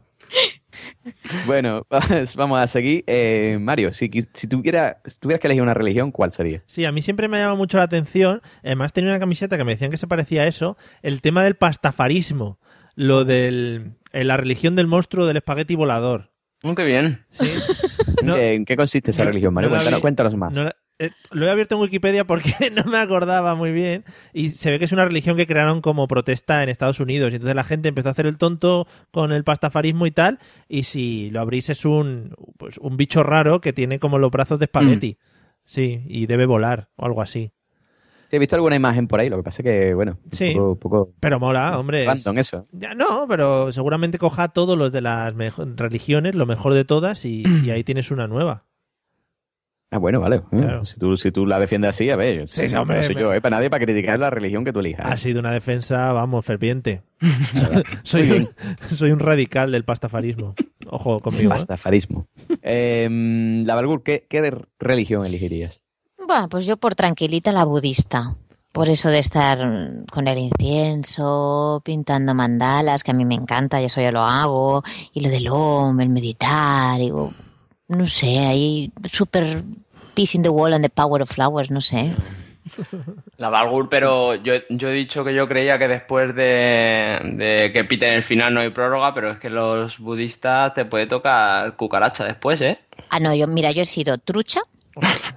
Bueno, 1.48 1.88
vamos, 2.36 2.62
a 2.62 2.68
seguir. 2.68 3.04
Eh, 3.08 3.58
Mario, 3.60 3.92
si, 3.94 4.12
si, 4.34 4.48
tuviera, 4.48 5.02
si 5.06 5.20
tuvieras 5.20 5.40
que 5.42 5.48
elegir 5.48 5.64
una 5.64 5.74
religión, 5.74 6.12
¿cuál 6.12 6.32
sería? 6.32 6.62
Sí, 6.68 6.86
a 6.86 6.92
mí 6.92 7.02
siempre 7.02 7.28
me 7.28 7.40
llama 7.40 7.56
mucho 7.56 7.78
la 7.78 7.84
atención. 7.86 8.42
Además, 8.64 8.94
tenía 8.94 9.10
una 9.10 9.20
camiseta 9.20 9.58
que 9.58 9.64
me 9.64 9.72
decían 9.74 9.90
que 9.92 9.98
se 9.98 10.06
parecía 10.08 10.44
a 10.44 10.48
eso. 10.48 10.78
El 11.02 11.22
tema 11.22 11.44
del 11.44 11.56
pastafarismo. 11.56 12.60
Lo 12.96 13.26
del. 13.26 13.94
eh, 14.12 14.24
la 14.24 14.38
religión 14.38 14.76
del 14.76 14.86
monstruo 14.88 15.26
del 15.26 15.38
espagueti 15.38 15.74
volador. 15.76 16.32
Mm, 16.62 16.74
qué 16.76 16.84
bien. 16.86 17.26
¿Sí? 17.32 17.50
No- 18.24 18.38
¿En, 18.38 18.54
¿En 18.54 18.66
qué 18.66 18.78
consiste 18.78 19.12
esa 19.12 19.24
no- 19.24 19.32
religión, 19.32 19.54
Mario? 19.54 19.70
no 19.70 19.76
cuéntanos, 19.76 20.00
cuéntanos 20.02 20.36
más. 20.38 20.56
No 20.56 20.64
la- 20.64 20.76
lo 21.32 21.46
he 21.46 21.50
abierto 21.50 21.76
en 21.76 21.82
Wikipedia 21.82 22.26
porque 22.26 22.54
no 22.72 22.84
me 22.86 22.98
acordaba 22.98 23.56
muy 23.56 23.72
bien 23.72 24.04
y 24.34 24.50
se 24.50 24.72
ve 24.72 24.80
que 24.80 24.86
es 24.86 24.92
una 24.92 25.06
religión 25.06 25.36
que 25.38 25.48
crearon 25.48 25.82
como 25.82 26.08
protesta 26.08 26.64
en 26.64 26.70
Estados 26.70 27.00
Unidos. 27.00 27.32
Y 27.32 27.36
entonces 27.36 27.56
la 27.56 27.64
gente 27.64 27.90
empezó 27.90 28.10
a 28.10 28.12
hacer 28.12 28.26
el 28.28 28.38
tonto 28.38 28.88
con 29.12 29.32
el 29.32 29.44
pastafarismo 29.44 30.06
y 30.06 30.12
tal 30.12 30.40
y 30.68 30.84
si 30.84 31.30
lo 31.32 31.42
abrís 31.42 31.70
es 31.70 31.86
un 31.86 32.34
pues 32.58 32.78
un 32.78 32.98
bicho 32.98 33.24
raro 33.24 33.62
que 33.62 33.74
tiene 33.74 34.00
como 34.00 34.20
los 34.20 34.32
brazos 34.32 34.60
de 34.60 34.66
espagueti. 34.66 35.18
Sí 35.66 36.04
y 36.08 36.26
debe 36.26 36.46
volar 36.46 36.90
o 36.98 37.06
algo 37.06 37.22
así. 37.22 37.52
Sí, 38.30 38.38
he 38.38 38.40
visto 38.40 38.56
alguna 38.56 38.76
imagen 38.76 39.08
por 39.08 39.20
ahí, 39.20 39.30
lo 39.30 39.38
que 39.38 39.44
pasa 39.44 39.62
es 39.62 39.64
que, 39.64 39.94
bueno, 39.94 40.18
un 40.26 40.32
Sí. 40.32 40.54
poco, 40.56 40.80
poco 40.80 41.14
pero 41.20 41.40
mola 41.40 41.78
hombre 41.78 42.02
es- 42.02 42.08
random 42.08 42.40
eso. 42.40 42.68
ya 42.72 42.96
no 42.96 43.28
pero 43.30 43.72
seguramente 43.72 44.18
coja 44.18 44.48
todos 44.50 44.76
los 44.76 44.92
de 44.92 45.02
las 45.02 45.34
religiones 45.78 46.34
lo 46.34 46.48
mejor 46.48 46.74
de 46.74 46.84
todas 46.84 47.26
y, 47.26 47.44
y 47.64 47.70
ahí 47.70 47.84
tienes 47.84 48.10
una 48.10 48.26
nueva 48.28 48.66
Ah, 49.94 50.00
bueno, 50.00 50.20
vale. 50.20 50.42
Claro. 50.50 50.84
Si, 50.86 51.00
tú, 51.00 51.16
si 51.18 51.32
tú 51.32 51.46
la 51.46 51.60
defiendes 51.60 51.90
así, 51.90 52.10
a 52.10 52.16
ver, 52.16 52.48
Sí, 52.50 52.68
sí, 52.68 52.76
hombre, 52.76 52.98
no 52.98 53.04
soy 53.04 53.14
me- 53.14 53.22
yo, 53.22 53.32
¿eh? 53.34 53.42
Para 53.42 53.58
nadie 53.58 53.70
para 53.70 53.86
criticar 53.86 54.18
la 54.18 54.32
religión 54.32 54.66
que 54.66 54.74
tú 54.74 54.80
elijas. 54.80 55.06
Ha 55.06 55.18
sido 55.18 55.40
una 55.40 55.52
defensa, 55.52 56.12
vamos, 56.14 56.44
ferviente. 56.44 57.04
soy, 58.04 58.32
un, 58.32 58.50
soy 58.90 59.12
un 59.12 59.20
radical 59.20 59.72
del 59.72 59.84
pastafarismo. 59.86 60.56
Ojo 60.90 61.20
conmigo. 61.20 61.46
¿eh? 61.46 61.50
Pastafarismo. 61.50 62.26
Eh, 62.64 63.08
la 63.66 63.76
Valgur, 63.76 64.02
¿qué, 64.02 64.26
¿qué 64.28 64.56
religión 64.80 65.26
elegirías? 65.26 65.84
Bueno, 66.26 66.50
pues 66.50 66.66
yo 66.66 66.78
por 66.78 66.96
tranquilita 66.96 67.52
la 67.52 67.64
budista. 67.66 68.36
Por 68.72 68.90
eso 68.90 69.10
de 69.10 69.20
estar 69.20 69.64
mm, 69.64 70.06
con 70.12 70.28
el 70.28 70.40
incienso, 70.40 71.82
pintando 71.86 72.34
mandalas, 72.34 73.04
que 73.04 73.12
a 73.12 73.14
mí 73.14 73.26
me 73.26 73.36
encanta, 73.36 73.80
y 73.82 73.86
eso 73.86 74.02
yo 74.02 74.12
lo 74.12 74.24
hago, 74.24 74.84
y 75.14 75.22
lo 75.22 75.30
del 75.30 75.48
OM, 75.50 76.00
el 76.02 76.10
meditar, 76.10 77.00
y, 77.00 77.12
oh, 77.12 77.32
no 77.88 78.08
sé, 78.08 78.40
ahí 78.40 78.92
super 79.12 79.64
peace 80.14 80.36
in 80.38 80.44
the 80.44 80.50
wall 80.50 80.74
and 80.74 80.84
the 80.84 80.90
power 80.90 81.22
of 81.22 81.30
flowers, 81.30 81.72
no 81.72 81.82
sé. 81.82 82.16
La 83.38 83.50
Valgur, 83.50 83.90
pero 83.90 84.36
yo, 84.36 84.54
yo 84.70 84.90
he 84.90 84.94
dicho 84.94 85.24
que 85.24 85.34
yo 85.34 85.48
creía 85.48 85.78
que 85.78 85.88
después 85.88 86.34
de, 86.36 87.20
de 87.36 87.72
que 87.74 87.84
piten 87.84 88.14
el 88.14 88.24
final 88.24 88.54
no 88.54 88.62
hay 88.62 88.70
prórroga, 88.70 89.14
pero 89.14 89.30
es 89.32 89.38
que 89.38 89.50
los 89.50 90.00
budistas 90.00 90.74
te 90.74 90.86
puede 90.86 91.06
tocar 91.06 91.76
cucaracha 91.76 92.26
después, 92.26 92.62
¿eh? 92.62 92.80
Ah, 93.10 93.20
no, 93.20 93.34
yo, 93.36 93.48
mira, 93.48 93.72
yo 93.72 93.84
he 93.84 93.86
sido 93.86 94.18
trucha, 94.18 94.62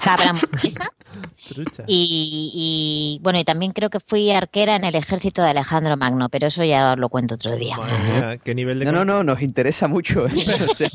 cabra 0.02 0.34
y, 1.86 3.18
y, 3.18 3.22
bueno, 3.22 3.38
y 3.38 3.44
también 3.44 3.72
creo 3.72 3.90
que 3.90 4.00
fui 4.00 4.30
arquera 4.30 4.76
en 4.76 4.84
el 4.84 4.94
ejército 4.94 5.42
de 5.42 5.50
Alejandro 5.50 5.96
Magno, 5.96 6.28
pero 6.28 6.48
eso 6.48 6.64
ya 6.64 6.92
os 6.92 6.98
lo 6.98 7.09
cuento 7.09 7.34
otro 7.34 7.57
día. 7.57 7.76
Madre 7.76 7.98
mía, 7.98 8.38
qué 8.42 8.54
nivel 8.54 8.78
de... 8.78 8.84
No, 8.86 8.92
no, 8.92 9.04
no, 9.04 9.22
nos 9.22 9.42
interesa 9.42 9.88
mucho. 9.88 10.26
¿eh? 10.26 10.32
O 10.70 10.74
sea, 10.74 10.88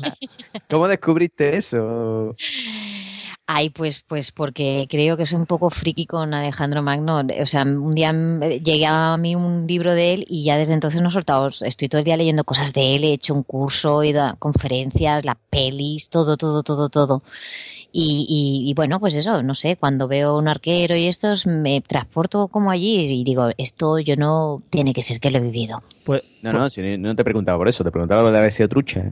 ¿Cómo 0.68 0.88
descubriste 0.88 1.56
eso? 1.56 2.34
Ay, 3.46 3.70
pues, 3.70 4.02
pues 4.06 4.30
porque 4.30 4.86
creo 4.88 5.16
que 5.16 5.26
soy 5.26 5.36
un 5.38 5.46
poco 5.46 5.68
friki 5.68 6.06
con 6.06 6.32
Alejandro 6.32 6.82
Magno. 6.82 7.22
O 7.40 7.46
sea, 7.46 7.64
un 7.64 7.94
día 7.94 8.12
llegué 8.62 8.86
a 8.86 9.16
mí 9.16 9.34
un 9.34 9.66
libro 9.66 9.92
de 9.94 10.14
él 10.14 10.24
y 10.28 10.44
ya 10.44 10.56
desde 10.56 10.74
entonces 10.74 11.02
no 11.02 11.08
he 11.08 11.12
soltado. 11.12 11.48
Estoy 11.48 11.88
todo 11.88 11.98
el 11.98 12.04
día 12.04 12.16
leyendo 12.16 12.44
cosas 12.44 12.72
de 12.72 12.94
él, 12.94 13.04
he 13.04 13.12
hecho 13.12 13.34
un 13.34 13.42
curso, 13.42 14.02
he 14.02 14.08
ido 14.08 14.22
a 14.22 14.36
conferencias, 14.36 15.24
las 15.24 15.36
pelis, 15.50 16.08
todo, 16.08 16.36
todo, 16.36 16.62
todo, 16.62 16.88
todo. 16.88 17.22
Y, 17.94 18.26
y- 18.26 18.70
y 18.70 18.74
bueno, 18.74 18.98
pues 19.00 19.14
eso, 19.14 19.42
no 19.42 19.54
sé, 19.54 19.76
cuando 19.76 20.08
veo 20.08 20.38
un 20.38 20.48
arquero 20.48 20.96
y 20.96 21.08
estos, 21.08 21.46
me 21.46 21.82
transporto 21.82 22.48
como 22.48 22.70
allí 22.70 23.00
y 23.00 23.22
digo, 23.22 23.50
esto 23.58 23.98
yo 23.98 24.16
no, 24.16 24.62
tiene 24.70 24.94
que 24.94 25.02
ser 25.02 25.20
que 25.20 25.30
lo 25.30 25.36
he 25.38 25.42
vivido. 25.42 25.80
Pues, 26.06 26.22
No, 26.42 26.52
no, 26.54 26.70
si 26.70 26.80
no 26.96 27.14
te 27.14 27.22
preguntaba 27.22 27.58
por 27.58 27.68
eso, 27.68 27.84
te 27.84 27.90
preguntaba 27.92 28.22
lo 28.22 28.32
de 28.32 28.38
haber 28.38 28.50
sido 28.50 28.68
trucha. 28.70 29.00
¿eh? 29.00 29.10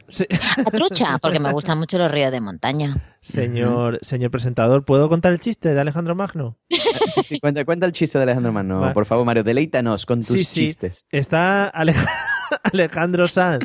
A 0.66 0.70
trucha, 0.70 1.18
porque 1.18 1.38
me 1.40 1.52
gustan 1.52 1.78
mucho 1.78 1.98
los 1.98 2.10
ríos 2.10 2.32
de 2.32 2.40
montaña. 2.40 2.96
señor, 3.20 3.98
señor 4.02 4.30
presentador, 4.30 4.84
¿puedo 4.86 5.08
contar 5.10 5.32
el 5.32 5.40
chiste 5.40 5.74
de 5.74 5.80
Alejandro 5.80 6.14
Magno? 6.14 6.56
Sí, 6.70 7.22
sí, 7.22 7.38
cuenta, 7.38 7.64
cuenta 7.66 7.84
el 7.86 7.92
chiste 7.92 8.16
de 8.18 8.22
Alejandro 8.22 8.52
Magno, 8.52 8.80
Va. 8.80 8.94
por 8.94 9.04
favor, 9.04 9.26
Mario, 9.26 9.44
deleítanos 9.44 10.06
con 10.06 10.20
tus 10.20 10.38
Sí, 10.38 10.44
sí. 10.44 10.66
chistes. 10.66 11.04
Está 11.10 11.68
Ale- 11.68 11.94
Alejandro 12.72 13.28
Sanz 13.28 13.64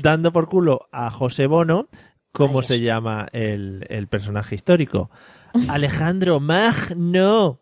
dando 0.00 0.32
por 0.32 0.48
culo 0.48 0.88
a 0.92 1.10
José 1.10 1.46
Bono. 1.48 1.88
¿Cómo 2.34 2.62
se 2.62 2.80
llama 2.80 3.28
el, 3.32 3.86
el 3.88 4.08
personaje 4.08 4.56
histórico? 4.56 5.08
Alejandro 5.68 6.40
Magno. 6.40 7.60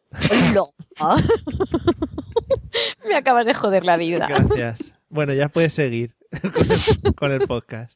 Hola. 0.98 1.16
me 3.06 3.14
acabas 3.16 3.44
de 3.44 3.52
joder 3.52 3.84
la 3.84 3.98
vida. 3.98 4.26
Gracias. 4.28 4.78
Bueno, 5.10 5.34
ya 5.34 5.50
puedes 5.50 5.74
seguir 5.74 6.14
con 6.40 6.52
el, 7.04 7.14
con 7.14 7.32
el 7.32 7.40
podcast. 7.46 7.92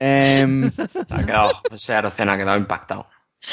Se 0.00 0.98
ha 1.10 1.24
quedado, 1.24 1.50
José 1.70 1.94
Arocena 1.94 2.32
ha 2.32 2.36
quedado 2.38 2.58
impactado. 2.58 3.06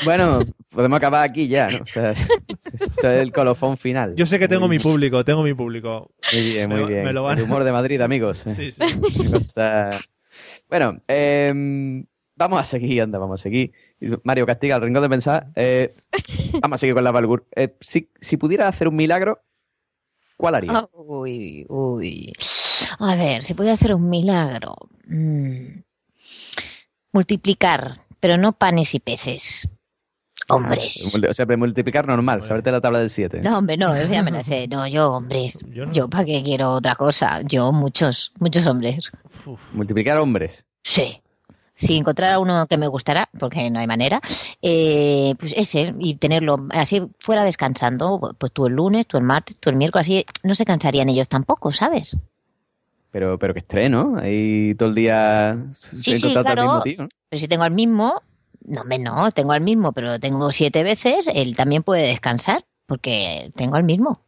bueno, 0.03 0.39
podemos 0.71 0.97
acabar 0.97 1.29
aquí 1.29 1.47
ya, 1.47 1.69
¿no? 1.69 1.83
O 1.83 1.85
sea, 1.85 2.09
esto 2.09 3.07
es 3.07 3.21
el 3.21 3.31
colofón 3.31 3.77
final. 3.77 4.15
Yo 4.15 4.25
sé 4.25 4.39
que 4.39 4.47
tengo 4.47 4.67
Muy 4.67 4.77
mi 4.77 4.83
público, 4.83 5.23
tengo 5.23 5.43
mi 5.43 5.53
público. 5.53 6.07
Muy 6.33 6.43
bien, 6.43 6.69
Me 6.69 6.73
muy 6.75 6.81
lo- 6.81 6.87
bien. 6.87 7.03
me 7.03 7.13
lo 7.13 7.21
van- 7.21 7.37
El 7.37 7.43
humor 7.43 7.63
de 7.63 7.71
Madrid, 7.71 8.01
amigos. 8.01 8.45
Sí, 8.55 8.71
sí. 8.71 8.81
Cosa- 9.31 9.91
Bueno, 10.69 11.01
em, 11.07 12.05
vamos 12.35 12.61
a 12.61 12.63
seguir, 12.63 13.01
anda, 13.01 13.17
vamos 13.17 13.41
a 13.41 13.43
seguig. 13.43 13.73
Mario 14.23 14.45
Castiga, 14.45 14.75
el 14.75 14.83
rincón 14.83 15.01
de 15.01 15.09
pensar. 15.09 15.51
Eh, 15.55 15.95
vamos 16.61 16.75
a 16.75 16.79
seguir 16.79 16.93
con 16.93 17.03
la 17.03 17.11
Valgur. 17.11 17.47
Eh, 17.55 17.75
si, 17.81 18.37
pudiera 18.37 18.67
hacer 18.67 18.87
un 18.87 18.95
milagro, 18.95 19.41
¿cuál 20.37 20.55
haría? 20.55 20.87
Uy, 20.93 21.65
uy. 21.67 22.33
A 22.99 23.15
ver, 23.15 23.43
si 23.43 23.55
puede 23.55 23.71
hacer 23.71 23.95
un 23.95 24.09
milagro. 24.09 24.75
Mm. 25.07 25.81
Multiplicar, 27.11 28.01
pero 28.19 28.37
no 28.37 28.53
panes 28.53 28.93
y 28.93 28.99
peces. 28.99 29.67
Hombres. 30.49 31.11
O 31.29 31.33
sea, 31.33 31.45
multiplicar 31.57 32.07
normal, 32.07 32.41
saberte 32.43 32.71
la 32.71 32.81
tabla 32.81 32.99
del 32.99 33.09
7. 33.09 33.41
No, 33.43 33.57
hombre, 33.59 33.77
no, 33.77 33.93
eso 33.95 34.11
ya 34.11 34.23
me 34.23 34.31
la 34.31 34.43
sé. 34.43 34.67
No, 34.69 34.87
yo, 34.87 35.11
hombres. 35.11 35.59
Yo 35.69 35.85
Yo, 35.91 36.03
no. 36.03 36.09
¿para 36.09 36.25
qué 36.25 36.41
quiero 36.43 36.71
otra 36.71 36.95
cosa? 36.95 37.41
Yo, 37.43 37.71
muchos, 37.71 38.31
muchos 38.39 38.65
hombres. 38.65 39.11
Uf, 39.45 39.59
Multiplicar 39.73 40.17
hombres. 40.17 40.65
Sí. 40.83 41.21
Si 41.75 41.95
encontrara 41.95 42.39
uno 42.39 42.67
que 42.67 42.77
me 42.77 42.87
gustara, 42.87 43.29
porque 43.39 43.69
no 43.69 43.79
hay 43.79 43.87
manera, 43.87 44.19
eh, 44.61 45.33
pues 45.39 45.53
ese, 45.55 45.93
y 45.97 46.15
tenerlo 46.15 46.67
así 46.71 47.01
fuera 47.19 47.45
descansando, 47.45 48.35
pues 48.37 48.51
tú 48.51 48.65
el 48.65 48.73
lunes, 48.73 49.07
tú 49.07 49.15
el 49.17 49.23
martes, 49.23 49.55
tú 49.61 49.69
el 49.69 49.77
miércoles, 49.77 50.05
así 50.05 50.25
no 50.43 50.55
se 50.55 50.65
cansarían 50.65 51.07
ellos 51.07 51.29
tampoco, 51.29 51.71
¿sabes? 51.71 52.17
Pero, 53.11 53.39
pero 53.39 53.53
que 53.53 53.59
estreno, 53.61 54.03
¿no? 54.15 54.19
Ahí 54.19 54.75
todo 54.75 54.89
el 54.89 54.95
día 54.95 55.57
Sí, 55.73 56.15
sí, 56.19 56.33
claro. 56.33 56.63
mismo 56.63 56.81
tío. 56.81 57.01
¿no? 57.03 57.07
Pero 57.29 57.39
si 57.39 57.47
tengo 57.47 57.63
al 57.63 57.71
mismo, 57.71 58.21
no, 58.69 58.81
hombre, 58.81 58.99
no, 58.99 59.31
tengo 59.31 59.51
al 59.51 59.61
mismo, 59.61 59.91
pero 59.93 60.07
lo 60.07 60.19
tengo 60.19 60.51
siete 60.51 60.83
veces, 60.83 61.29
él 61.33 61.55
también 61.55 61.83
puede 61.83 62.07
descansar, 62.07 62.63
porque 62.85 63.51
tengo 63.55 63.75
al 63.75 63.83
mismo, 63.83 64.21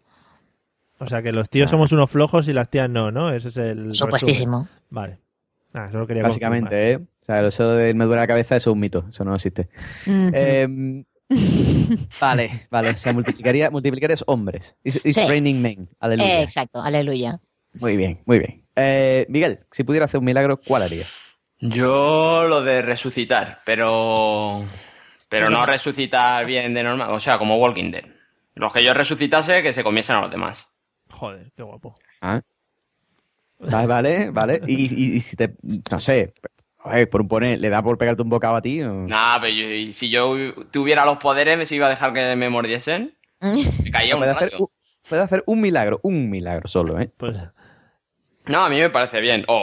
O 1.00 1.08
sea 1.08 1.22
que 1.22 1.32
los 1.32 1.50
tíos 1.50 1.70
somos 1.70 1.92
unos 1.92 2.10
flojos 2.12 2.48
y 2.48 2.54
las 2.54 2.70
tías 2.70 2.90
no, 2.90 3.12
¿no? 3.12 3.32
Ese 3.34 3.50
es 3.50 3.58
el. 3.58 3.78
resumen. 3.78 3.94
supuestísimo. 3.96 4.68
Vale. 4.90 5.20
Ah, 5.74 5.90
solo 5.92 6.06
quería 6.06 6.24
Básicamente, 6.24 6.92
¿eh? 6.92 6.96
O 6.98 7.26
sea, 7.26 7.46
eso 7.46 7.70
de 7.74 7.94
me 7.94 8.06
duele 8.06 8.22
la 8.22 8.28
cabeza, 8.28 8.56
eso 8.56 8.72
es 8.72 8.74
un 8.74 8.80
mito, 8.80 9.06
eso 9.10 9.24
no 9.24 9.34
existe. 9.34 9.70
Ujú. 10.06 10.32
Em, 10.34 11.06
vale, 12.20 12.68
vale, 12.70 12.90
o 12.90 12.98
sea, 12.98 13.14
multiplicaría, 13.14 13.70
multiplicarías 13.72 14.24
hombres. 14.28 14.76
It's, 14.84 14.98
it's 15.04 15.16
Sí. 15.16 15.26
raining 15.28 15.62
men, 15.62 15.90
aleluya. 16.00 16.40
Eh, 16.40 16.44
exacto, 16.44 16.82
aleluya. 16.82 17.40
Muy 17.80 17.96
bien, 17.96 18.22
muy 18.26 18.40
bien. 18.40 18.66
Eh, 18.76 19.26
Miguel, 19.30 19.60
si 19.72 19.84
pudiera 19.84 20.06
hacer 20.06 20.20
un 20.20 20.26
milagro, 20.26 20.60
¿cuál 20.62 20.84
haría? 20.84 21.06
Yo 21.62 22.48
lo 22.48 22.62
de 22.64 22.82
resucitar, 22.82 23.60
pero. 23.66 24.66
Pero 25.30 25.50
no 25.50 25.66
resucitar 25.66 26.46
bien 26.46 26.74
de 26.74 26.84
normal. 26.84 27.12
O 27.12 27.20
sea, 27.20 27.38
como 27.38 27.58
Walking 27.58 27.92
Dead. 27.92 28.04
Los 28.56 28.74
que 28.74 28.84
yo 28.84 28.94
resucitase, 28.94 29.64
que 29.64 29.72
se 29.72 29.84
comiesen 29.84 30.16
a 30.18 30.22
los 30.22 30.32
demás. 30.32 30.74
Joder, 31.10 31.52
qué 31.56 31.64
guapo. 31.64 31.94
Ah. 32.20 32.42
Vale, 33.60 33.88
vale, 33.88 34.30
vale. 34.32 34.62
Y, 34.68 34.94
y- 34.94 35.16
y 35.16 35.20
si 35.22 35.36
te, 35.36 35.54
no 35.92 36.00
sé, 36.00 36.34
a 36.80 36.96
ver, 36.96 37.10
por 37.10 37.22
un 37.22 37.28
poner, 37.28 37.60
¿le 37.60 37.70
da 37.70 37.82
por 37.84 37.98
pegarte 37.98 38.24
un 38.24 38.30
bocado 38.30 38.56
a 38.56 38.62
ti? 38.62 38.82
o- 38.82 39.08
Nada, 39.08 39.40
pero 39.42 39.54
yo- 39.54 39.70
y 39.70 39.94
si 39.94 40.10
yo 40.10 40.36
tuviera 40.72 41.06
los 41.06 41.18
poderes, 41.18 41.58
¿me 41.58 41.66
se 41.66 41.76
iba 41.76 41.86
a 41.86 41.92
dejar 41.92 42.12
que 42.12 42.36
me 42.36 42.50
mordiesen? 42.50 43.16
Me 43.84 43.92
caía 43.92 44.16
un 44.16 44.22
puede, 44.22 44.32
hacer, 44.32 44.52
puede 45.08 45.22
hacer 45.22 45.44
un 45.46 45.62
milagro, 45.62 46.00
un 46.04 46.30
milagro 46.30 46.68
solo, 46.68 47.00
¿eh? 47.00 47.10
Pues 47.18 47.38
No, 48.48 48.64
a 48.66 48.70
mí 48.70 48.80
me 48.80 48.90
parece 48.90 49.22
bien. 49.22 49.44
O, 49.48 49.56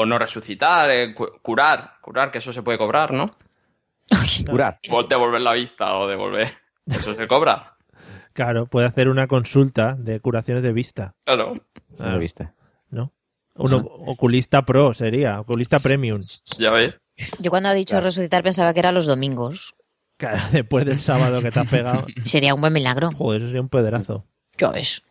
o 0.00 0.06
no 0.06 0.18
resucitar, 0.18 0.90
eh, 0.90 1.14
cu- 1.14 1.32
curar. 1.42 1.94
Curar, 2.02 2.30
que 2.30 2.38
eso 2.38 2.52
se 2.52 2.62
puede 2.62 2.78
cobrar, 2.78 3.12
¿no? 3.12 3.34
Curar. 4.48 4.78
O 4.90 5.02
devolver 5.02 5.40
la 5.40 5.52
vista 5.54 5.96
o 5.96 6.06
devolver. 6.06 6.48
Eso 6.86 7.14
se 7.14 7.26
cobra. 7.26 7.76
claro, 8.32 8.66
puede 8.66 8.86
hacer 8.86 9.08
una 9.08 9.26
consulta 9.26 9.94
de 9.98 10.20
curaciones 10.20 10.62
de 10.62 10.72
vista, 10.72 11.14
Claro. 11.24 11.54
Ah. 11.98 12.16
viste. 12.16 12.50
¿no? 12.90 13.12
Un 13.56 13.72
oculista 14.06 14.64
pro 14.66 14.92
sería, 14.94 15.40
oculista 15.40 15.78
premium. 15.80 16.20
Ya 16.58 16.70
ves. 16.70 17.00
Yo 17.40 17.50
cuando 17.50 17.70
ha 17.70 17.72
dicho 17.74 17.92
Claro. 17.94 18.04
resucitar 18.04 18.42
pensaba 18.42 18.74
que 18.74 18.80
era 18.80 18.92
los 18.92 19.06
domingos. 19.06 19.74
Claro, 20.18 20.38
después 20.52 20.84
del 20.84 21.00
sábado 21.00 21.40
que 21.42 21.50
te 21.50 21.60
has 21.60 21.68
pegado. 21.70 22.04
Sería 22.24 22.54
un 22.54 22.60
buen 22.60 22.72
milagro. 22.74 23.10
Joder, 23.12 23.38
eso 23.40 23.48
sería 23.48 23.62
un 23.62 23.70
pedrazo. 23.70 24.26
Ya 24.58 24.68
ves. 24.70 25.02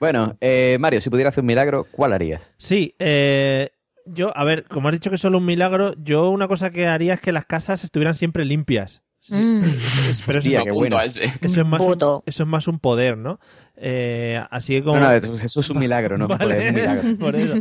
Bueno, 0.00 0.36
eh, 0.40 0.76
Mario, 0.80 1.00
si 1.00 1.10
pudiera 1.10 1.30
hacer 1.30 1.42
un 1.42 1.46
milagro, 1.48 1.86
¿cuál 1.90 2.12
harías? 2.12 2.52
Sí, 2.58 2.94
eh, 2.98 3.70
yo, 4.04 4.36
a 4.36 4.44
ver, 4.44 4.64
como 4.64 4.88
has 4.88 4.94
dicho 4.94 5.10
que 5.10 5.16
es 5.16 5.22
solo 5.22 5.38
un 5.38 5.46
milagro, 5.46 5.94
yo 6.02 6.30
una 6.30 6.48
cosa 6.48 6.70
que 6.70 6.86
haría 6.86 7.14
es 7.14 7.20
que 7.20 7.32
las 7.32 7.46
casas 7.46 7.82
estuvieran 7.84 8.14
siempre 8.14 8.44
limpias. 8.44 9.02
Sí, 9.18 9.34
Mm. 9.34 9.64
es- 9.64 10.22
pero 10.24 10.38
eso, 10.38 10.48
Hostia, 10.48 10.72
bueno. 10.72 11.00
eso 11.00 11.20
es 11.20 11.66
más 11.66 11.80
un, 11.80 11.98
eso 12.26 12.42
es 12.44 12.48
más 12.48 12.68
un 12.68 12.78
poder, 12.78 13.16
¿no? 13.18 13.40
Eh, 13.76 14.40
así 14.50 14.80
como... 14.82 15.00
No, 15.00 15.06
no, 15.06 15.34
eso 15.34 15.60
es 15.60 15.70
un 15.70 15.78
milagro, 15.80 16.16
¿no? 16.16 16.28
Vale, 16.28 16.54
Pues, 16.54 16.68
un 16.68 16.74
milagro. 16.74 17.16
por 17.18 17.34
eso. 17.34 17.56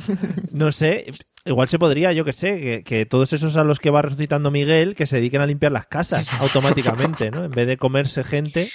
No 0.52 0.72
sé, 0.72 1.12
igual 1.46 1.68
se 1.68 1.80
podría, 1.80 2.12
yo 2.12 2.24
que 2.24 2.34
sé, 2.34 2.60
que, 2.62 2.84
que 2.84 3.06
todos 3.08 3.34
esos 3.34 3.58
a 3.58 3.64
los 3.64 3.80
que 3.80 3.90
va 3.90 4.04
resucitando 4.04 4.52
Miguel, 4.52 4.94
que 4.94 5.08
se 5.08 5.16
dediquen 5.16 5.42
a 5.42 5.48
limpiar 5.48 5.72
las 5.72 5.88
casas 5.88 6.32
automáticamente, 6.42 7.32
¿no? 7.32 7.46
En 7.46 7.52
vez 7.52 7.66
de 7.66 7.78
comerse 7.78 8.24
gente. 8.24 8.70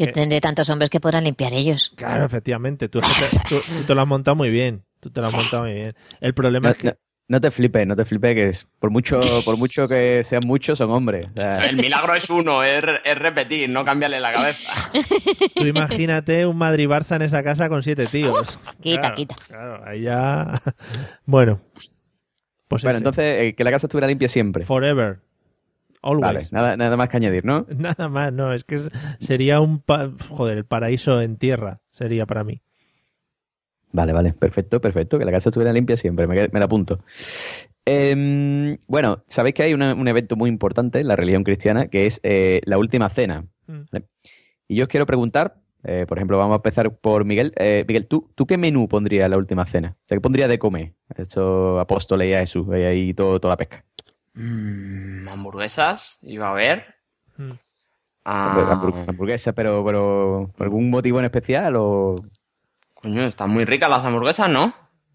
Yo 0.00 0.06
Eh. 0.06 0.12
tendré 0.12 0.40
tantos 0.40 0.68
hombres 0.70 0.88
que 0.90 0.98
podrán 0.98 1.24
limpiar 1.24 1.52
ellos. 1.52 1.92
Claro, 1.96 2.24
efectivamente, 2.24 2.88
tú, 2.88 3.00
te, 3.00 3.06
tú- 3.48 3.60
tú 3.60 3.82
te 3.86 3.94
lo 3.94 4.00
has 4.00 4.08
montado 4.08 4.34
muy 4.34 4.48
bien. 4.50 4.82
Tú 4.98 5.10
te 5.10 5.20
lo 5.20 5.26
has 5.26 5.34
montado 5.34 5.64
muy 5.64 5.74
bien. 5.74 5.94
El 6.20 6.34
problema 6.34 6.68
No, 6.68 6.72
es 6.72 6.76
que... 6.78 6.86
no- 6.88 6.94
No 7.28 7.40
te 7.40 7.50
flipes, 7.52 7.86
no 7.86 7.94
te 7.94 8.04
flipes, 8.04 8.34
que 8.34 8.48
es- 8.48 8.64
por 8.80 8.90
mucho, 8.90 9.20
por 9.44 9.56
mucho 9.58 9.86
que 9.86 10.22
sean 10.24 10.40
muchos, 10.46 10.78
son 10.78 10.90
hombres. 10.90 11.26
O 11.32 11.36
sea, 11.36 11.66
El 11.66 11.76
milagro 11.76 12.14
es 12.14 12.28
uno, 12.30 12.62
es, 12.64 12.82
es 13.04 13.18
repetir, 13.18 13.68
no 13.68 13.84
cambiarle 13.84 14.18
la 14.20 14.32
cabeza. 14.32 14.58
Tú 15.54 15.66
imagínate 15.66 16.44
un 16.46 16.56
Madrid-Barça 16.56 17.16
en 17.16 17.22
esa 17.22 17.42
casa 17.44 17.68
con 17.68 17.82
siete 17.82 18.06
tíos. 18.06 18.58
Quita, 18.82 19.00
Claro, 19.00 19.14
quita. 19.16 19.34
Claro, 19.46 19.84
ahí 19.86 20.02
ya... 20.02 20.60
Bueno. 21.26 21.60
Pues 22.68 22.82
bueno, 22.82 22.98
ese. 22.98 22.98
entonces, 22.98 23.24
eh, 23.42 23.54
que 23.56 23.64
la 23.64 23.70
casa 23.72 23.86
estuviera 23.86 24.06
limpia 24.06 24.28
siempre. 24.28 24.64
Forever. 24.64 25.20
Vale, 26.02 26.40
nada, 26.50 26.76
nada 26.76 26.96
más 26.96 27.08
que 27.08 27.16
añadir, 27.18 27.44
¿no? 27.44 27.66
Nada 27.76 28.08
más, 28.08 28.32
no, 28.32 28.52
es 28.52 28.64
que 28.64 28.78
sería 29.20 29.60
un... 29.60 29.80
pa- 29.80 30.10
Joder, 30.28 30.58
el 30.58 30.64
paraíso 30.64 31.20
en 31.20 31.36
tierra 31.36 31.80
sería 31.90 32.24
para 32.26 32.42
mí. 32.44 32.62
Vale, 33.92 34.12
vale, 34.12 34.32
perfecto, 34.32 34.80
perfecto. 34.80 35.18
Que 35.18 35.24
la 35.24 35.32
casa 35.32 35.50
estuviera 35.50 35.72
limpia 35.72 35.96
siempre, 35.96 36.26
me, 36.26 36.36
la 36.36 36.64
apunto. 36.64 37.00
Em, 37.84 38.76
bueno, 38.86 39.24
sabéis 39.26 39.54
que 39.54 39.62
hay 39.64 39.74
una- 39.74 39.94
un 39.94 40.06
evento 40.08 40.36
muy 40.36 40.48
importante 40.48 41.00
en 41.00 41.08
la 41.08 41.16
religión 41.16 41.44
cristiana 41.44 41.88
que 41.88 42.06
es 42.06 42.20
eh, 42.22 42.60
la 42.64 42.78
última 42.78 43.08
cena. 43.08 43.46
Mm. 43.66 43.80
¿vale? 43.90 44.04
Y 44.68 44.76
yo 44.76 44.84
os 44.84 44.88
quiero 44.88 45.06
preguntar, 45.06 45.56
eh, 45.82 46.04
por 46.06 46.18
ejemplo, 46.18 46.38
vamos 46.38 46.54
a 46.54 46.56
empezar 46.56 46.94
por 46.98 47.24
Miguel. 47.24 47.52
Eh, 47.56 47.84
Miguel, 47.88 48.06
¿tú, 48.06 48.30
¿tú 48.34 48.46
qué 48.46 48.58
menú 48.58 48.86
pondrías 48.86 49.24
en 49.24 49.30
la 49.32 49.38
última 49.38 49.66
cena? 49.66 49.96
O 49.98 50.02
sea, 50.06 50.16
¿qué 50.16 50.20
pondrías 50.20 50.48
de 50.48 50.58
comer? 50.58 50.92
Estos 51.16 51.80
apóstoles 51.80 52.28
y 52.28 52.34
a 52.34 52.40
Jesús, 52.40 52.66
y 52.70 52.82
ahí 52.82 53.14
todo, 53.14 53.40
toda 53.40 53.52
la 53.52 53.56
pesca. 53.56 53.84
Mm, 54.34 55.28
hamburguesas, 55.28 56.18
iba 56.22 56.50
a 56.50 56.54
ver. 56.54 56.94
Mm. 57.36 57.50
Ah, 58.24 58.66
Hamburg- 58.70 59.08
Hamburguesa, 59.08 59.52
pero, 59.54 59.84
pero 59.84 60.50
¿por 60.56 60.64
algún 60.64 60.90
motivo 60.90 61.18
en 61.18 61.24
especial 61.24 61.74
o...? 61.76 62.16
coño, 62.94 63.24
están 63.24 63.50
muy 63.50 63.64
ricas 63.64 63.88
las 63.88 64.04
hamburguesas, 64.04 64.48
¿no? 64.50 64.74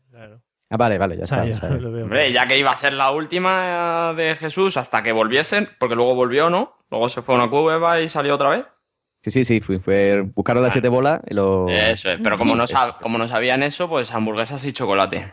Claro. 0.10 0.42
Ah, 0.72 0.78
vale, 0.78 0.98
vale, 0.98 1.18
ya 1.18 1.24
O 1.24 1.28
sea, 1.28 1.46
está. 1.46 1.48
ya 1.48 1.54
está. 1.54 1.70
lo 1.70 1.92
veo. 1.92 2.04
Hombre, 2.06 2.32
ya 2.32 2.48
que 2.48 2.58
iba 2.58 2.72
a 2.72 2.76
ser 2.76 2.94
la 2.94 3.12
última 3.12 4.12
eh, 4.12 4.16
de 4.16 4.36
Jesús 4.36 4.76
hasta 4.78 5.04
que 5.04 5.12
volviesen, 5.12 5.70
porque 5.80 5.96
luego 5.96 6.16
volvió, 6.16 6.50
¿no? 6.50 6.78
Luego 6.90 7.10
se 7.10 7.22
fue 7.22 7.36
a 7.36 7.38
una 7.38 7.50
cueva 7.50 8.02
y 8.02 8.08
salió 8.10 8.34
otra 8.36 8.50
vez. 8.50 8.66
Sí, 9.22 9.30
sí, 9.32 9.46
sí, 9.46 9.62
fui, 9.62 9.78
fue, 9.80 10.22
buscaron 10.22 10.64
las 10.64 10.74
siete 10.74 10.90
bolas 10.90 11.22
y 11.28 11.34
lo... 11.36 11.68
Eso 11.70 12.12
es, 12.12 12.20
pero 12.24 12.38
como 12.38 12.56
no, 12.56 12.64
sab- 12.68 13.00
como 13.02 13.18
no 13.20 13.28
sabían 13.28 13.62
eso, 13.64 13.88
pues 13.88 14.12
hamburguesas 14.12 14.66
y 14.66 14.74
chocolate. 14.74 15.32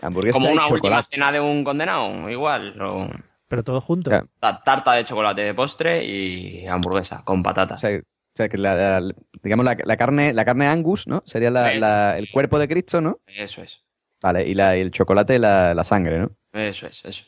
Hamburguesa 0.00 0.34
Como 0.38 0.48
y 0.50 0.52
una 0.52 0.62
última 0.66 0.78
chocolate. 0.78 1.08
cena 1.10 1.32
de 1.32 1.40
un 1.40 1.64
condenado, 1.64 2.28
igual. 2.30 2.80
o- 2.80 3.08
Pero 3.48 3.62
todo 3.64 3.80
junto. 3.80 4.10
Ta- 4.40 4.62
Tarta 4.62 4.92
de 4.92 5.04
chocolate 5.04 5.42
de 5.42 5.54
postre 5.54 6.04
y 6.04 6.66
hamburguesa 6.66 7.22
con 7.24 7.40
O 7.40 7.42
patatas. 7.42 7.80
sea, 7.80 7.96
o 7.98 8.02
sea, 8.36 8.48
que 8.48 8.58
la, 8.58 8.74
la- 9.00 9.14
digamos 9.42 9.64
la, 9.64 9.76
la 9.84 9.96
carne 9.96 10.32
la 10.34 10.44
carne 10.44 10.66
Angus, 10.68 11.06
¿no? 11.06 11.22
Sería 11.26 11.50
la- 11.50 11.72
Es. 11.72 11.80
la- 11.80 12.18
el 12.18 12.30
cuerpo 12.30 12.58
de 12.58 12.68
Cristo, 12.68 13.00
¿no? 13.00 13.20
Eso 13.26 13.62
es, 13.62 13.82
Vale, 14.20 14.46
y, 14.46 14.54
la, 14.54 14.76
y 14.76 14.80
el 14.80 14.90
chocolate 14.90 15.38
la, 15.38 15.74
la 15.74 15.84
sangre, 15.84 16.18
¿no? 16.18 16.30
eso 16.52 16.86
es, 16.86 17.04
eso. 17.04 17.24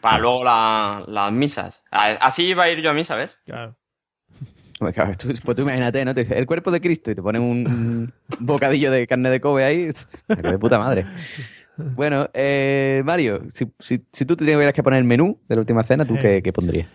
Para 0.00 0.18
luego 0.18 0.42
la- 0.44 1.04
las 1.06 1.30
misas. 1.32 1.84
A- 1.90 2.06
Así 2.20 2.44
iba 2.48 2.64
a 2.64 2.70
ir 2.70 2.80
yo 2.82 2.90
a 2.90 2.94
misa, 2.94 3.14
¿ves? 3.16 3.38
Claro. 3.44 3.76
Pues, 4.78 4.94
claro, 4.94 5.12
tú, 5.16 5.28
pues 5.44 5.56
tú 5.56 5.62
imagínate, 5.62 6.04
¿no? 6.04 6.12
Te 6.14 6.22
dice 6.24 6.36
el 6.36 6.46
cuerpo 6.46 6.72
de 6.72 6.80
Cristo 6.80 7.12
y 7.12 7.14
te 7.14 7.22
ponen 7.22 7.40
un, 7.42 7.66
un 7.68 8.12
bocadillo 8.40 8.90
de 8.90 9.06
carne 9.06 9.30
de 9.30 9.40
Kobe 9.40 9.64
ahí. 9.64 9.88
De 10.28 10.58
puta 10.58 10.78
madre. 10.78 11.06
Bueno, 11.76 12.28
eh, 12.34 13.02
Mario, 13.04 13.42
si, 13.52 13.66
si, 13.78 14.04
si 14.12 14.24
tú 14.26 14.36
tuvieras 14.36 14.72
que 14.72 14.82
poner 14.82 14.98
el 14.98 15.04
menú 15.04 15.38
de 15.48 15.56
la 15.56 15.60
última 15.60 15.82
cena, 15.82 16.04
¿tú 16.04 16.14
Eh. 16.16 16.18
qué, 16.20 16.42
qué 16.42 16.52
pondrías? 16.52 16.86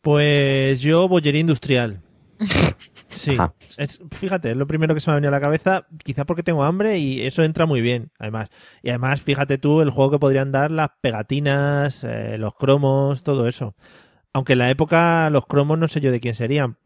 Pues 0.00 0.80
yo, 0.80 1.08
bollería 1.08 1.40
industrial. 1.40 2.00
Sí. 3.10 3.36
Es, 3.78 4.00
fíjate, 4.12 4.50
es 4.50 4.56
lo 4.56 4.66
primero 4.66 4.94
que 4.94 5.00
se 5.00 5.10
me 5.10 5.12
ha 5.12 5.14
venido 5.16 5.30
a 5.30 5.36
la 5.36 5.40
cabeza, 5.40 5.86
quizá 6.04 6.26
porque 6.26 6.42
tengo 6.42 6.62
hambre 6.62 6.98
y 6.98 7.22
eso 7.26 7.42
entra 7.42 7.64
muy 7.64 7.80
bien, 7.80 8.10
además. 8.18 8.50
Y 8.82 8.90
además, 8.90 9.22
fíjate 9.22 9.56
tú 9.56 9.80
el 9.80 9.88
juego 9.90 10.10
que 10.12 10.18
podrían 10.18 10.52
dar 10.52 10.70
las 10.70 10.90
pegatinas, 11.00 12.04
eh, 12.04 12.36
los 12.38 12.52
cromos, 12.54 13.22
todo 13.22 13.48
eso. 13.48 13.74
Aunque 14.34 14.52
en 14.52 14.58
la 14.60 14.70
época 14.70 15.30
los 15.30 15.46
cromos 15.46 15.78
no 15.78 15.88
sé 15.88 16.00
yo 16.02 16.12
de 16.12 16.20
quién 16.20 16.34
serían. 16.34 16.76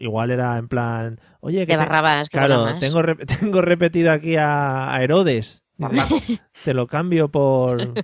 Igual 0.00 0.30
era 0.32 0.58
en 0.58 0.66
plan, 0.68 1.20
oye, 1.40 1.64
que 1.64 1.72
De 1.76 1.78
te- 1.84 1.88
Claro, 2.28 2.64
tengo, 2.80 3.00
re- 3.00 3.16
tengo 3.40 3.62
repetido 3.62 4.10
aquí 4.10 4.34
a, 4.36 4.92
a 4.92 5.02
Herodes. 5.02 5.62
Te 6.64 6.74
lo 6.74 6.86
cambio 6.86 7.28
por, 7.30 7.94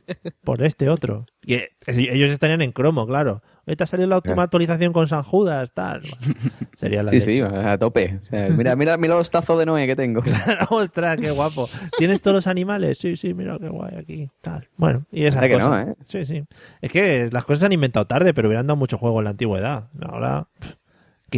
por 0.43 0.63
este 0.63 0.89
otro. 0.89 1.27
Y 1.45 1.57
ellos 1.87 2.31
estarían 2.31 2.63
en 2.63 2.73
cromo, 2.73 3.07
claro. 3.07 3.43
Hoy 3.67 3.77
te 3.77 3.85
ha 3.85 3.87
salido 3.87 4.09
la 4.09 4.17
última 4.17 4.43
actualización 4.43 4.93
con 4.93 5.09
San 5.09 5.23
Judas, 5.23 5.73
tal. 5.73 6.03
Sería 6.77 7.03
la 7.03 7.09
Sí, 7.11 7.17
leche. 7.17 7.35
sí, 7.35 7.41
a 7.43 7.79
tope. 7.79 8.19
O 8.21 8.25
sea, 8.25 8.49
mira, 8.51 8.77
mira, 8.77 8.97
mira 8.97 9.15
los 9.15 9.31
tazos 9.31 9.59
de 9.59 9.67
Noé 9.67 9.87
que 9.87 9.97
tengo. 9.97 10.23
Ostras, 10.71 11.19
qué 11.21 11.31
guapo. 11.31 11.67
¿Tienes 11.99 12.21
todos 12.23 12.35
los 12.35 12.47
animales? 12.47 12.99
Sí, 12.99 13.17
sí, 13.17 13.33
mira 13.35 13.59
qué 13.59 13.69
guay 13.69 13.97
aquí. 13.97 14.31
Tal. 14.43 14.69
Bueno, 14.77 15.07
y 15.11 15.27
Anda 15.27 15.49
que 15.49 15.57
no, 15.57 15.79
¿eh? 15.81 15.95
Sí, 16.05 16.25
sí. 16.25 16.45
Es 16.83 16.93
que 16.93 17.29
las 17.33 17.45
cosas 17.45 17.61
se 17.61 17.67
han 17.67 17.73
inventado 17.73 18.07
tarde, 18.07 18.35
pero 18.35 18.49
hubieran 18.49 18.67
dado 18.67 18.77
mucho 18.77 18.99
juego 18.99 19.19
en 19.21 19.25
la 19.25 19.31
antigüedad. 19.31 19.89
Ahora, 20.03 20.47
pff, 20.61 20.75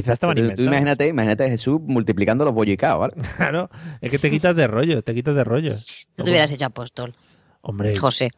quizás 0.00 0.14
estaban 0.14 0.36
Tú, 0.36 0.62
imagínate, 0.62 1.06
imagínate 1.08 1.44
a 1.44 1.48
Jesús 1.48 1.80
multiplicando 1.82 2.44
los 2.44 2.52
bollicaos, 2.54 3.00
¿vale? 3.00 3.14
Claro, 3.36 3.70
es 4.00 4.10
que 4.10 4.18
te 4.18 4.30
quitas 4.30 4.54
de 4.54 4.66
rollo, 4.66 5.02
te 5.02 5.14
quitas 5.14 5.34
de 5.34 5.42
rollo. 5.44 5.74
Tú 6.14 6.24
te 6.24 6.30
hubieras 6.30 6.50
hecho 6.52 6.66
apóstol, 6.66 7.14
Hombre, 7.62 7.96
José. 7.96 8.30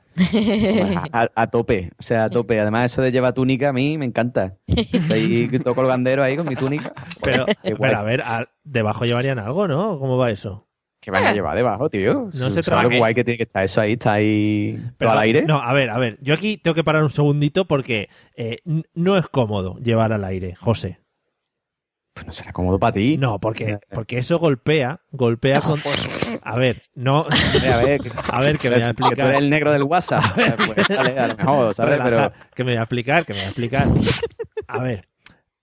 A, 1.12 1.28
a 1.34 1.46
tope, 1.48 1.90
o 1.98 2.02
sea, 2.02 2.24
a 2.24 2.28
tope. 2.28 2.58
Además, 2.60 2.92
eso 2.92 3.02
de 3.02 3.12
llevar 3.12 3.34
túnica 3.34 3.68
a 3.68 3.72
mí 3.72 3.98
me 3.98 4.04
encanta. 4.06 4.56
Ahí 5.10 5.48
todo 5.62 5.74
colgandero 5.74 6.22
ahí 6.22 6.36
con 6.36 6.46
mi 6.48 6.56
túnica. 6.56 6.92
pero, 7.20 7.44
a 7.96 8.02
ver, 8.02 8.22
a- 8.22 8.46
debajo 8.64 9.04
llevarían 9.04 9.38
algo, 9.38 9.68
¿no? 9.68 9.98
¿Cómo 9.98 10.16
va 10.16 10.30
eso? 10.30 10.66
¿Qué 11.00 11.10
van 11.10 11.24
a 11.26 11.32
llevar 11.32 11.56
debajo, 11.56 11.88
tío? 11.90 12.14
No 12.14 12.30
se 12.32 12.38
¿Sabes 12.38 12.64
traba 12.66 12.82
lo 12.84 12.88
que- 12.88 12.98
guay 12.98 13.14
que 13.14 13.22
tiene 13.24 13.36
que 13.36 13.44
estar 13.44 13.62
eso 13.62 13.80
ahí? 13.80 13.92
Está 13.92 14.14
ahí 14.14 14.72
Pero 14.96 15.10
todo 15.10 15.18
al 15.18 15.18
aire. 15.24 15.42
No, 15.42 15.58
a 15.60 15.72
ver, 15.72 15.90
a 15.90 15.98
ver. 15.98 16.18
Yo 16.22 16.34
aquí 16.34 16.56
tengo 16.56 16.74
que 16.74 16.82
parar 16.84 17.02
un 17.02 17.10
segundito 17.10 17.66
porque 17.66 18.08
eh, 18.34 18.58
no 18.94 19.16
es 19.18 19.26
cómodo 19.28 19.76
llevar 19.78 20.12
al 20.12 20.24
aire, 20.24 20.54
José. 20.56 20.98
Pues 22.18 22.26
no 22.26 22.32
será 22.32 22.52
cómodo 22.52 22.80
para 22.80 22.94
ti. 22.94 23.16
No, 23.16 23.38
porque, 23.38 23.78
porque 23.92 24.18
eso 24.18 24.40
golpea, 24.40 25.02
golpea 25.12 25.60
con... 25.60 25.78
A 26.42 26.56
ver, 26.58 26.82
no... 26.96 27.20
A 27.20 27.76
ver, 27.76 28.00
que, 28.00 28.10
A 28.28 28.40
ver, 28.40 28.58
que 28.58 28.70
me 28.70 28.74
voy 28.74 28.84
a 28.84 28.92
tú 28.92 29.04
explicar. 29.04 29.28
eres 29.28 29.38
el 29.40 29.50
negro 29.50 29.70
del 29.70 29.84
WhatsApp. 29.84 30.24
Pues, 30.66 30.88
vale, 30.88 31.16
a 31.16 31.28
lo 31.28 31.36
mejor, 31.36 31.74
¿sabes? 31.74 32.00
Pero 32.02 32.32
que 32.56 32.64
me 32.64 32.72
voy 32.72 32.78
a 32.78 32.82
explicar, 32.82 33.24
que 33.24 33.34
me 33.34 33.38
voy 33.38 33.44
a 33.44 33.48
explicar. 33.50 33.86
A 34.66 34.82
ver, 34.82 35.08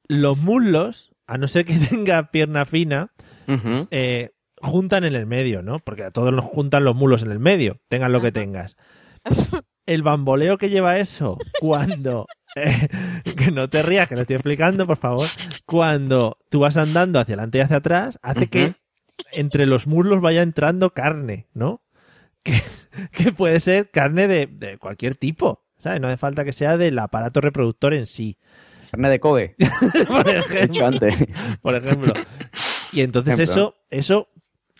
los 0.08 0.38
muslos, 0.38 1.12
a 1.28 1.38
no 1.38 1.50
ser 1.50 1.66
que 1.66 1.74
tenga 1.74 2.32
pierna 2.32 2.64
fina, 2.64 3.12
eh, 3.92 4.32
juntan 4.62 5.04
en 5.04 5.14
el 5.16 5.26
medio, 5.26 5.62
¿no? 5.62 5.80
Porque 5.80 6.04
a 6.04 6.12
todos 6.12 6.32
nos 6.32 6.46
juntan 6.46 6.86
los 6.86 6.96
mulos 6.96 7.22
en 7.22 7.32
el 7.32 7.40
medio, 7.40 7.82
tengan 7.90 8.14
lo 8.14 8.22
que 8.22 8.32
tengas. 8.32 8.78
El 9.86 10.04
bamboleo 10.04 10.58
que 10.58 10.70
lleva 10.70 11.00
eso 11.00 11.38
cuando... 11.60 12.28
eh, 12.56 12.88
que 13.38 13.52
no 13.52 13.70
te 13.70 13.84
rías, 13.84 14.08
que 14.08 14.16
lo 14.16 14.22
estoy 14.22 14.36
explicando, 14.38 14.88
por 14.88 14.98
favor. 14.98 15.28
Cuando 15.66 16.38
tú 16.50 16.60
vas 16.62 16.78
andando 16.78 17.20
hacia 17.20 17.34
adelante 17.36 17.58
y 17.58 17.62
hacia 17.62 17.78
atrás, 17.78 18.20
hace 18.22 18.48
que 18.48 18.76
entre 19.32 19.66
los 19.66 19.88
muslos 19.88 20.22
vaya 20.22 20.42
entrando 20.42 20.92
carne, 20.92 21.48
¿no? 21.54 21.82
Que, 22.46 22.62
que 23.12 23.32
puede 23.32 23.60
ser 23.60 23.90
carne 23.90 24.28
de, 24.28 24.46
de 24.46 24.78
cualquier 24.78 25.16
tipo, 25.16 25.64
¿sabes? 25.80 26.00
No 26.00 26.08
hace 26.08 26.18
falta 26.18 26.46
que 26.46 26.54
sea 26.54 26.78
del 26.78 27.00
aparato 27.00 27.42
reproductor 27.42 27.96
en 27.96 28.06
sí. 28.06 28.38
carne 28.92 29.10
de 29.10 29.20
Kobe, 29.20 29.56
por 30.08 30.30
ejemplo. 30.30 30.86
antes. 30.86 31.26
Por 31.62 31.76
ejemplo. 31.76 32.14
Y 32.92 33.02
entonces 33.02 33.34
Ejemplo. 33.34 33.52
eso, 33.52 33.76
eso 33.90 34.30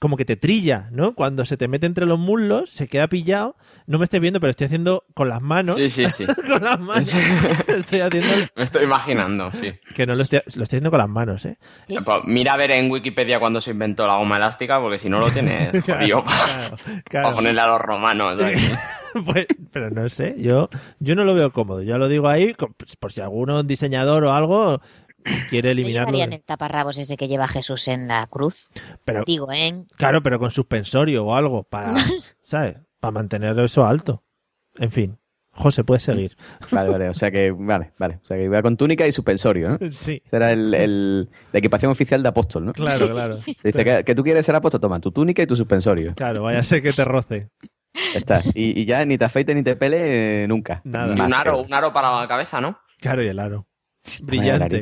como 0.06 0.18
que 0.18 0.26
te 0.26 0.36
trilla, 0.36 0.88
¿no? 0.92 1.16
Cuando 1.16 1.46
se 1.46 1.58
te 1.58 1.68
mete 1.68 1.88
entre 1.88 2.06
los 2.06 2.20
muslos, 2.20 2.70
se 2.70 2.88
queda 2.88 3.08
pillado. 3.08 3.56
No 3.88 3.98
me 3.98 4.04
estés 4.04 4.22
viendo, 4.22 4.40
pero 4.40 4.52
estoy 4.52 4.66
haciendo 4.66 5.04
con 5.16 5.30
las 5.30 5.42
manos. 5.42 5.78
Sí, 5.78 5.90
sí, 5.90 6.06
sí. 6.12 6.26
con 6.48 6.64
las 6.64 6.80
manos. 6.80 7.12
estoy 7.68 8.02
haciendo 8.02 8.30
Me 8.56 8.64
estoy 8.64 8.84
imaginando, 8.84 9.52
sí. 9.52 9.72
que 9.96 10.06
no 10.06 10.14
lo 10.14 10.22
estoy, 10.22 10.42
lo 10.44 10.64
estoy 10.64 10.64
haciendo 10.64 10.92
con 10.92 11.00
las 11.00 11.10
manos, 11.10 11.44
¿eh? 11.46 11.58
Sí, 11.88 11.96
sí. 11.98 12.06
Pues 12.06 12.20
mira 12.26 12.54
a 12.54 12.58
ver 12.58 12.70
en 12.70 12.92
Wikipedia 12.92 13.40
cuándo 13.40 13.60
se 13.62 13.72
inventó 13.72 14.06
la 14.06 14.18
goma 14.18 14.38
elástica, 14.38 14.80
porque 14.80 15.00
si 15.00 15.10
no 15.10 15.18
lo 15.18 15.32
tienes 15.32 15.72
jodido 15.84 16.24
para 16.24 16.76
claro, 17.06 17.32
ponerle 17.34 17.62
a 17.62 17.68
los 17.68 17.82
romanos. 17.82 18.38
Pues, 19.26 19.48
pero 19.72 19.90
no 19.90 20.08
sé, 20.10 20.36
yo, 20.38 20.70
yo 21.00 21.16
no 21.16 21.24
lo 21.24 21.34
veo 21.34 21.52
cómodo. 21.52 21.82
Yo 21.82 21.98
lo 21.98 22.10
digo 22.10 22.28
ahí 22.28 22.54
pues, 22.54 22.96
por 22.96 23.12
si 23.12 23.22
alguno 23.22 23.64
diseñador 23.64 24.24
o 24.26 24.34
algo 24.34 24.82
quiere 25.50 25.70
¿No 25.70 25.72
eliminarlo. 25.74 26.12
llevarían 26.12 26.34
el 26.34 26.44
taparrabos 26.44 26.98
ese 26.98 27.18
que 27.18 27.28
lleva 27.28 27.48
Jesús 27.48 27.88
en 27.88 28.08
la 28.08 28.28
cruz? 28.28 28.70
Pero, 29.04 29.24
Digo, 29.26 29.52
¿eh? 29.52 29.86
claro, 29.98 30.22
pero 30.24 30.40
con 30.40 30.52
suspensorio 30.52 31.26
o 31.26 31.36
algo 31.36 31.64
para, 31.64 31.94
¿sabes? 32.44 32.78
Para 33.00 33.12
mantener 33.12 33.60
eso 33.60 33.86
alto. 33.86 34.24
En 34.78 34.92
fin, 34.92 35.18
José, 35.52 35.84
puedes 35.84 36.04
seguir. 36.04 36.36
Vale, 36.72 36.90
vale, 36.90 37.10
o 37.10 37.14
sea 37.14 37.32
que, 37.32 37.52
vale, 37.52 37.94
vale. 37.98 38.20
O 38.22 38.26
sea 38.26 38.36
que 38.38 38.44
iba 38.44 38.62
con 38.62 38.76
túnica 38.78 39.08
y 39.08 39.12
suspensorio, 39.12 39.70
¿no? 39.70 39.78
Sí, 39.92 40.22
Será 40.26 40.52
el, 40.52 40.74
el- 40.74 41.30
la 41.54 41.60
equipación 41.60 41.92
oficial 41.92 42.22
de 42.24 42.30
apóstol, 42.30 42.66
¿no? 42.66 42.74
claro, 42.74 43.08
claro. 43.10 43.38
Dice 43.64 43.84
que, 43.86 44.04
que 44.04 44.16
tú 44.16 44.24
quieres 44.24 44.46
ser 44.46 44.56
apóstol, 44.56 44.82
toma 44.82 45.00
tu 45.00 45.12
túnica 45.12 45.42
y 45.42 45.48
tu 45.48 45.56
suspensorio. 45.56 46.14
Claro, 46.16 46.44
vaya 46.44 46.60
a 46.60 46.64
ser 46.64 46.82
que 46.82 46.92
te 46.92 47.06
roce. 47.06 47.50
Ya 48.14 48.20
está. 48.20 48.44
Y, 48.54 48.82
y 48.82 48.86
ya 48.86 49.06
ni 49.06 49.18
te 49.18 49.24
afeites 49.24 49.56
ni 49.56 49.64
te 49.64 49.78
pele 49.78 50.44
eh, 50.44 50.48
nunca. 50.50 50.82
Nada. 50.84 51.14
Y 51.14 51.18
Más 51.18 51.28
un 51.28 51.34
aro, 51.34 51.62
un 51.62 51.74
aro 51.74 51.94
para 51.94 52.20
la 52.20 52.28
cabeza, 52.28 52.60
¿no? 52.60 52.78
Claro, 53.00 53.24
y 53.24 53.28
el 53.30 53.40
aro. 53.40 53.68
Brillante. 54.24 54.82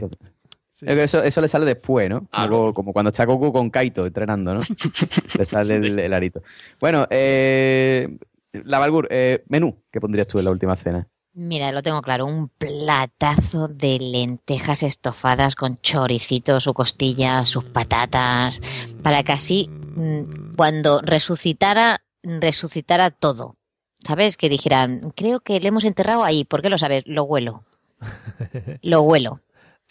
Eso, 0.82 1.24
eso 1.24 1.42
le 1.42 1.48
sale 1.48 1.66
después, 1.66 2.10
¿no? 2.10 2.28
Ah, 2.32 2.48
Luego, 2.48 2.74
como 2.74 2.94
cuando 2.94 3.10
está 3.10 3.26
Goku 3.26 3.54
con 3.54 3.70
Kaito 3.70 4.06
entrenando, 4.06 4.54
¿no? 4.54 4.60
le 5.38 5.46
sale 5.46 5.76
el, 5.76 6.00
el 6.00 6.14
arito. 6.14 6.42
Bueno, 6.80 7.08
eh, 7.10 8.18
La 8.52 8.80
Valgur, 8.80 9.08
eh, 9.10 9.44
menú, 9.48 9.84
¿qué 9.92 10.02
pondrías 10.02 10.28
tú 10.28 10.40
en 10.40 10.46
la 10.46 10.52
última 10.52 10.76
cena? 10.76 11.08
Mira, 11.36 11.72
lo 11.72 11.82
tengo 11.82 12.02
claro, 12.04 12.28
un 12.28 12.50
platazo 12.50 13.68
de 13.68 13.98
lentejas 13.98 14.84
estofadas 14.84 15.56
con 15.56 15.80
choricito, 15.82 16.60
su 16.60 16.76
costilla, 16.76 17.44
sus 17.44 17.64
patatas, 17.64 18.62
para 19.02 19.24
que 19.24 19.32
así 19.32 19.68
mm, 19.70 20.56
cuando 20.56 21.02
resucitara, 21.02 22.04
resucitara 22.22 23.10
todo. 23.10 23.56
¿Sabes? 24.06 24.36
Que 24.38 24.50
dijeran, 24.50 25.12
creo 25.16 25.40
que 25.40 25.60
le 25.60 25.70
hemos 25.70 25.86
enterrado 25.86 26.24
ahí, 26.24 26.44
¿por 26.44 26.62
qué 26.62 26.70
lo 26.70 26.78
sabes? 26.78 27.04
Lo 27.08 27.24
huelo. 27.24 27.64
Lo 28.82 29.02
huelo. 29.02 29.40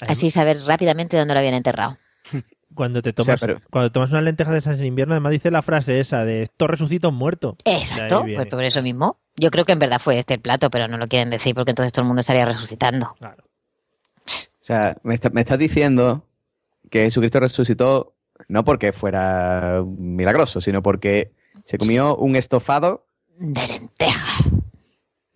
Así 0.09 0.31
saber 0.31 0.59
rápidamente 0.67 1.17
dónde 1.17 1.35
lo 1.35 1.41
habían 1.41 1.55
enterrado. 1.55 1.97
Cuando 2.75 3.03
te 3.03 3.13
tomas, 3.13 3.35
O 3.35 3.39
sea, 3.39 3.47
pero- 3.47 3.61
cuando 3.71 3.93
tomas 3.93 4.11
una 4.13 4.23
lenteja 4.23 4.51
de 4.51 4.59
esas 4.59 4.81
en 4.81 4.87
invierno, 4.87 5.13
además 5.13 5.33
dice 5.33 5.51
la 5.51 5.61
frase 5.61 6.01
esa 6.01 6.25
de 6.25 6.43
esto 6.43 6.67
resucita 6.67 7.09
un 7.09 7.17
muerto. 7.17 7.57
Exacto, 7.67 8.25
pues 8.35 8.47
por 8.49 8.65
eso 8.65 8.81
mismo. 8.83 9.19
Yo 9.37 9.51
creo 9.51 9.67
que 9.67 9.73
en 9.73 9.79
verdad 9.79 10.01
fue 10.01 10.19
este 10.19 10.33
el 10.35 10.41
plato, 10.41 10.71
pero 10.71 10.89
no 10.89 10.97
lo 10.97 11.07
quieren 11.07 11.29
decir 11.29 11.55
porque 11.55 11.73
entonces 11.73 11.93
todo 11.93 12.03
el 12.03 12.07
mundo 12.07 12.21
estaría 12.21 12.47
resucitando. 12.47 13.15
Claro. 13.19 13.45
O 14.27 14.65
sea, 14.65 14.97
me, 15.03 15.13
está- 15.15 15.29
me 15.31 15.43
estás 15.43 15.59
diciendo 15.59 16.25
que 16.91 17.03
Jesucristo 17.03 17.41
resucitó 17.41 18.15
no 18.49 18.65
porque 18.65 18.93
fuera 18.93 19.83
milagroso, 19.85 20.63
sino 20.63 20.83
porque 20.83 21.33
se 21.65 21.77
comió 21.77 22.17
un 22.17 22.37
estofado 22.37 23.05
De 23.37 23.67
lenteja. 23.67 24.45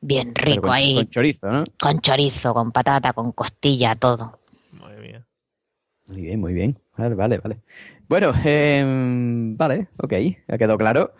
Bien 0.00 0.34
rico 0.34 0.62
con, 0.62 0.70
ahí, 0.72 0.94
con 0.94 1.08
chorizo, 1.10 1.50
¿no? 1.50 1.64
con 1.78 2.00
chorizo, 2.00 2.54
con 2.54 2.72
patata, 2.72 3.12
con 3.12 3.32
costilla, 3.32 3.94
todo. 3.96 4.38
Muy 6.08 6.22
bien, 6.22 6.40
muy 6.40 6.52
bien. 6.54 6.78
Vale, 6.96 7.14
vale, 7.14 7.38
vale. 7.38 7.58
Bueno, 8.08 8.32
em, 8.44 9.56
vale, 9.56 9.88
ok, 9.98 10.12
ha 10.48 10.58
quedado 10.58 10.78
claro. 10.78 11.12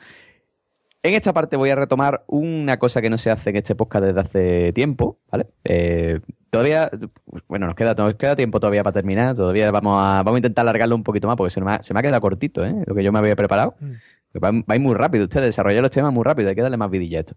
En 1.03 1.15
esta 1.15 1.33
parte 1.33 1.57
voy 1.57 1.71
a 1.71 1.75
retomar 1.77 2.25
una 2.27 2.79
cosa 2.79 3.01
que 3.01 3.11
no 3.11 3.19
se 3.19 3.31
hace 3.31 3.51
en 3.51 3.57
este 3.57 3.75
podcast 3.77 4.05
desde 4.07 4.21
hace 4.21 4.73
tiempo, 4.73 5.19
¿vale? 5.31 5.47
Eh, 5.65 6.21
todavía, 6.51 6.91
bueno, 7.47 7.67
nos 7.67 7.77
queda, 7.77 7.95
nos 7.95 8.15
queda 8.17 8.35
tiempo 8.35 8.59
todavía 8.59 8.83
para 8.83 8.95
terminar, 8.95 9.37
todavía 9.37 9.71
vamos 9.71 9.95
a, 10.01 10.23
vamos 10.25 10.35
a 10.35 10.39
intentar 10.39 10.63
alargarlo 10.63 10.97
un 10.97 11.05
poquito 11.05 11.29
más 11.29 11.37
porque 11.37 11.51
se 11.51 11.61
me 11.61 11.71
ha, 11.73 11.83
se 11.83 11.95
me 11.95 12.01
ha 12.01 12.03
quedado 12.03 12.21
cortito, 12.21 12.65
¿eh? 12.65 12.75
Lo 12.87 12.95
que 12.95 13.05
yo 13.05 13.13
me 13.13 13.19
había 13.21 13.37
preparado. 13.37 13.75
Mm. 13.81 13.93
Va, 14.43 14.51
va 14.51 14.65
a 14.69 14.75
ir 14.77 14.81
muy 14.83 14.95
rápido, 14.95 15.25
ustedes 15.25 15.47
desarrollar 15.47 15.81
los 15.83 15.91
temas 15.93 16.13
muy 16.13 16.25
rápido, 16.25 16.49
hay 16.49 16.55
que 16.57 16.63
darle 16.63 16.77
más 16.77 16.91
vidilla 16.91 17.19
a 17.19 17.21
esto. 17.21 17.37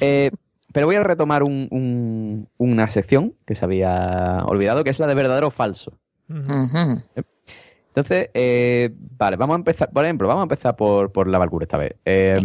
Eh, 0.00 0.30
pero 0.72 0.86
voy 0.86 0.96
a 0.96 1.02
retomar 1.02 1.42
un- 1.42 1.68
un- 1.70 2.48
una 2.58 2.88
sección 2.90 3.34
que 3.46 3.54
se 3.54 3.64
había 3.64 4.42
olvidado, 4.44 4.84
que 4.84 4.90
es 4.90 4.98
la 5.00 5.06
de 5.06 5.14
verdadero 5.14 5.46
o 5.48 5.50
falso. 5.50 5.98
Entonces, 6.28 8.28
eh, 8.34 8.90
vale, 9.16 9.36
vamos 9.36 9.54
a 9.54 9.58
empezar, 9.58 9.90
por 9.90 10.04
ejemplo, 10.04 10.28
vamos 10.28 10.42
a 10.42 10.44
empezar 10.44 10.76
por, 10.76 11.12
por 11.12 11.28
la 11.28 11.38
Valkyrie 11.38 11.64
esta 11.64 11.78
vez. 11.78 11.94
Eh, 12.04 12.40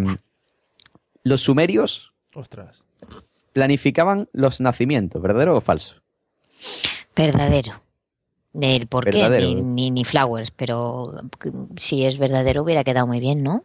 los 1.24 1.42
sumerios 1.42 2.14
Ostras. 2.34 2.84
planificaban 3.54 4.30
los 4.34 4.62
nacimientos, 4.62 5.22
¿verdadero 5.22 5.58
o 5.58 5.62
falso? 5.62 5.96
Verdadero. 7.16 7.74
El 8.54 8.88
por 8.88 9.06
qué, 9.06 9.12
Verdadero. 9.12 9.48
ni, 9.48 9.56
ni, 9.62 9.92
ni 9.92 10.06
flowers, 10.06 10.52
pero 10.52 11.14
si 11.78 12.06
es 12.06 12.18
verdadero 12.18 12.64
hubiera 12.64 12.84
quedado 12.84 13.08
muy 13.08 13.20
bien, 13.20 13.44
¿no? 13.44 13.64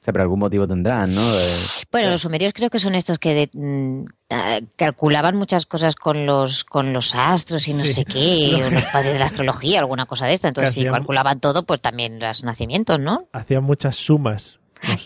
O 0.00 0.04
sea, 0.04 0.12
pero 0.12 0.22
algún 0.22 0.38
motivo 0.38 0.66
tendrán, 0.66 1.12
¿no? 1.14 1.20
Eh, 1.20 1.56
Bueno, 1.90 2.10
los 2.10 2.20
sumerios 2.22 2.52
creo 2.54 2.70
que 2.70 2.78
son 2.78 2.94
estos 2.94 3.18
que 3.18 3.34
de- 3.34 3.50
mm, 3.52 4.04
ah, 4.30 4.58
calculaban 4.76 5.36
muchas 5.36 5.66
cosas 5.66 5.96
con 5.96 6.24
los 6.24 6.62
con 6.64 6.92
los 6.92 7.14
astros 7.16 7.66
y 7.66 7.74
no 7.74 7.84
Sí. 7.84 7.92
sé 7.94 8.04
qué, 8.04 8.62
o 8.64 8.70
los 8.70 8.82
padres 8.84 9.12
de 9.14 9.18
la 9.18 9.24
astrología, 9.26 9.80
alguna 9.80 10.06
cosa 10.06 10.26
de 10.26 10.34
esta. 10.34 10.48
Entonces, 10.48 10.72
si 10.74 10.80
hacían- 10.82 10.94
calculaban 10.94 11.40
todo, 11.40 11.64
pues 11.64 11.80
también 11.80 12.20
los 12.20 12.44
nacimientos, 12.44 13.00
¿no? 13.00 13.26
Hacían 13.32 13.64
muchas 13.64 13.96
sumas. 13.96 14.60
Los- 14.82 15.04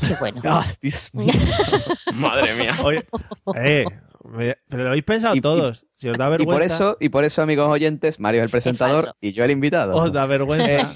los- 0.00 0.08
Qué 0.10 0.16
bueno. 0.20 0.40
¡Ah, 0.44 0.64
Dios 0.80 1.10
mío! 1.12 1.32
Madre 2.14 2.54
mía. 2.54 2.74
Oye, 2.84 3.04
eh, 3.56 3.84
me- 4.24 4.56
pero 4.68 4.84
lo 4.84 4.88
habéis 4.90 5.04
pensado 5.04 5.34
Y- 5.34 5.38
y- 5.38 5.42
todos. 5.42 5.86
Si 5.96 6.08
os 6.08 6.16
da 6.16 6.28
Y 6.28 6.30
vergüenza. 6.30 6.52
por 6.54 6.62
eso, 6.62 6.96
y 7.00 7.08
por 7.10 7.24
eso, 7.24 7.42
amigos 7.42 7.66
oyentes, 7.68 8.20
Mario 8.20 8.40
es 8.40 8.44
el 8.44 8.50
presentador 8.50 9.14
y 9.20 9.32
yo 9.32 9.44
el 9.44 9.50
invitado. 9.50 9.94
Os 9.96 10.12
da 10.12 10.24
vergüenza. 10.26 10.92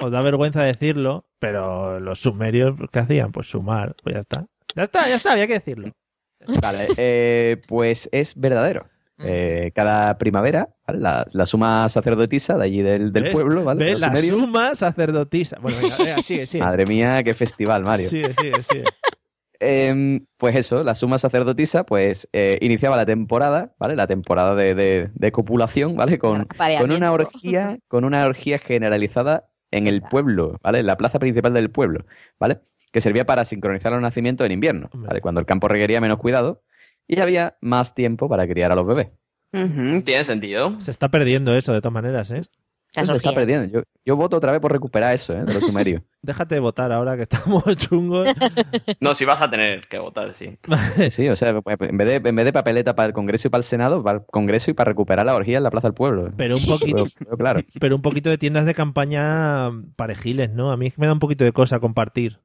Os 0.00 0.10
da 0.10 0.20
vergüenza 0.22 0.62
decirlo, 0.62 1.26
pero 1.38 2.00
los 2.00 2.20
sumerios, 2.20 2.74
¿qué 2.92 2.98
hacían? 3.00 3.32
Pues 3.32 3.48
sumar, 3.48 3.94
pues 4.02 4.14
ya 4.14 4.20
está. 4.20 4.46
Ya 4.76 4.82
está, 4.84 5.08
ya 5.08 5.14
está, 5.16 5.32
había 5.32 5.46
que 5.46 5.54
decirlo. 5.54 5.90
Vale, 6.62 6.86
eh, 6.96 7.60
pues 7.66 8.08
es 8.12 8.38
verdadero. 8.38 8.86
Eh, 9.20 9.72
cada 9.74 10.16
primavera, 10.16 10.68
¿vale? 10.86 11.00
la, 11.00 11.26
la 11.32 11.44
suma 11.46 11.88
sacerdotisa 11.88 12.56
de 12.56 12.64
allí 12.64 12.82
del, 12.82 13.12
del 13.12 13.32
pueblo, 13.32 13.64
¿vale? 13.64 13.98
La 13.98 14.08
sumerios. 14.08 14.38
suma 14.38 14.74
sacerdotisa. 14.76 15.58
Bueno, 15.60 15.78
venga, 15.82 15.96
venga, 15.98 16.22
sigue, 16.22 16.46
sigue. 16.46 16.62
Madre 16.62 16.86
mía, 16.86 17.24
qué 17.24 17.34
festival, 17.34 17.82
Mario. 17.82 18.08
Sigue, 18.08 18.32
sigue, 18.34 18.62
sigue. 18.62 18.84
Em, 19.60 20.24
pues 20.36 20.54
eso, 20.54 20.84
la 20.84 20.94
suma 20.94 21.18
sacerdotisa, 21.18 21.84
pues 21.84 22.28
eh, 22.32 22.58
iniciaba 22.60 22.96
la 22.96 23.04
temporada, 23.06 23.74
¿vale? 23.80 23.96
La 23.96 24.06
temporada 24.06 24.54
de, 24.54 24.76
de- 24.76 25.10
de 25.12 25.32
copulación, 25.32 25.96
¿vale? 25.96 26.16
Con, 26.20 26.46
con 26.78 26.92
una 26.92 27.10
orgía, 27.10 27.78
con 27.88 28.04
una 28.04 28.24
orgía 28.24 28.60
generalizada 28.60 29.48
en 29.70 29.86
el 29.86 30.02
pueblo, 30.02 30.58
¿vale? 30.62 30.80
En 30.80 30.86
la 30.86 30.96
plaza 30.96 31.18
principal 31.18 31.54
del 31.54 31.70
pueblo, 31.70 32.04
¿vale? 32.38 32.60
Que 32.92 33.00
servía 33.00 33.26
para 33.26 33.44
sincronizar 33.44 33.92
los 33.92 34.00
nacimientos 34.00 34.44
en 34.46 34.52
invierno. 34.52 34.88
¿vale? 34.92 35.20
Cuando 35.20 35.40
el 35.40 35.46
campo 35.46 35.68
requería 35.68 36.00
menos 36.00 36.18
cuidado 36.18 36.62
y 37.06 37.20
había 37.20 37.56
más 37.60 37.94
tiempo 37.94 38.28
para 38.28 38.46
criar 38.46 38.72
a 38.72 38.74
los 38.74 38.86
bebés. 38.86 39.08
Tiene 39.50 40.24
sentido. 40.24 40.80
Se 40.80 40.90
está 40.90 41.08
perdiendo 41.10 41.56
eso, 41.56 41.72
de 41.72 41.80
todas 41.80 41.92
maneras, 41.92 42.30
¿eh? 42.30 42.42
Eso 42.96 43.06
se 43.12 43.16
está 43.18 43.32
perdiendo. 43.32 43.68
Yo, 43.68 43.82
yo 44.04 44.16
voto 44.16 44.38
otra 44.38 44.50
vez 44.50 44.60
por 44.60 44.72
recuperar 44.72 45.14
eso, 45.14 45.32
¿eh? 45.32 45.44
De 45.44 45.54
los 45.54 45.62
sumerios. 45.64 46.02
Déjate 46.22 46.54
de 46.56 46.60
votar 46.60 46.90
ahora 46.90 47.16
que 47.16 47.22
estamos 47.22 47.62
chungos. 47.76 48.26
No, 49.00 49.14
si 49.14 49.24
vas 49.24 49.40
a 49.42 49.48
tener 49.50 49.86
que 49.86 49.98
votar, 49.98 50.34
sí. 50.34 50.58
Sí, 51.10 51.28
o 51.28 51.36
sea, 51.36 51.60
pues, 51.60 51.76
en 51.80 51.96
vez, 51.96 52.22
de, 52.22 52.28
en 52.28 52.34
vez 52.36 52.44
de 52.44 52.52
papeleta 52.52 52.96
para 52.96 53.06
el 53.08 53.12
Congreso 53.12 53.46
y 53.48 53.50
para 53.50 53.60
el 53.60 53.64
Senado, 53.64 54.02
para 54.02 54.18
el 54.18 54.24
Congreso 54.26 54.70
y 54.70 54.74
para 54.74 54.88
recuperar 54.90 55.26
la 55.26 55.34
orgía 55.36 55.58
en 55.58 55.62
la 55.62 55.70
Plaza 55.70 55.88
del 55.88 55.94
Pueblo. 55.94 56.32
Pero 56.36 56.56
un 56.56 56.66
poquito, 56.66 57.06
Pero- 57.18 57.36
claro. 57.36 57.60
pero 57.78 57.94
un 57.94 58.02
poquito 58.02 58.30
de 58.30 58.38
tiendas 58.38 58.64
de 58.66 58.74
campaña 58.74 59.70
parejiles, 59.96 60.50
¿no? 60.50 60.72
A 60.72 60.76
mí 60.76 60.92
me 60.96 61.06
da 61.06 61.12
un 61.12 61.18
poquito 61.20 61.44
de 61.44 61.52
cosa 61.52 61.78
compartir. 61.78 62.40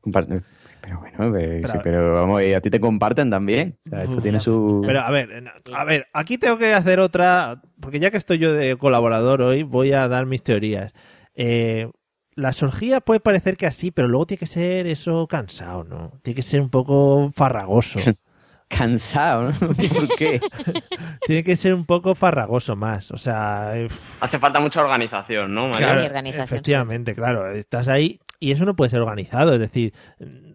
Comparte- 0.00 0.42
Pero 0.82 0.98
bueno, 0.98 1.16
Pero 1.32 1.68
sí, 1.68 1.70
a 1.70 1.74
ver. 1.74 1.82
pero 1.82 2.12
vamos, 2.14 2.42
y 2.42 2.52
a 2.52 2.60
ti 2.60 2.68
te 2.68 2.80
comparten 2.80 3.30
también. 3.30 3.78
O 3.86 3.88
sea, 3.90 4.00
esto 4.00 4.16
Uf. 4.16 4.22
tiene 4.22 4.40
su... 4.40 4.82
Pero 4.84 5.00
a 5.00 5.10
ver, 5.10 5.52
a 5.72 5.84
ver, 5.84 6.08
aquí 6.12 6.38
tengo 6.38 6.58
que 6.58 6.74
hacer 6.74 6.98
otra, 6.98 7.62
porque 7.80 8.00
ya 8.00 8.10
que 8.10 8.16
estoy 8.16 8.38
yo 8.38 8.52
de 8.52 8.76
colaborador 8.76 9.42
hoy, 9.42 9.62
voy 9.62 9.92
a 9.92 10.08
dar 10.08 10.26
mis 10.26 10.42
teorías. 10.42 10.92
Eh, 11.34 11.88
la 12.34 12.52
orgías 12.62 13.00
puede 13.02 13.20
parecer 13.20 13.56
que 13.56 13.66
así, 13.66 13.90
pero 13.90 14.08
luego 14.08 14.26
tiene 14.26 14.40
que 14.40 14.46
ser 14.46 14.86
eso 14.86 15.26
cansado, 15.28 15.84
¿no? 15.84 16.18
Tiene 16.22 16.34
que 16.34 16.42
ser 16.42 16.60
un 16.60 16.70
poco 16.70 17.30
farragoso. 17.34 17.98
Cansado, 18.68 19.52
¿no? 19.52 19.52
¿Por 19.68 20.16
qué? 20.16 20.40
tiene 21.26 21.44
que 21.44 21.56
ser 21.56 21.74
un 21.74 21.84
poco 21.84 22.14
farragoso 22.14 22.74
más. 22.74 23.10
O 23.10 23.18
sea, 23.18 23.74
Hace 24.20 24.38
falta 24.38 24.60
mucha 24.60 24.80
organización, 24.82 25.54
¿no? 25.54 25.70
Claro, 25.72 26.00
Sí, 26.00 26.06
organización, 26.06 26.44
efectivamente, 26.44 27.14
claro. 27.14 27.50
Estás 27.50 27.88
ahí 27.88 28.18
y 28.42 28.50
eso 28.50 28.64
no 28.64 28.74
puede 28.74 28.90
ser 28.90 29.00
organizado. 29.00 29.54
Es 29.54 29.60
decir, 29.60 29.92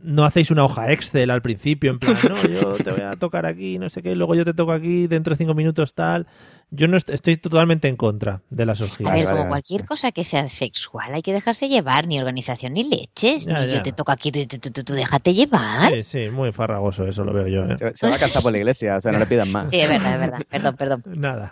no 0.03 0.25
hacéis 0.25 0.51
una 0.51 0.65
hoja 0.65 0.91
Excel 0.91 1.29
al 1.29 1.41
principio, 1.41 1.91
en 1.91 1.99
plan, 1.99 2.17
no, 2.29 2.35
yo 2.35 2.73
te 2.73 2.91
voy 2.91 3.01
a 3.01 3.15
tocar 3.15 3.45
aquí, 3.45 3.79
no 3.79 3.89
sé 3.89 4.03
qué, 4.03 4.13
luego 4.13 4.35
yo 4.35 4.43
te 4.43 4.53
toco 4.53 4.73
aquí, 4.73 5.07
dentro 5.07 5.31
de 5.31 5.37
cinco 5.37 5.55
minutos 5.55 5.93
tal. 5.93 6.27
Yo 6.69 6.89
no 6.89 6.97
est- 6.97 7.09
estoy 7.09 7.37
totalmente 7.37 7.87
en 7.87 7.95
contra 7.95 8.41
de 8.49 8.65
las 8.65 8.81
A 8.81 8.83
orgías. 8.83 9.09
ver, 9.11 9.13
Vale, 9.13 9.23
como 9.25 9.37
vale, 9.37 9.49
cualquier 9.49 9.85
cosa 9.85 10.11
que 10.11 10.25
sea 10.25 10.49
sexual, 10.49 11.13
hay 11.13 11.21
que 11.21 11.31
dejarse 11.31 11.69
llevar, 11.69 12.07
ni 12.07 12.19
organización 12.19 12.73
ni 12.73 12.83
leches, 12.83 13.45
Ya, 13.45 13.61
ni 13.61 13.67
ya. 13.67 13.75
yo 13.75 13.83
te 13.83 13.93
toco 13.93 14.11
aquí, 14.11 14.33
tú, 14.33 14.45
tú, 14.45 14.57
tú, 14.59 14.71
tú, 14.71 14.83
tú 14.83 14.93
déjate 14.93 15.33
llevar. 15.33 15.93
Sí, 15.93 16.03
sí, 16.03 16.29
muy 16.29 16.51
farragoso 16.51 17.07
eso 17.07 17.23
lo 17.23 17.31
veo 17.31 17.47
yo. 17.47 17.63
¿eh? 17.63 17.77
Se, 17.77 17.95
se 17.95 18.09
va 18.09 18.15
a 18.15 18.19
casar 18.19 18.41
por 18.43 18.51
la 18.51 18.57
iglesia, 18.57 18.97
o 18.97 19.01
sea, 19.01 19.13
no 19.13 19.19
le 19.19 19.25
pidan 19.25 19.49
más. 19.51 19.69
Sí, 19.69 19.79
es 19.79 19.87
verdad, 19.87 20.13
es 20.15 20.19
verdad. 20.19 20.39
Perdón, 20.49 20.75
perdón. 20.75 21.03
Nada. 21.15 21.49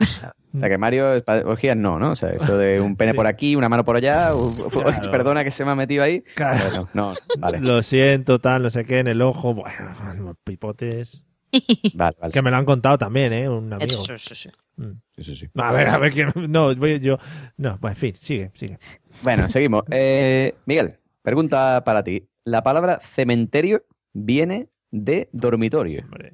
O 0.54 0.60
sea, 0.60 0.70
que 0.70 0.78
Mario, 0.78 1.24
orgías 1.46 1.78
no, 1.78 1.98
¿no? 1.98 2.12
O 2.12 2.16
sea, 2.18 2.30
eso 2.32 2.58
de 2.58 2.82
un 2.82 2.98
pene 2.98 3.12
Sí. 3.16 3.16
por 3.16 3.28
aquí, 3.28 3.56
una 3.56 3.70
mano 3.70 3.86
por 3.86 3.96
allá, 3.96 4.32
Claro. 4.70 5.02
perdona 5.12 5.44
que 5.46 5.52
se 5.52 5.64
me 5.64 5.72
ha 5.72 5.76
metido 5.76 6.04
ahí. 6.04 6.24
Claro. 6.36 6.90
No, 6.94 7.12
no, 7.12 7.14
vale, 7.40 7.60
Lo 7.62 7.82
siento, 7.84 8.40
tal, 8.40 8.64
no 8.64 8.70
sé 8.70 8.84
qué, 8.84 9.00
en 9.00 9.08
el 9.08 9.22
ojo. 9.22 9.54
Bueno, 9.54 10.36
pipotes. 10.44 11.24
vale, 11.94 12.18
vale. 12.20 12.34
Que 12.34 12.42
me 12.42 12.52
lo 12.52 12.58
han 12.58 12.66
contado 12.66 12.98
también, 12.98 13.34
¿eh? 13.34 13.50
Un 13.50 13.72
amigo. 13.74 14.04
Sí, 14.06 14.14
sí, 14.18 14.36
sí. 14.36 14.50
Mm. 14.78 14.92
Sí, 15.18 15.36
sí. 15.36 15.48
A 15.56 15.72
ver, 15.72 15.88
a 15.90 15.98
ver, 15.98 16.14
que 16.14 16.26
no, 16.48 16.76
voy 16.76 17.00
yo. 17.00 17.18
No, 17.58 17.80
pues 17.80 17.94
en 17.94 17.98
fin, 18.00 18.16
sigue, 18.16 18.52
sigue. 18.54 18.78
Bueno, 19.22 19.50
seguimos. 19.50 19.84
Eh, 19.92 20.56
Miguel, 20.66 21.00
pregunta 21.22 21.84
para 21.86 22.04
ti. 22.04 22.28
La 22.44 22.62
palabra 22.64 23.00
cementerio 23.02 23.86
viene 24.14 24.70
de 24.92 25.30
dormitorio. 25.32 26.02
Hombre. 26.04 26.34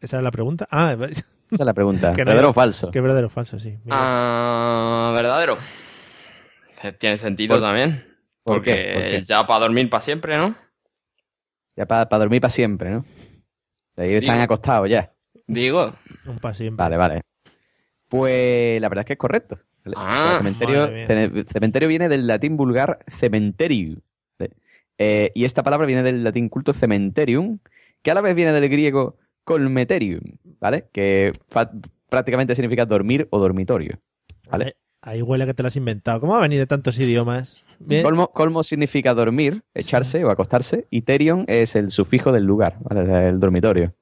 ¿Esa 0.00 0.18
es 0.18 0.22
la 0.22 0.30
pregunta? 0.30 0.66
Ah, 0.70 0.96
Esa 1.50 1.62
es 1.62 1.66
la 1.66 1.74
pregunta. 1.74 2.12
Que 2.12 2.24
no- 2.24 2.30
¿Verdadero 2.30 2.50
o 2.50 2.52
falso? 2.52 2.90
qué 2.90 3.00
verdadero 3.00 3.26
o 3.28 3.30
falso, 3.30 3.58
sí. 3.60 3.76
Ah, 3.90 5.12
verdadero. 5.14 5.56
Tiene 6.98 7.16
sentido 7.16 7.54
¿Por- 7.56 7.62
también. 7.62 8.04
¿Por 8.42 8.62
qué? 8.62 8.70
Porque 8.70 8.92
¿Por 8.92 9.02
qué? 9.02 9.20
ya 9.22 9.46
para 9.46 9.60
dormir 9.60 9.88
para 9.90 10.00
siempre, 10.00 10.36
¿no? 10.36 10.54
Ya 11.76 11.86
para 11.86 12.04
dormir 12.18 12.40
para 12.40 12.50
siempre, 12.50 12.90
¿no? 12.90 13.04
De 13.96 14.04
ahí 14.04 14.14
están 14.14 14.34
Digo. 14.36 14.44
acostados 14.44 14.88
ya. 14.90 15.12
Digo. 15.46 15.92
Un 16.26 16.38
pa' 16.38 16.54
siempre. 16.54 16.82
Vale, 16.84 16.96
vale. 16.96 17.22
Pues 18.08 18.80
la 18.80 18.88
verdad 18.88 19.02
es 19.02 19.06
que 19.06 19.12
es 19.14 19.18
correcto. 19.18 19.58
Ah, 19.94 20.36
cementerio, 20.38 20.78
madre 20.80 20.94
mía. 20.94 21.06
cene- 21.06 21.44
cementerio 21.46 21.88
viene 21.88 22.08
del 22.08 22.26
latín 22.26 22.56
vulgar 22.56 22.98
cementerio. 23.08 23.98
¿vale? 24.38 24.52
Eh, 24.98 25.30
y 25.34 25.44
esta 25.44 25.62
palabra 25.62 25.86
viene 25.86 26.02
del 26.02 26.24
latín 26.24 26.48
culto 26.48 26.72
cementerium, 26.72 27.58
que 28.02 28.10
a 28.10 28.14
la 28.14 28.20
vez 28.20 28.34
viene 28.34 28.52
del 28.52 28.68
griego 28.68 29.16
colmeterium, 29.44 30.22
¿vale? 30.60 30.88
Que 30.92 31.32
prácticamente 32.08 32.54
significa 32.56 32.84
dormir 32.84 33.28
o 33.30 33.38
dormitorio. 33.38 33.98
¿Vale? 34.50 34.76
Ahí 35.06 35.22
huele 35.22 35.44
a 35.44 35.46
que 35.46 35.54
te 35.54 35.62
lo 35.62 35.68
has 35.68 35.76
inventado. 35.76 36.18
¿Cómo 36.20 36.32
va 36.32 36.38
a 36.40 36.42
venir 36.42 36.58
de 36.58 36.66
tantos 36.66 36.98
idiomas? 36.98 37.64
Colmo, 38.02 38.28
colmo 38.32 38.64
significa 38.64 39.14
dormir, 39.14 39.62
echarse 39.72 40.24
o 40.24 40.30
acostarse, 40.30 40.88
y 40.90 41.02
terion 41.02 41.44
es 41.46 41.76
el 41.76 41.92
sufijo 41.92 42.32
del 42.32 42.42
lugar, 42.44 42.78
¿vale? 42.80 43.28
El 43.28 43.38
dormitorio. 43.38 43.94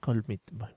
Colmit. 0.00 0.40
Bueno. 0.50 0.74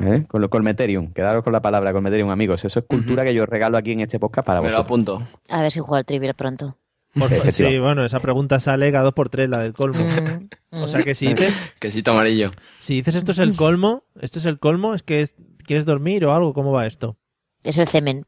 ¿eh? 0.00 0.24
Con 0.26 0.40
lo 0.40 0.50
colmeterium, 0.50 1.12
quedaros 1.12 1.44
con 1.44 1.52
la 1.52 1.62
palabra 1.62 1.92
colmeterium, 1.92 2.30
amigos. 2.30 2.64
Eso 2.64 2.80
es 2.80 2.84
cultura 2.86 3.22
que 3.24 3.34
yo 3.34 3.46
regalo 3.46 3.78
aquí 3.78 3.92
en 3.92 4.00
este 4.00 4.18
podcast 4.18 4.44
para 4.46 4.60
Me 4.60 4.68
lo 4.70 4.78
vosotros. 4.78 4.84
apunto. 4.86 5.22
A 5.48 5.62
ver 5.62 5.70
si 5.70 5.78
juego 5.78 5.94
al 5.94 6.04
trivial 6.04 6.34
pronto. 6.34 6.76
Por 7.14 7.28
sí, 7.52 7.78
bueno, 7.78 8.04
esa 8.04 8.18
pregunta 8.18 8.58
sale 8.58 8.90
cada 8.90 9.04
dos 9.04 9.14
por 9.14 9.28
tres, 9.28 9.48
la 9.48 9.60
del 9.60 9.74
colmo. 9.74 10.00
Mm, 10.02 10.48
O 10.82 10.86
mm. 10.86 10.88
sea 10.88 11.02
que 11.04 11.14
si 11.14 11.28
dices, 11.28 11.54
Quesito 11.80 12.10
amarillo. 12.10 12.50
si 12.80 12.94
dices 12.94 13.14
esto 13.14 13.30
es 13.30 13.38
el 13.38 13.54
colmo, 13.54 14.02
esto 14.20 14.40
es 14.40 14.44
el 14.46 14.58
colmo, 14.58 14.94
es 14.94 15.02
que 15.04 15.20
es- 15.20 15.34
quieres 15.66 15.84
dormir 15.86 16.24
o 16.24 16.32
algo, 16.34 16.52
¿cómo 16.54 16.72
va 16.72 16.86
esto? 16.86 17.16
Es 17.62 17.76
el 17.78 17.86
cemen. 17.86 18.24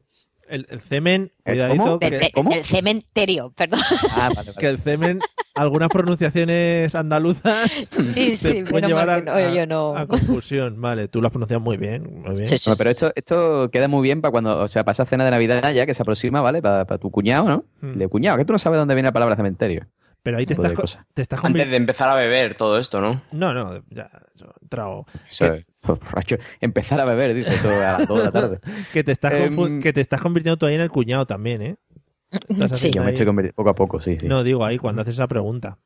El, 0.47 0.67
el 0.69 0.79
cemen, 0.79 1.31
¿Eh, 1.43 1.51
cuidadito, 1.53 1.83
cómo? 1.83 1.99
que, 1.99 2.07
El, 2.07 2.19
ce- 2.19 2.31
¿Cómo? 2.33 2.51
el 2.51 2.63
cementerio, 2.65 3.51
perdón. 3.55 3.79
Ah, 4.11 4.29
vale, 4.35 4.51
vale. 4.51 4.53
que 4.59 4.67
el 4.67 4.77
cemen, 4.79 5.19
algunas 5.55 5.89
pronunciaciones 5.89 6.93
andaluzas 6.95 7.71
Sí, 7.91 8.37
sí, 8.37 8.63
pueden 8.69 8.87
llevar 8.89 9.09
a, 9.09 9.21
no, 9.21 9.53
yo 9.55 9.65
no. 9.65 9.95
a 9.97 10.05
confusión. 10.07 10.79
Vale, 10.79 11.07
tú 11.07 11.21
lo 11.21 11.27
has 11.27 11.31
pronunciado 11.31 11.59
muy 11.61 11.77
bien, 11.77 12.21
muy 12.23 12.35
bien. 12.35 12.47
Sí, 12.47 12.57
sí, 12.57 12.69
No, 12.69 12.75
pero 12.75 12.89
esto, 12.89 13.11
esto 13.15 13.69
queda 13.71 13.87
muy 13.87 14.03
bien 14.03 14.21
para 14.21 14.31
cuando, 14.31 14.59
o 14.59 14.67
sea, 14.67 14.83
para 14.85 14.93
esa 14.93 15.05
cena 15.05 15.25
de 15.25 15.31
Navidad 15.31 15.71
ya 15.73 15.85
que 15.85 15.93
se 15.93 16.01
aproxima, 16.03 16.41
¿vale? 16.41 16.61
Para, 16.61 16.85
para 16.85 16.97
tu 16.99 17.09
cuñado, 17.11 17.45
¿no? 17.47 17.63
Mm. 17.81 17.97
Le 17.97 18.07
cuñado, 18.07 18.37
que 18.37 18.45
tú 18.45 18.53
no 18.53 18.59
sabes 18.59 18.77
dónde 18.79 18.93
viene 18.95 19.07
la 19.07 19.13
palabra 19.13 19.35
cementerio. 19.35 19.87
Pero 20.25 20.39
ahí 20.39 20.45
te 20.47 20.53
estás, 20.53 20.73
cosa. 20.73 21.05
te 21.13 21.21
estás 21.21 21.45
Antes 21.45 21.69
de 21.69 21.75
empezar 21.77 22.09
a 22.09 22.15
beber 22.15 22.55
todo 22.55 22.79
esto, 22.79 22.99
¿no? 22.99 23.21
No, 23.31 23.53
no, 23.53 23.83
ya, 23.91 24.09
trago. 24.67 25.05
Eso 25.29 25.45
¿Qué? 25.51 25.57
es, 25.59 25.65
borracho. 25.87 26.37
Empezar 26.59 26.99
a 26.99 27.05
beber, 27.05 27.35
dice 27.35 27.53
eso 27.53 27.69
a 27.69 27.99
las 27.99 28.07
2 28.07 28.17
de 28.17 28.25
la 28.25 28.31
tarde. 28.31 28.59
Que 28.91 29.03
te, 29.03 29.11
estás 29.11 29.33
Em, 29.33 29.81
que 29.83 29.93
te 29.93 30.01
estás 30.01 30.19
convirtiendo 30.21 30.57
tú 30.57 30.65
ahí 30.65 30.73
en 30.73 30.81
el 30.81 30.89
cuñado 30.89 31.27
también, 31.27 31.61
¿eh? 31.61 31.75
Estás 32.49 32.79
Sí. 32.79 32.89
Yo 32.91 33.01
me 33.01 33.07
ahí- 33.09 33.13
estoy 33.13 33.27
convirtiendo 33.27 33.55
poco 33.55 33.69
a 33.69 33.75
poco, 33.75 34.01
sí, 34.01 34.17
sí. 34.19 34.27
No, 34.27 34.43
digo 34.43 34.65
ahí 34.65 34.79
cuando 34.79 35.03
haces 35.03 35.13
esa 35.13 35.27
pregunta. 35.27 35.77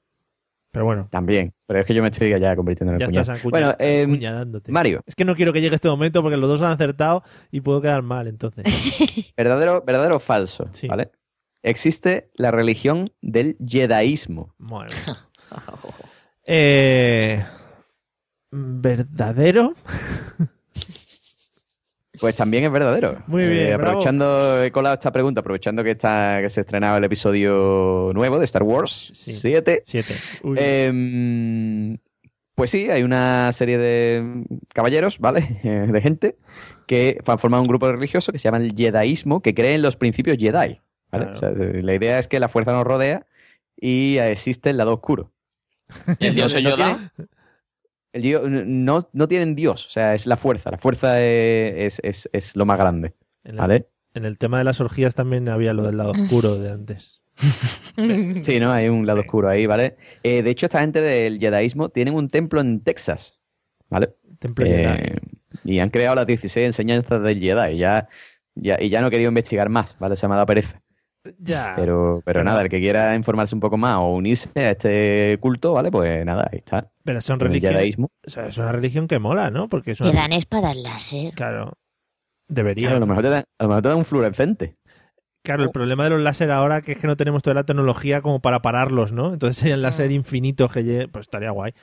Pero 0.72 0.86
bueno, 0.86 1.10
También, 1.12 1.54
pero 1.68 1.80
es 1.82 1.86
que 1.86 1.94
yo 1.94 2.02
me 2.02 2.08
estoy 2.10 2.30
ya 2.40 2.56
convirtiendo 2.56 2.92
en 2.94 2.96
el 2.96 3.00
ya 3.02 3.06
cuñado. 3.08 3.22
estás 3.24 3.40
acuña- 3.40 3.52
Bueno, 3.52 3.76
eh, 3.80 4.04
acuñadándote. 4.04 4.72
Mario, 4.72 5.02
Es 5.06 5.16
que 5.16 5.26
no 5.26 5.36
quiero 5.36 5.52
que 5.52 5.60
llegue 5.62 5.76
este 5.76 5.90
momento 5.90 6.22
porque 6.22 6.38
los 6.38 6.48
dos 6.48 6.62
han 6.62 6.72
acertado 6.72 7.24
y 7.52 7.60
puedo 7.62 7.82
quedar 7.82 8.04
mal, 8.04 8.28
entonces. 8.28 8.64
verdadero, 9.36 9.84
verdadero 9.86 10.16
o 10.16 10.20
falso, 10.20 10.70
Sí. 10.72 10.88
¿vale? 10.88 11.12
Existe 11.64 12.30
la 12.36 12.52
religión 12.52 13.10
del 13.22 13.58
jedaísmo. 13.66 14.54
Bueno. 14.58 14.90
Eh, 16.52 17.44
¿Verdadero? 18.52 19.76
Pues 22.20 22.36
también 22.36 22.66
es 22.66 22.72
verdadero. 22.72 23.24
Muy 23.28 23.48
bien, 23.48 23.78
bravo. 23.78 23.92
aprovechando, 23.92 24.64
he 24.64 24.72
colado 24.72 24.96
esta 24.96 25.12
pregunta, 25.12 25.40
aprovechando 25.42 25.84
que 25.84 25.92
está 25.92 26.40
que 26.42 26.50
se 26.50 26.62
estrenaba 26.62 26.98
el 26.98 27.04
episodio 27.06 28.12
nuevo 28.14 28.40
de 28.40 28.46
Star 28.46 28.64
Wars 28.64 29.12
Sí. 29.14 29.32
7. 29.34 29.84
Siete. 29.86 30.14
Uy. 30.44 30.58
Em, 30.60 31.98
pues 32.56 32.72
sí, 32.72 32.90
hay 32.92 33.04
una 33.04 33.52
serie 33.54 33.78
de 33.78 34.44
caballeros, 34.74 35.20
¿vale? 35.20 35.60
Eh, 35.64 35.88
De 35.92 36.02
gente 36.02 36.36
que 36.88 37.20
han 37.26 37.40
formado 37.40 37.62
un 37.64 37.70
grupo 37.70 37.90
religioso 37.92 38.32
que 38.32 38.40
se 38.40 38.46
llama 38.46 38.58
el 38.58 38.74
Jedaísmo, 38.76 39.42
que 39.42 39.54
cree 39.54 39.76
en 39.76 39.82
los 39.84 39.96
principios 39.96 40.38
Jedi. 40.38 40.82
¿Vale? 41.12 41.26
Claro. 41.26 41.34
O 41.34 41.36
sea, 41.38 41.50
la 41.52 41.94
idea 41.96 42.20
es 42.20 42.28
que 42.28 42.40
la 42.40 42.50
fuerza 42.50 42.72
nos 42.72 42.86
rodea 42.86 43.26
y 43.80 44.18
existe 44.18 44.70
el 44.72 44.78
lado 44.78 44.94
oscuro. 44.94 45.32
¿Y 46.20 46.28
el 46.28 46.36
dios 46.36 46.54
No- 46.54 46.62
no 46.62 46.70
Yoda? 46.70 46.86
tiene- 47.16 47.30
el 48.12 48.22
dio- 48.24 48.44
no, 48.48 49.08
no 49.14 49.28
tienen 49.28 49.56
Dios, 49.56 49.86
o 49.86 49.90
sea, 49.90 50.14
es 50.16 50.26
la 50.26 50.36
fuerza. 50.38 50.72
La 50.72 50.78
fuerza 50.78 51.22
eh, 51.22 51.86
es, 51.86 52.00
es- 52.04 52.30
es 52.34 52.56
lo 52.56 52.66
más 52.66 52.78
grande, 52.80 53.14
en, 53.44 53.52
el, 53.52 53.58
¿vale? 53.58 53.88
en 54.16 54.26
el 54.26 54.38
tema 54.40 54.58
de 54.58 54.64
las 54.64 54.82
orgías 54.82 55.14
también 55.16 55.48
había 55.50 55.74
lo 55.74 55.84
del 55.84 55.98
lado 55.98 56.12
oscuro 56.12 56.58
de 56.58 56.72
antes. 56.72 57.22
Sí, 58.44 58.60
¿no? 58.60 58.72
Hay 58.72 58.88
un 58.90 59.06
lado 59.06 59.22
oscuro 59.22 59.50
ahí, 59.50 59.66
¿vale? 59.66 59.98
Eh, 60.24 60.42
de 60.42 60.50
hecho, 60.50 60.66
esta 60.68 60.80
gente 60.80 61.02
del 61.02 61.40
Jedaísmo 61.40 61.90
tienen 61.90 62.14
un 62.16 62.28
templo 62.30 62.62
en 62.62 62.82
Texas, 62.82 63.40
¿vale? 63.90 64.16
Templo 64.40 64.66
Eh, 64.66 65.18
Jedi. 65.64 65.76
y 65.76 65.80
han 65.80 65.90
creado 65.90 66.16
las 66.16 66.26
16 66.28 66.66
enseñanzas 66.66 67.22
del 67.22 67.40
Jedi. 67.40 67.76
Y 67.76 67.78
ya, 67.78 68.08
ya, 68.56 68.78
y 68.82 68.90
ya 68.90 69.02
no 69.02 69.08
he 69.08 69.12
querido 69.12 69.30
investigar 69.30 69.68
más, 69.70 69.98
¿vale? 70.00 70.16
Se 70.16 70.28
me 70.28 70.34
ha 70.34 70.38
dado 70.38 70.48
pereza. 70.48 70.82
Ya. 71.38 71.74
Pero, 71.76 72.22
pero 72.26 72.44
nada, 72.44 72.62
el 72.62 72.70
que 72.70 72.80
quiera 72.80 73.16
informarse 73.16 73.54
un 73.56 73.62
poco 73.62 73.78
más 73.78 73.98
o 73.98 74.14
unirse 74.14 74.50
a 74.60 74.72
este 74.72 75.38
culto, 75.40 75.74
¿vale? 75.74 75.92
Pues 75.92 76.26
nada, 76.26 76.48
ahí 76.52 76.58
está. 76.58 76.90
Pero 77.04 77.22
son 77.22 77.36
El 77.36 77.48
religiones. 77.48 77.96
O 78.00 78.30
sea, 78.30 78.48
es 78.48 78.58
una 78.58 78.72
religión 78.72 79.08
que 79.08 79.20
mola, 79.20 79.50
¿no? 79.52 79.68
Porque 79.70 79.92
es 79.92 79.98
Te 80.00 80.10
una. 80.10 80.22
dan 80.22 80.34
espadas 80.34 80.76
láser. 80.78 81.34
Claro. 81.34 81.74
Debería. 82.48 82.88
Claro, 82.90 82.98
a, 82.98 83.00
lo 83.02 83.06
mejor 83.08 83.24
te 83.24 83.30
da, 83.30 83.40
a 83.40 83.64
lo 83.64 83.70
mejor 83.70 83.84
te 83.84 83.90
da 83.90 83.96
un 83.96 84.06
fluorescente. 84.06 84.76
Claro, 85.44 85.64
el 85.64 85.70
problema 85.70 86.04
de 86.04 86.10
los 86.10 86.22
láser 86.22 86.52
ahora 86.52 86.82
que 86.82 86.92
es 86.94 86.98
que 86.98 87.08
no 87.08 87.16
tenemos 87.16 87.42
toda 87.44 87.54
la 87.54 87.64
tecnología 87.64 88.22
como 88.22 88.40
para 88.42 88.62
pararlos, 88.62 89.14
¿no? 89.14 89.32
Entonces 89.34 89.58
serían 89.58 89.82
láser 89.82 90.10
Mm. 90.10 90.14
infinitos 90.14 90.72
que 90.72 91.08
pues 91.12 91.24
estaría 91.24 91.52
guay. 91.52 91.74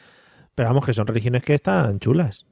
Pero 0.54 0.68
vamos, 0.68 0.84
que 0.84 0.92
son 0.94 1.06
religiones 1.06 1.42
que 1.42 1.54
están 1.54 1.98
chulas. 2.00 2.46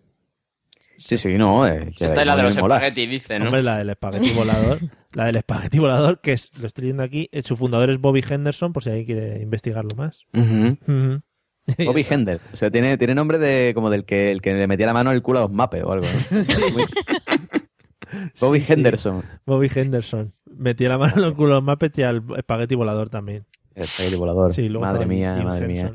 Sí, 0.99 1.17
sí, 1.17 1.35
no. 1.37 1.67
eh, 1.67 1.89
Esta 1.99 2.21
es 2.21 2.27
la 2.27 2.37
de 2.37 2.43
los 2.45 2.57
mola. 2.59 2.77
espagueti, 2.77 3.07
dice, 3.07 3.39
¿no? 3.39 3.47
Hombre, 3.47 3.63
la 3.63 3.79
del 3.79 3.91
espagueti 3.91 4.31
volador. 4.31 4.79
la 5.13 5.25
del 5.27 5.37
espagueti 5.37 5.79
volador, 5.79 6.21
que 6.21 6.33
es, 6.33 6.51
lo 6.61 6.67
estoy 6.67 6.85
viendo 6.85 7.03
aquí, 7.03 7.29
eh, 7.33 7.43
su 7.43 7.57
fundador 7.57 7.91
es 7.91 7.99
Bobby 8.01 8.25
Henderson, 8.29 8.73
por 8.73 8.83
si 8.85 8.91
alguien 8.91 9.07
quiere 9.07 9.43
investigarlo 9.43 9.95
más. 9.97 10.25
Bobby 10.33 12.07
Hender. 12.09 12.41
O 12.53 12.57
sea, 12.57 12.71
tiene, 12.71 12.97
tiene 12.99 13.15
nombre 13.15 13.39
de 13.39 13.73
como 13.75 13.89
del 13.91 14.05
que, 14.05 14.31
el 14.31 14.41
que 14.43 14.53
le 14.55 14.67
metía 14.67 14.87
la 14.87 14.93
mano 14.93 15.11
al 15.11 15.23
culo 15.23 15.39
a 15.39 15.43
los 15.43 15.51
mapes 15.53 15.83
o 15.83 15.93
algo. 15.93 16.07
¿no? 16.31 16.39
Muy- 16.75 16.85
Bobby 18.41 18.61
Sí, 18.61 18.67
sí. 18.67 18.73
Henderson. 18.75 19.25
Bobby 19.47 19.71
Henderson. 19.75 20.35
Metía 20.57 20.89
la 20.91 20.99
mano 20.99 21.15
en 21.19 21.25
el 21.25 21.35
culo 21.35 21.53
a 21.53 21.55
los 21.57 21.65
Muppets 21.65 21.99
y 21.99 22.03
al 22.03 22.23
espagueti 22.37 22.75
volador 22.75 23.09
también. 23.09 23.45
El 23.75 23.85
espagueti 23.85 24.17
volador. 24.17 24.53
Sí, 24.53 24.69
luego 24.69 24.87
madre 24.87 25.07
mía, 25.07 25.35
Jim 25.35 25.45
madre 25.45 25.67
mía. 25.67 25.93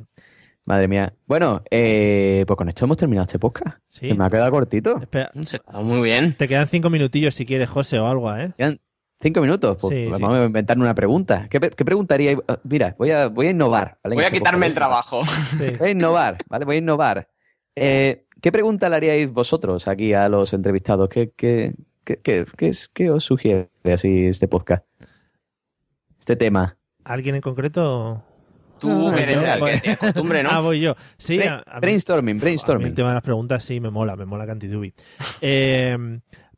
Madre 0.70 0.88
mía. 0.88 1.12
Bueno, 1.26 1.64
eh, 1.72 2.44
pues 2.46 2.56
con 2.56 2.70
esto 2.70 2.86
hemos 2.86 2.96
terminado 2.96 3.26
este 3.26 3.40
podcast. 3.40 3.80
Sí. 3.88 4.08
Que 4.10 4.14
me 4.14 4.24
ha 4.24 4.30
quedado 4.30 4.52
cortito. 4.52 4.98
Espera, 5.02 5.32
Se 5.42 5.56
está 5.56 5.82
muy 5.82 6.02
bien. 6.04 6.36
te 6.38 6.48
quedan 6.48 6.68
cinco 6.70 6.92
minutillos 6.92 7.34
si 7.34 7.44
quieres, 7.44 7.68
José, 7.70 7.98
o 7.98 8.06
algo, 8.06 8.32
¿eh? 8.38 8.52
Quedan 8.56 8.80
cinco 9.20 9.42
minutos. 9.42 9.78
Pues 9.82 9.96
Sí, 9.96 10.06
vamos 10.06 10.36
sí. 10.36 10.42
a 10.42 10.46
inventarme 10.46 10.84
una 10.84 10.94
pregunta. 10.94 11.48
¿Qué, 11.50 11.60
qué 11.60 11.84
preguntaría? 11.84 12.38
Ah, 12.48 12.60
Mira, 12.64 12.96
voy 13.00 13.10
a, 13.10 13.30
voy 13.30 13.48
a 13.48 13.50
innovar. 13.50 13.98
¿vale? 14.04 14.16
Voy 14.16 14.26
a 14.26 14.30
quitarme 14.30 14.68
el 14.68 14.76
trabajo. 14.76 15.24
Sí. 15.58 15.72
Voy 15.80 15.88
a 15.88 15.92
innovar, 15.92 16.38
¿vale? 16.48 16.66
Voy 16.66 16.76
a 16.76 16.80
innovar. 16.80 17.28
Eh, 17.76 18.28
¿Qué 18.40 18.52
pregunta 18.52 18.90
le 18.90 18.96
haríais 18.98 19.32
vosotros 19.34 19.88
aquí 19.88 20.14
a 20.14 20.30
los 20.30 20.54
entrevistados? 20.54 21.10
¿Qué, 21.10 21.32
qué, 21.36 21.74
qué, 22.04 22.18
qué, 22.22 22.46
qué 22.56 22.68
es- 22.70 22.88
qué 22.90 23.10
os 23.10 23.24
sugiere 23.24 23.70
así 23.92 24.28
este 24.28 24.48
podcast? 24.48 24.86
Este 26.20 26.36
tema. 26.36 26.78
¿Alguien 27.04 27.34
en 27.34 27.42
concreto? 27.42 28.24
Tú 28.80 29.10
Ah, 29.10 29.16
eres 29.22 29.42
el 29.42 29.60
que 29.66 29.78
tiene 29.80 29.98
costumbre, 29.98 30.40
Ah, 30.48 30.54
¿no? 30.56 30.64
voy 30.64 30.80
yo. 30.80 30.96
Sí, 31.18 31.38
Brain- 31.38 31.52
a- 31.52 31.64
a 31.68 31.76
mí- 31.76 31.82
brainstorming, 31.82 32.36
mí 32.36 32.42
brainstorming. 32.42 32.88
el 32.88 32.94
tema 32.96 33.10
de 33.10 33.14
las 33.16 33.24
preguntas 33.24 33.64
sí 33.64 33.80
me 33.80 33.90
mola, 33.90 34.16
me 34.16 34.26
mola 34.26 34.46
Cantidubi. 34.46 34.94
Eh, 35.42 35.98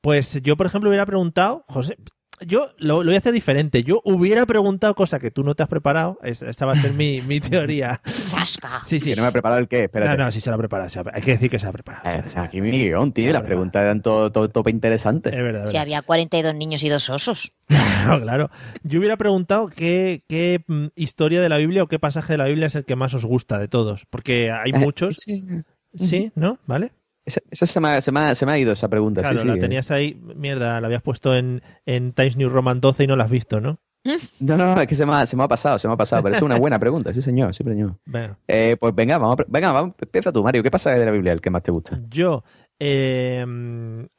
pues 0.01 0.41
yo, 0.41 0.57
por 0.57 0.65
ejemplo, 0.67 0.89
hubiera 0.89 1.05
preguntado, 1.05 1.63
José, 1.67 1.97
yo 2.45 2.71
lo, 2.77 3.03
lo 3.03 3.05
voy 3.09 3.15
a 3.15 3.17
hacer 3.19 3.33
diferente. 3.33 3.83
Yo 3.83 4.01
hubiera 4.05 4.45
preguntado 4.45 4.95
cosa 4.95 5.19
que 5.19 5.31
tú 5.31 5.43
no 5.43 5.55
te 5.55 5.63
has 5.63 5.69
preparado. 5.69 6.17
Es- 6.23 6.41
Esa 6.41 6.65
va 6.65 6.73
a 6.73 6.75
ser 6.75 6.93
mi, 6.93 7.21
mi 7.21 7.39
teoría. 7.41 8.01
¡Zasca! 8.05 8.81
Sí, 8.85 8.99
sí. 8.99 9.09
Que 9.11 9.15
no 9.15 9.21
me 9.23 9.27
ha 9.27 9.31
preparado 9.31 9.59
el 9.61 9.67
qué, 9.67 9.83
espérate. 9.85 10.17
No, 10.17 10.25
no, 10.25 10.31
sí 10.31 10.41
se 10.41 10.49
la 10.51 10.57
prepara. 10.57 10.89
se 10.89 11.03
la- 11.03 11.11
Hay 11.13 11.21
que 11.21 11.31
decir 11.31 11.49
que 11.49 11.59
se 11.59 11.65
la 11.65 11.69
ha 11.69 11.73
preparado. 11.73 12.09
Eh, 12.09 12.23
aquí 12.35 12.61
mi 12.61 12.71
guion, 12.71 13.11
tío. 13.11 13.31
Las 13.31 13.41
preguntas 13.43 13.81
eran 13.81 14.01
todo, 14.01 14.31
todo, 14.31 14.49
tope 14.49 14.69
interesante. 14.71 15.29
Es 15.29 15.35
verdad, 15.41 15.61
Si 15.61 15.73
verdad. 15.73 15.81
había 15.81 16.01
42 16.01 16.55
niños 16.55 16.83
y 16.83 16.89
dos 16.89 17.09
osos. 17.09 17.53
Claro, 18.01 18.21
claro. 18.23 18.49
Yo 18.83 18.97
hubiera 18.99 19.15
preguntado 19.15 19.67
qué, 19.67 20.23
qué 20.27 20.63
mm, 20.67 20.87
historia 20.95 21.39
de 21.39 21.49
la 21.49 21.57
Biblia 21.57 21.83
o 21.83 21.87
qué 21.87 21.99
pasaje 21.99 22.33
de 22.33 22.37
la 22.37 22.45
Biblia 22.45 22.65
es 22.65 22.75
el 22.75 22.83
que 22.83 22.95
más 22.95 23.13
os 23.13 23.25
gusta 23.25 23.59
de 23.59 23.67
todos. 23.67 24.05
Porque 24.09 24.49
hay 24.51 24.71
Eh, 24.71 24.79
muchos. 24.79 25.17
ese- 25.27 25.63
Sí, 25.93 26.31
¿no? 26.35 26.57
¿Vale? 26.65 26.93
Esa 27.31 27.41
esa 27.49 27.65
se, 27.65 27.79
me 27.79 27.89
ha, 27.89 28.01
se, 28.01 28.11
me 28.11 28.19
ha, 28.19 28.35
se 28.35 28.45
me 28.45 28.51
ha 28.51 28.57
ido 28.57 28.71
esa 28.71 28.87
pregunta. 28.87 29.21
Claro, 29.21 29.37
sí, 29.37 29.41
sí, 29.43 29.47
la 29.47 29.55
eh. 29.55 29.59
tenías 29.59 29.91
ahí, 29.91 30.19
mierda, 30.35 30.79
la 30.81 30.87
habías 30.87 31.01
puesto 31.01 31.35
en, 31.35 31.61
en 31.85 32.13
Times 32.13 32.37
New 32.37 32.49
Roman 32.49 32.81
12 32.81 33.03
y 33.03 33.07
no 33.07 33.15
la 33.15 33.25
has 33.25 33.31
visto, 33.31 33.59
¿no? 33.59 33.79
No, 34.39 34.57
no, 34.57 34.81
es 34.81 34.87
que 34.87 34.95
se 34.95 35.05
me, 35.05 35.13
ha, 35.13 35.25
se 35.25 35.37
me 35.37 35.43
ha 35.43 35.47
pasado, 35.47 35.77
se 35.79 35.87
me 35.87 35.93
ha 35.93 35.97
pasado. 35.97 36.23
Pero 36.23 36.35
es 36.35 36.41
una 36.41 36.57
buena 36.57 36.79
pregunta, 36.79 37.13
sí, 37.13 37.21
señor, 37.21 37.53
sí, 37.53 37.63
señor. 37.63 37.97
Venga. 38.05 38.37
Eh, 38.47 38.75
pues 38.79 38.95
venga, 38.95 39.17
vamos, 39.17 39.37
venga, 39.47 39.71
vamos, 39.71 39.95
empieza 39.99 40.31
tú, 40.31 40.43
Mario. 40.43 40.63
¿Qué 40.63 40.71
pasaje 40.71 40.99
de 40.99 41.05
la 41.05 41.11
Biblia 41.11 41.33
el 41.33 41.41
que 41.41 41.49
más 41.49 41.63
te 41.63 41.71
gusta? 41.71 41.99
Yo, 42.09 42.43
eh, 42.79 43.45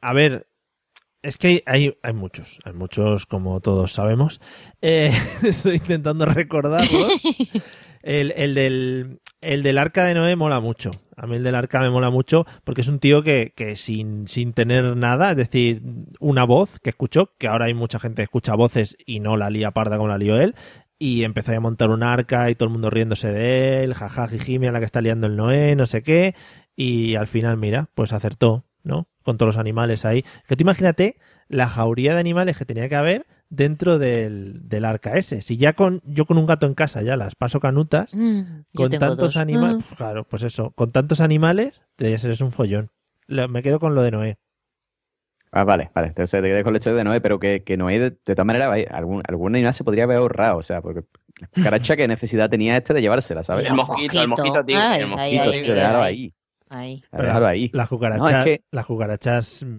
a 0.00 0.12
ver, 0.12 0.46
es 1.22 1.36
que 1.38 1.62
hay, 1.66 1.96
hay 2.02 2.12
muchos, 2.12 2.58
hay 2.64 2.72
muchos 2.72 3.26
como 3.26 3.60
todos 3.60 3.92
sabemos. 3.92 4.40
Eh, 4.80 5.12
estoy 5.42 5.76
intentando 5.76 6.26
recordarlos. 6.26 7.12
El, 8.04 8.32
el 8.32 8.54
del, 8.54 9.20
el 9.42 9.62
del 9.62 9.76
arca 9.76 10.04
de 10.04 10.14
Noé 10.14 10.36
mola 10.36 10.60
mucho. 10.60 10.90
A 11.16 11.26
mí 11.26 11.36
el 11.36 11.42
del 11.42 11.54
arca 11.54 11.80
me 11.80 11.90
mola 11.90 12.10
mucho 12.10 12.46
porque 12.64 12.80
es 12.80 12.88
un 12.88 12.98
tío 12.98 13.22
que, 13.22 13.52
que 13.54 13.76
sin, 13.76 14.26
sin 14.28 14.54
tener 14.54 14.96
nada, 14.96 15.32
es 15.32 15.36
decir, 15.36 15.82
una 16.20 16.44
voz 16.44 16.78
que 16.78 16.90
escuchó, 16.90 17.34
que 17.38 17.48
ahora 17.48 17.66
hay 17.66 17.74
mucha 17.74 17.98
gente 17.98 18.16
que 18.16 18.24
escucha 18.24 18.54
voces 18.54 18.96
y 19.04 19.20
no 19.20 19.36
la 19.36 19.50
lía 19.50 19.72
parda 19.72 19.96
como 19.96 20.08
la 20.08 20.18
lió 20.18 20.40
él, 20.40 20.54
y 20.98 21.24
empezó 21.24 21.52
a 21.52 21.60
montar 21.60 21.90
un 21.90 22.04
arca 22.04 22.48
y 22.48 22.54
todo 22.54 22.68
el 22.68 22.72
mundo 22.72 22.88
riéndose 22.88 23.32
de 23.32 23.82
él, 23.82 23.92
jaja, 23.92 24.28
jiji, 24.28 24.58
mira 24.60 24.72
la 24.72 24.78
que 24.78 24.86
está 24.86 25.00
liando 25.00 25.26
el 25.26 25.36
Noé, 25.36 25.74
no 25.74 25.86
sé 25.86 26.02
qué, 26.02 26.34
y 26.76 27.16
al 27.16 27.26
final, 27.26 27.56
mira, 27.56 27.90
pues 27.94 28.12
acertó, 28.12 28.64
¿no? 28.84 29.08
Con 29.22 29.36
todos 29.36 29.54
los 29.54 29.58
animales 29.58 30.04
ahí. 30.04 30.24
Que 30.46 30.56
tú 30.56 30.62
imagínate 30.62 31.18
la 31.48 31.68
jauría 31.68 32.14
de 32.14 32.20
animales 32.20 32.56
que 32.56 32.64
tenía 32.64 32.88
que 32.88 32.96
haber 32.96 33.26
dentro 33.54 33.98
del, 33.98 34.66
del 34.68 34.84
arca 34.86 35.18
ese. 35.18 35.42
Si 35.42 35.58
ya 35.58 35.74
con 35.74 36.00
yo 36.06 36.24
con 36.24 36.38
un 36.38 36.46
gato 36.46 36.66
en 36.66 36.72
casa 36.74 37.02
ya 37.02 37.16
las 37.16 37.34
paso 37.34 37.60
canutas, 37.60 38.12
Mm, 38.14 38.40
con 38.74 38.90
tantos 38.90 39.36
animales, 39.36 39.84
Mm. 39.90 39.94
claro, 39.94 40.24
pues 40.24 40.42
eso, 40.42 40.70
con 40.70 40.90
tantos 40.90 41.20
animales, 41.20 41.82
ser 41.98 42.30
eso 42.30 42.44
un 42.46 42.52
follón. 42.52 42.90
Me 43.28 43.62
quedo 43.62 43.78
con 43.78 43.94
lo 43.94 44.02
de 44.02 44.10
Noé. 44.10 44.38
Ah, 45.54 45.64
vale, 45.64 45.90
vale. 45.94 46.08
Entonces 46.08 46.40
te 46.40 46.48
quedas 46.48 46.62
con 46.62 46.72
el 46.72 46.76
hecho 46.78 46.94
de 46.94 47.04
Noé, 47.04 47.20
pero 47.20 47.38
que, 47.38 47.62
que 47.62 47.76
Noé, 47.76 47.98
de, 47.98 48.10
de 48.10 48.34
todas 48.34 48.46
maneras, 48.46 48.70
algún, 48.90 49.22
algún 49.28 49.54
animal 49.54 49.74
se 49.74 49.84
podría 49.84 50.04
haber 50.04 50.16
ahorrado, 50.16 50.56
o 50.56 50.62
sea, 50.62 50.80
porque 50.80 51.04
la 51.38 51.46
cucaracha, 51.48 51.94
¿qué 51.94 52.08
necesidad 52.08 52.48
tenía 52.48 52.76
este 52.78 52.94
de 52.94 53.02
llevársela, 53.02 53.42
sabes? 53.42 53.68
El 53.68 53.74
mosquito, 53.74 54.20
el 54.22 54.28
mosquito, 54.28 54.64
tío. 54.64 54.78
Ay, 54.80 55.02
el 55.02 55.08
mosquito, 55.08 55.42
ay, 55.42 55.46
Mosquito, 55.48 55.72
ay, 55.72 55.78
tío, 55.78 56.02
ahí. 56.02 56.34
Ahí. 56.70 57.04
Déjalo 57.12 57.46
ahí. 57.46 57.70
Las 57.74 57.88
cucarachas, 57.90 58.32
No, 58.32 58.38
es 58.38 58.44
que- 58.46 58.64
las 58.70 58.86
cucarachas 58.86 59.62
mm, 59.62 59.78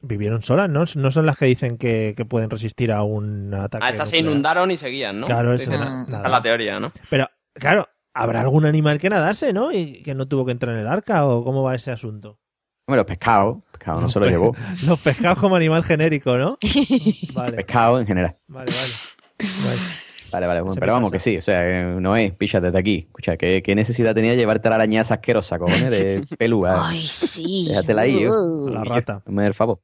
vivieron 0.00 0.42
solas, 0.42 0.68
¿no? 0.70 0.84
No 0.96 1.10
son 1.10 1.26
las 1.26 1.36
que 1.38 1.46
dicen 1.46 1.76
que, 1.78 2.14
que 2.16 2.24
pueden 2.24 2.50
resistir 2.50 2.92
a 2.92 3.02
un 3.02 3.52
ataque. 3.54 3.84
Ah, 3.86 3.90
esas 3.90 4.10
se 4.10 4.18
inundaron 4.18 4.70
y 4.70 4.76
seguían, 4.76 5.20
¿no? 5.20 5.26
Claro, 5.26 5.54
eso 5.54 5.72
Esa- 5.72 6.04
es 6.14 6.22
la 6.30 6.42
teoría, 6.42 6.78
¿no? 6.80 6.92
Pero, 7.10 7.28
claro, 7.54 7.88
¿habrá 8.14 8.40
algún 8.40 8.64
animal 8.66 8.98
que 9.00 9.10
nadase, 9.10 9.52
no? 9.52 9.72
Y 9.72 10.02
que 10.02 10.14
no 10.14 10.26
tuvo 10.28 10.44
que 10.46 10.52
entrar 10.52 10.74
en 10.74 10.80
el 10.82 10.86
arca, 10.88 11.26
o 11.26 11.42
cómo 11.44 11.62
va 11.62 11.74
ese 11.74 11.90
asunto? 11.90 12.38
Hombre, 12.86 12.98
los 12.98 13.06
pescados, 13.06 13.58
pescado 13.72 13.96
no 13.98 14.02
Los 14.04 14.12
se 14.12 14.20
lo 14.20 14.26
llevó. 14.26 14.54
Los 14.86 15.00
pescados 15.00 15.38
como 15.38 15.56
animal 15.56 15.84
genérico, 15.84 16.38
¿no? 16.38 16.56
Vale, 17.34 17.56
Pescado 17.56 18.00
en 18.00 18.06
general. 18.06 18.36
vale, 18.46 18.70
vale. 18.72 19.48
Vale. 19.64 19.80
Vale, 20.30 20.46
vale, 20.46 20.60
bueno, 20.60 20.78
pero 20.78 20.92
vamos, 20.92 21.10
que 21.10 21.18
sí, 21.18 21.38
o 21.38 21.42
sea, 21.42 21.66
eh, 21.66 22.00
Noé, 22.00 22.34
píchate 22.36 22.66
desde 22.66 22.78
aquí. 22.78 23.06
Escucha, 23.06 23.36
¿qué, 23.36 23.62
qué 23.62 23.74
necesidad 23.74 24.14
tenía 24.14 24.34
llevarte 24.34 24.68
la 24.68 24.74
arañaza 24.74 25.14
asquerosa, 25.14 25.58
cojones, 25.58 25.90
de 25.90 26.22
pelúa? 26.38 26.88
Ay, 26.90 27.00
sí. 27.00 27.66
Déjatela 27.68 28.02
ahí. 28.02 28.26
Uh. 28.26 28.68
La 28.68 28.84
rata. 28.84 29.22
Me 29.26 29.46
el 29.46 29.54
favor. 29.54 29.80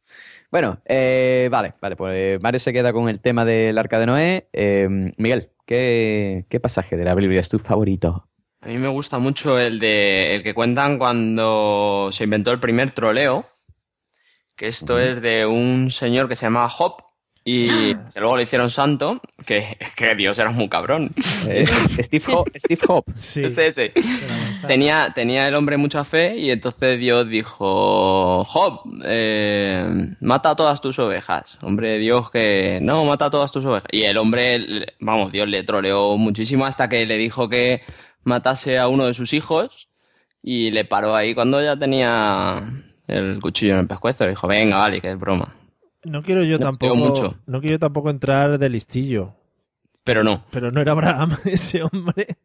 Bueno, 0.51 0.81
eh, 0.85 1.49
vale, 1.51 1.75
vale, 1.81 1.97
pues 1.97 2.41
Mario 2.41 2.61
se 2.61 2.73
queda 2.73 2.93
con 2.93 3.09
el 3.09 3.21
tema 3.21 3.45
del 3.45 3.77
arca 3.79 3.99
de 3.99 4.07
Noé. 4.07 4.49
Eh, 4.53 5.13
Miguel, 5.17 5.51
¿qué, 5.67 6.45
¿qué 6.49 6.61
pasaje 6.61 6.97
de 6.97 7.05
la 7.05 7.15
Biblia 7.15 7.41
es 7.41 7.49
tu 7.49 7.59
favorito? 7.59 8.29
A 8.61 8.69
mí 8.69 8.79
me 8.79 8.89
gusta 8.89 9.19
mucho 9.19 9.59
el 9.59 9.79
de 9.79 10.35
el 10.35 10.43
que 10.43 10.55
cuentan 10.55 10.99
cuando 10.99 12.09
se 12.13 12.25
inventó 12.25 12.51
el 12.51 12.61
primer 12.61 12.93
troleo, 12.93 13.47
que 14.57 14.67
esto 14.69 14.99
es 14.99 15.21
de 15.21 15.45
un 15.45 15.91
señor 15.91 16.29
que 16.29 16.37
se 16.37 16.47
llamaba 16.47 16.69
Job 16.69 16.97
y 17.47 17.95
que 17.95 18.21
luego 18.21 18.37
le 18.39 18.45
hicieron 18.45 18.71
santo, 18.71 19.21
que, 19.47 19.77
que 19.97 20.15
Dios 20.15 20.39
era 20.39 20.51
muy 20.51 20.69
cabrón. 20.71 21.11
Eh, 21.49 21.67
Steve, 22.03 22.25
Ho- 22.33 22.45
Steve 22.57 22.81
Hope. 22.89 23.13
Sí. 23.17 23.43
Este. 23.43 23.91
Fenomenal. 23.91 24.67
Tenía, 24.67 25.13
tenía 25.15 25.47
el 25.47 25.55
hombre 25.55 25.77
mucha 25.77 26.05
fe 26.05 26.37
y 26.39 26.51
entonces 26.51 26.99
Dios 26.99 27.29
dijo, 27.29 28.45
Job, 28.47 28.81
eh, 29.05 30.15
mata 30.21 30.51
a 30.51 30.57
todas 30.57 30.81
tus 30.81 30.99
ovejas. 30.99 31.59
Hombre, 31.61 31.99
Dios 31.99 32.31
que... 32.31 32.79
No, 32.81 33.05
mata 33.05 33.27
a 33.27 33.31
todas 33.31 33.53
tus 33.53 33.65
ovejas. 33.67 33.89
Y 33.93 34.05
el 34.05 34.17
hombre, 34.17 34.87
vamos, 35.01 35.31
Dios 35.31 35.47
le 35.49 35.63
troleó 35.65 36.17
muchísimo 36.17 36.65
hasta 36.65 36.89
que 36.89 37.05
le 37.05 37.19
dijo 37.19 37.51
que 37.51 37.83
matase 38.23 38.79
a 38.79 38.89
uno 38.89 39.05
de 39.05 39.13
sus 39.13 39.35
hijos 39.35 39.89
y 40.43 40.71
le 40.71 40.87
paró 40.87 41.15
ahí 41.15 41.35
cuando 41.35 41.63
ya 41.63 41.77
tenía 41.77 42.63
el 43.07 43.39
cuchillo 43.43 43.75
en 43.75 43.81
el 43.81 43.87
pescuezo. 43.87 44.25
Le 44.25 44.31
dijo, 44.31 44.49
venga, 44.49 44.79
vale, 44.79 45.03
que 45.03 45.11
es 45.11 45.19
broma. 45.19 45.55
No 46.05 46.23
quiero 46.23 46.45
yo 46.45 46.59
No, 46.59 46.67
tampoco. 46.67 46.97
mucho. 46.97 47.35
No 47.47 47.61
quiero 47.61 47.75
yo 47.75 47.79
tampoco 47.79 48.11
entrar 48.11 48.59
de 48.59 48.69
listillo. 48.69 49.35
Pero 50.05 50.23
no. 50.23 50.45
Pero 50.51 50.71
no 50.71 50.81
era 50.81 50.93
Abraham 50.93 51.37
ese 51.45 51.83
hombre. 51.83 52.37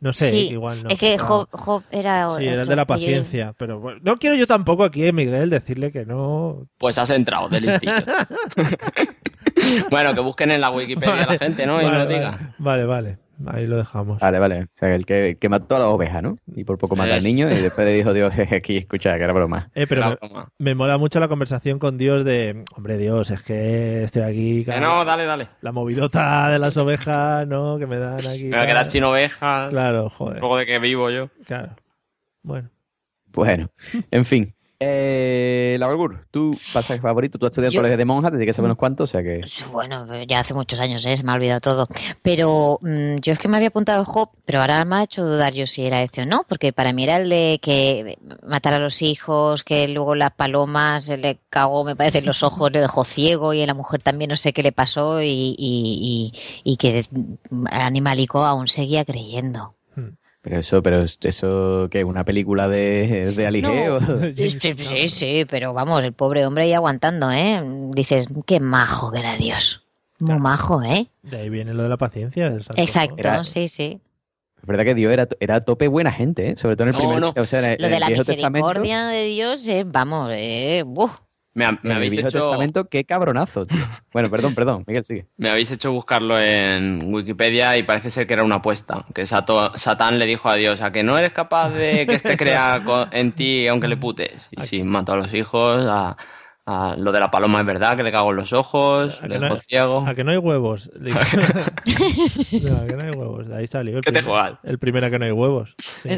No 0.00 0.12
sé, 0.14 0.30
Sí, 0.30 0.48
igual 0.48 0.82
no. 0.82 0.88
es 0.88 0.98
que 0.98 1.16
No. 1.18 1.24
Job, 1.24 1.48
Job 1.52 1.82
era. 1.90 2.26
Sí, 2.38 2.46
era 2.46 2.62
el 2.62 2.68
de 2.68 2.74
la 2.76 2.82
yo- 2.82 2.86
paciencia. 2.86 3.54
Pero 3.58 3.78
bueno, 3.80 4.00
no 4.02 4.16
quiero 4.16 4.34
yo 4.34 4.46
tampoco 4.46 4.82
aquí, 4.82 5.04
eh, 5.04 5.12
Miguel, 5.12 5.50
decirle 5.50 5.92
que 5.92 6.06
no. 6.06 6.66
Pues 6.78 6.96
has 6.98 7.10
entrado 7.10 7.48
de 7.50 7.60
listillo. 7.60 7.92
bueno, 9.90 10.14
que 10.14 10.20
busquen 10.20 10.50
en 10.52 10.60
la 10.60 10.70
Wikipedia 10.70 11.26
la 11.26 11.38
gente, 11.38 11.66
¿no? 11.66 11.80
y 11.80 11.84
nos 11.84 11.92
vale. 11.92 12.14
diga. 12.14 12.54
Vale, 12.58 12.84
vale. 12.84 13.18
Ahí 13.46 13.66
lo 13.66 13.76
dejamos. 13.78 14.18
Vale, 14.20 14.38
vale. 14.38 14.62
O 14.64 14.66
sea, 14.74 14.94
el 14.94 15.06
que, 15.06 15.38
que 15.40 15.48
mató 15.48 15.76
a 15.76 15.78
la 15.78 15.86
oveja, 15.88 16.20
¿no? 16.20 16.36
Y 16.54 16.64
por 16.64 16.76
poco 16.78 16.94
mata 16.96 17.14
al 17.14 17.22
niño 17.22 17.46
sí. 17.46 17.54
y 17.54 17.62
después 17.62 17.86
le 17.86 17.94
dijo 17.94 18.12
Dios, 18.12 18.32
aquí, 18.52 18.76
escucha, 18.78 19.16
que 19.16 19.24
era 19.24 19.32
broma. 19.32 19.70
Eh, 19.74 19.86
pero 19.86 20.02
Era 20.02 20.10
me, 20.10 20.16
broma. 20.16 20.48
me 20.58 20.74
mola 20.74 20.98
mucho 20.98 21.20
la 21.20 21.28
conversación 21.28 21.78
con 21.78 21.96
Dios 21.96 22.24
de, 22.24 22.64
hombre 22.76 22.98
Dios, 22.98 23.30
es 23.30 23.42
que 23.42 24.02
estoy 24.04 24.22
aquí, 24.22 24.58
Que 24.58 24.72
claro, 24.72 24.86
no, 24.98 25.04
dale, 25.04 25.24
dale. 25.24 25.48
la 25.62 25.72
movidota 25.72 26.50
de 26.50 26.58
las 26.58 26.76
ovejas, 26.76 27.46
¿no? 27.46 27.78
Que 27.78 27.86
me 27.86 27.98
dan 27.98 28.18
aquí. 28.18 28.44
Me 28.44 28.50
voy 28.50 28.58
a 28.58 28.66
quedar 28.66 28.86
sin 28.86 29.04
ovejas. 29.04 29.70
Claro, 29.70 30.10
joder, 30.10 30.40
Luego 30.40 30.56
de 30.58 30.66
que 30.66 30.78
vivo 30.78 31.10
yo. 31.10 31.30
claro. 31.46 31.76
Bueno, 32.42 32.70
Bueno, 33.32 33.70
en 34.10 34.24
fin. 34.24 34.54
Eh, 34.82 35.76
la 35.78 35.86
Balgur, 35.86 36.26
tu 36.30 36.58
pasaje 36.72 37.00
favorito, 37.02 37.38
tú 37.38 37.44
has 37.44 37.50
estudiado 37.50 37.70
en 37.72 37.76
colegio 37.80 37.98
de 37.98 38.04
monjas, 38.06 38.32
desde 38.32 38.46
que 38.46 38.54
sabes 38.54 38.64
unos 38.64 38.78
cuantos, 38.78 39.10
o 39.10 39.12
sea 39.12 39.22
que... 39.22 39.42
Bueno, 39.72 40.06
ya 40.24 40.40
hace 40.40 40.54
muchos 40.54 40.80
años, 40.80 41.04
¿eh? 41.04 41.18
se 41.18 41.22
me 41.22 41.32
ha 41.32 41.34
olvidado 41.34 41.60
todo. 41.60 41.86
Pero 42.22 42.78
mm, 42.80 43.16
yo 43.20 43.34
es 43.34 43.38
que 43.38 43.48
me 43.48 43.58
había 43.58 43.68
apuntado 43.68 44.06
Job, 44.06 44.30
pero 44.46 44.60
ahora 44.62 44.82
me 44.86 44.96
ha 44.96 45.02
hecho 45.02 45.22
dudar 45.22 45.52
yo 45.52 45.66
si 45.66 45.84
era 45.84 46.02
este 46.02 46.22
o 46.22 46.26
no, 46.26 46.44
porque 46.48 46.72
para 46.72 46.94
mí 46.94 47.04
era 47.04 47.18
el 47.18 47.28
de 47.28 47.58
que 47.62 48.18
matar 48.46 48.72
a 48.72 48.78
los 48.78 49.02
hijos, 49.02 49.64
que 49.64 49.86
luego 49.86 50.14
las 50.14 50.30
palomas 50.30 51.04
se 51.04 51.18
le 51.18 51.40
cagó, 51.50 51.84
me 51.84 51.94
parece, 51.94 52.18
en 52.20 52.24
los 52.26 52.42
ojos, 52.42 52.72
le 52.72 52.80
dejó 52.80 53.04
ciego 53.04 53.52
y 53.52 53.60
a 53.62 53.66
la 53.66 53.74
mujer 53.74 54.00
también 54.00 54.30
no 54.30 54.36
sé 54.36 54.54
qué 54.54 54.62
le 54.62 54.72
pasó 54.72 55.20
y, 55.20 55.26
y, 55.58 56.30
y- 56.32 56.72
y 56.72 56.76
que 56.78 57.04
mm, 57.50 57.66
Animalico 57.70 58.44
aún 58.44 58.66
seguía 58.66 59.04
creyendo. 59.04 59.74
Pero 60.42 60.58
eso, 60.58 60.82
pero 60.82 61.04
eso, 61.04 61.88
¿qué? 61.90 62.02
¿Una 62.02 62.24
película 62.24 62.66
de, 62.68 63.32
de 63.36 63.46
Aligeo? 63.46 64.00
Sí, 64.34 64.50
sí, 64.50 64.74
sí, 64.78 65.08
sí, 65.08 65.46
pero 65.48 65.74
vamos, 65.74 66.02
el 66.02 66.12
pobre 66.14 66.46
hombre 66.46 66.64
ahí 66.64 66.72
aguantando, 66.72 67.30
¿eh? 67.30 67.60
Dices, 67.94 68.26
qué 68.46 68.58
majo 68.60 69.12
que 69.12 69.18
era 69.20 69.36
Dios. 69.36 69.84
Muy 70.18 70.28
Claro. 70.28 70.40
majo, 70.40 70.82
¿eh? 70.82 71.08
de 71.22 71.36
ahí 71.38 71.48
viene 71.50 71.74
lo 71.74 71.82
de 71.82 71.88
la 71.90 71.96
paciencia. 71.96 72.50
del 72.50 72.62
santo, 72.62 72.76
¿no? 72.78 72.82
Exacto, 72.82 73.14
Era- 73.18 73.44
sí, 73.44 73.68
sí. 73.68 74.00
Es 74.58 74.66
verdad 74.66 74.84
que 74.84 74.94
Dios 74.94 75.10
era, 75.12 75.26
era 75.40 75.54
a 75.56 75.60
tope 75.64 75.88
buena 75.88 76.12
gente, 76.12 76.50
¿eh? 76.50 76.56
Sobre 76.58 76.76
todo 76.76 76.88
en 76.88 76.94
el 76.94 77.00
No, 77.00 77.08
primer... 77.08 77.20
no. 77.34 77.42
O 77.42 77.46
sea, 77.46 77.58
en 77.60 77.64
el, 77.64 77.76
Lo 77.80 77.86
en 77.86 77.92
de 77.94 78.00
la 78.00 78.08
misericordia 78.10 79.06
de 79.06 79.24
Dios, 79.24 79.66
eh, 79.66 79.84
vamos, 79.86 80.28
eh, 80.32 80.84
¡buf! 80.86 81.12
Me, 81.52 81.64
ha- 81.64 81.78
me 81.82 81.94
habéis 81.94 82.12
hecho, 82.16 82.42
Testamento, 82.42 82.84
qué 82.88 83.04
cabronazo, 83.04 83.66
tío. 83.66 83.78
Bueno, 84.12 84.30
perdón, 84.30 84.54
perdón, 84.54 84.84
Miguel, 84.86 85.04
sigue. 85.04 85.26
me 85.36 85.50
habéis 85.50 85.70
hecho 85.72 85.90
buscarlo 85.90 86.38
en 86.40 87.12
Wikipedia 87.12 87.76
y 87.76 87.82
parece 87.82 88.08
ser 88.10 88.26
que 88.28 88.34
era 88.34 88.44
una 88.44 88.56
apuesta. 88.56 89.04
Que 89.14 89.26
Sato- 89.26 89.76
Satán 89.76 90.18
le 90.20 90.26
dijo 90.26 90.48
a 90.48 90.54
Dios, 90.54 90.80
a 90.80 90.92
que 90.92 91.02
no 91.02 91.18
eres 91.18 91.32
capaz 91.32 91.70
de 91.70 92.06
que 92.06 92.14
este 92.14 92.36
crea 92.36 92.80
en 93.12 93.32
ti 93.32 93.66
aunque 93.66 93.88
le 93.88 93.96
putes. 93.96 94.48
Y 94.52 94.62
sí, 94.62 94.84
mató 94.84 95.12
a 95.14 95.16
los 95.16 95.34
hijos, 95.34 95.84
a, 95.88 96.16
a- 96.66 96.94
lo 96.96 97.10
de 97.10 97.18
la 97.18 97.32
paloma 97.32 97.58
es 97.60 97.66
verdad, 97.66 97.96
que 97.96 98.04
le 98.04 98.12
cago 98.12 98.30
en 98.30 98.36
los 98.36 98.52
ojos, 98.52 99.20
¿A 99.20 99.26
le 99.26 99.40
no- 99.40 99.56
ciego. 99.56 100.06
A 100.06 100.14
que 100.14 100.22
no 100.22 100.30
hay 100.30 100.38
huevos. 100.38 100.88
Digo. 101.00 101.18
no, 102.62 102.76
a 102.80 102.86
que 102.86 102.94
no 102.96 103.02
hay 103.02 103.10
huevos. 103.10 103.48
De 103.48 103.56
ahí 103.56 103.66
salió. 103.66 103.96
El 103.96 104.02
¿Qué 104.02 104.12
te 104.12 104.20
primer- 104.20 104.24
juegas? 104.40 104.58
El 104.62 104.78
primero 104.78 105.06
a 105.06 105.10
que 105.10 105.18
no 105.18 105.24
hay 105.24 105.32
huevos. 105.32 105.74
Sí. 105.78 106.08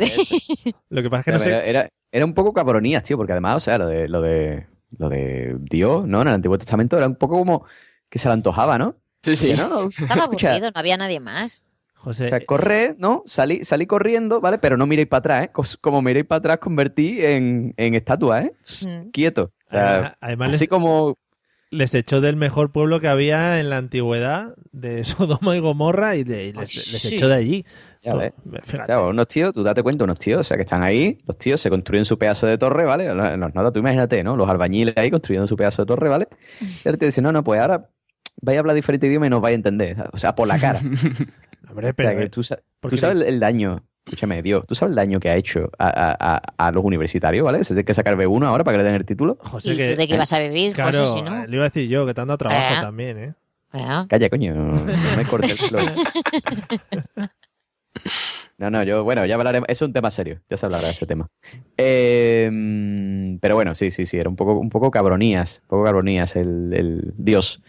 Lo 0.91 1.03
que 1.03 1.09
pasa 1.11 1.21
es 1.21 1.25
que 1.25 1.33
no 1.33 1.51
Era, 1.53 1.61
sé. 1.63 1.71
era, 1.71 1.89
era 2.11 2.25
un 2.27 2.35
poco 2.35 2.53
cabronías, 2.53 3.03
tío, 3.03 3.17
porque 3.17 3.33
además, 3.33 3.57
o 3.57 3.61
sea, 3.61 3.79
lo 3.79 3.87
de, 3.87 4.09
lo 4.09 4.21
de, 4.21 4.67
lo 4.99 5.09
de 5.09 5.57
Dios, 5.61 6.07
¿no? 6.07 6.23
En 6.23 6.29
el 6.29 6.35
Antiguo 6.35 6.59
Testamento 6.59 6.97
era 6.97 7.07
un 7.07 7.17
poco 7.17 7.39
como 7.39 7.65
que 8.09 8.19
se 8.19 8.29
le 8.29 8.35
antojaba, 8.35 8.79
¿no? 8.79 8.97
Sí, 9.23 9.37
sí. 9.37 9.53
No, 9.55 9.69
no, 9.69 9.89
Estaba 9.99 10.25
aburrido, 10.25 10.71
no 10.71 10.73
había 10.81 10.97
nadie 10.97 11.21
más. 11.21 11.63
José, 11.95 12.25
O 12.27 12.29
sea, 12.31 12.45
corred, 12.45 12.97
¿no? 12.99 13.23
Salí, 13.27 13.65
salí 13.65 13.87
corriendo, 13.87 14.41
¿vale? 14.41 14.59
Pero 14.59 14.77
no 14.77 14.87
miréis 14.87 15.07
para 15.09 15.19
atrás, 15.21 15.45
¿eh? 15.47 15.51
Como 15.81 16.03
miréis 16.03 16.27
para 16.27 16.39
atrás, 16.41 16.59
convertí 16.59 17.25
en, 17.25 17.75
en 17.77 17.95
estatua, 17.95 18.43
¿eh? 18.43 18.53
Mm. 18.85 19.11
Quieto. 19.11 19.53
O 19.69 19.71
sea, 19.71 20.17
además- 20.21 20.51
así 20.51 20.65
les, 20.65 20.69
como... 20.69 21.17
les 21.71 21.95
echó 21.95 22.21
del 22.21 22.35
mejor 22.35 22.73
pueblo 22.73 22.99
que 23.01 23.07
había 23.07 23.61
en 23.61 23.71
la 23.71 23.77
antigüedad, 23.77 24.57
de 24.73 25.05
Sodoma 25.05 25.57
y 25.57 25.61
Gomorra, 25.61 26.17
y 26.17 26.25
de- 26.25 26.47
les, 26.53 26.57
Ay, 26.57 26.63
les 26.63 27.03
sí. 27.03 27.15
echó 27.15 27.29
de 27.29 27.35
allí. 27.37 27.65
Ya. 28.03 28.15
O 28.17 28.21
sea, 28.87 29.01
unos 29.03 29.29
tíos, 29.29 29.53
tú 29.53 29.63
date 29.63 29.83
cuenta, 29.83 30.03
unos 30.05 30.19
tíos, 30.19 30.41
o 30.41 30.45
sea, 30.45 30.57
que 30.57 30.63
están 30.65 30.83
ahí, 30.83 31.17
los 31.27 31.39
tíos 31.39 31.61
se 31.61 31.71
construyen 31.71 32.05
su 32.05 32.19
pedazo 32.19 32.47
de 32.49 32.59
torre, 32.59 32.85
¿vale? 32.85 33.15
Los 33.15 33.39
notas, 33.55 33.73
tú 33.73 33.79
imagínate, 33.79 34.25
¿no? 34.25 34.37
Los 34.37 34.49
albañiles 34.51 34.97
ahí 34.97 35.11
construyendo 35.11 35.47
su 35.47 35.57
pedazo 35.57 35.83
de 35.83 35.87
torre, 35.87 36.09
¿vale? 36.09 36.27
Y 36.61 36.89
ahora 36.89 36.99
te 36.99 37.07
dicen, 37.07 37.23
no, 37.23 37.31
no, 37.31 37.45
pues 37.45 37.61
ahora 37.61 37.89
vais 38.41 38.57
a 38.57 38.61
hablar 38.61 38.75
diferente 38.75 39.07
idioma 39.07 39.29
y 39.29 39.31
nos 39.31 39.41
vais 39.41 39.53
a 39.53 39.57
entender, 39.57 39.97
o 40.13 40.19
sea, 40.19 40.35
por 40.35 40.49
la 40.49 40.59
cara. 40.59 40.81
Hombre, 41.71 41.91
O 41.91 41.95
pero, 41.95 42.09
sea, 42.11 42.19
que 42.19 42.25
eh, 42.25 42.29
tú, 42.29 42.43
tú 42.89 42.99
sabes 42.99 43.17
el, 43.19 43.23
el 43.23 43.39
daño, 43.41 43.85
escúchame, 44.05 44.43
Dios, 44.43 44.67
tú 44.67 44.75
sabes 44.75 44.91
el 44.91 44.97
daño 44.97 45.21
que 45.21 45.31
ha 45.31 45.37
hecho 45.37 45.71
a, 45.79 45.87
a- 45.89 46.17
a- 46.37 46.43
a 46.67 46.73
los 46.73 46.85
universitarios, 46.85 47.45
¿vale? 47.45 47.63
Se 47.63 47.73
tiene 47.73 47.85
que 47.85 47.95
sacar 47.95 48.17
B1 48.17 48.45
ahora 48.47 48.65
para 48.65 48.77
que 48.79 48.83
le 48.83 48.89
den 48.89 48.97
el 48.97 49.07
título. 49.07 49.39
José, 49.41 49.75
¿Y 49.75 49.77
que, 49.77 49.93
tú 49.93 49.99
de 50.01 50.09
qué 50.09 50.15
ibas 50.15 50.33
a 50.33 50.41
vivir, 50.41 50.73
claro, 50.75 51.07
José, 51.07 51.19
si 51.19 51.23
no? 51.23 51.47
le 51.47 51.55
iba 51.55 51.65
a 51.65 51.69
decir 51.69 51.89
yo, 51.89 52.05
que 52.05 52.15
te 52.15 52.21
han 52.21 52.27
dado 52.27 52.39
trabajo 52.39 52.61
Eh. 52.75 52.81
también, 52.81 53.19
¿eh? 53.19 53.35
Bueno, 53.73 54.07
Calla, 54.09 54.29
coño, 54.29 54.55
no, 54.55 54.73
no 54.73 55.17
me 55.17 55.25
cortes 55.25 55.53
el 55.53 55.59
flow. 55.69 55.87
No, 58.59 58.71
no, 58.71 58.83
yo, 58.85 59.03
bueno, 59.05 59.27
ya 59.27 59.35
hablaremos. 59.35 59.69
Es 59.69 59.83
un 59.83 59.93
tema 59.93 60.11
serio, 60.11 60.41
ya 60.49 60.57
se 60.57 60.67
hablará 60.67 60.87
de 60.87 60.93
ese 60.93 61.07
tema. 61.07 61.29
Eh, 61.77 62.49
mm, 62.53 63.39
pero 63.39 63.55
bueno, 63.55 63.75
sí, 63.75 63.91
sí, 63.91 64.07
sí, 64.07 64.17
era 64.19 64.29
un 64.29 64.37
poco, 64.37 64.55
un 64.59 64.71
poco 64.71 64.91
cabronías, 64.91 65.61
un 65.65 65.69
poco 65.69 65.85
cabronías 65.85 66.37
el, 66.37 66.73
el 66.73 67.13
Dios. 67.17 67.63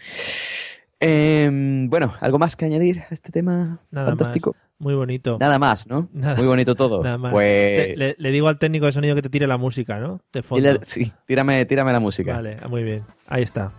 Em, 1.00 1.88
bueno, 1.90 2.14
¿algo 2.20 2.38
más 2.38 2.56
que 2.56 2.64
añadir 2.64 3.00
a 3.10 3.12
este 3.14 3.30
tema 3.32 3.80
Nada 3.90 4.06
fantástico? 4.06 4.54
Muy 4.78 4.94
bonito. 4.94 5.36
Nada 5.40 5.58
más, 5.58 5.86
¿no? 5.86 6.08
Nada. 6.12 6.36
Muy 6.36 6.46
bonito 6.46 6.74
todo. 6.74 7.02
Nada 7.04 7.18
más. 7.18 7.32
Pues 7.32 7.76
Te- 7.76 7.96
le, 7.96 8.14
le 8.18 8.30
digo 8.30 8.48
al 8.48 8.58
técnico 8.58 8.86
de 8.86 8.92
sonido 8.92 9.14
que 9.14 9.22
te 9.22 9.28
tire 9.28 9.46
la 9.46 9.58
música, 9.58 9.98
¿no? 9.98 10.20
De 10.32 10.42
fondo. 10.42 10.78
sí, 10.82 11.12
tírame, 11.26 11.64
tírame 11.66 11.92
la 11.92 12.00
música. 12.00 12.34
Vale, 12.34 12.58
muy 12.68 12.82
bien. 12.84 13.04
Ahí 13.26 13.42
está. 13.42 13.72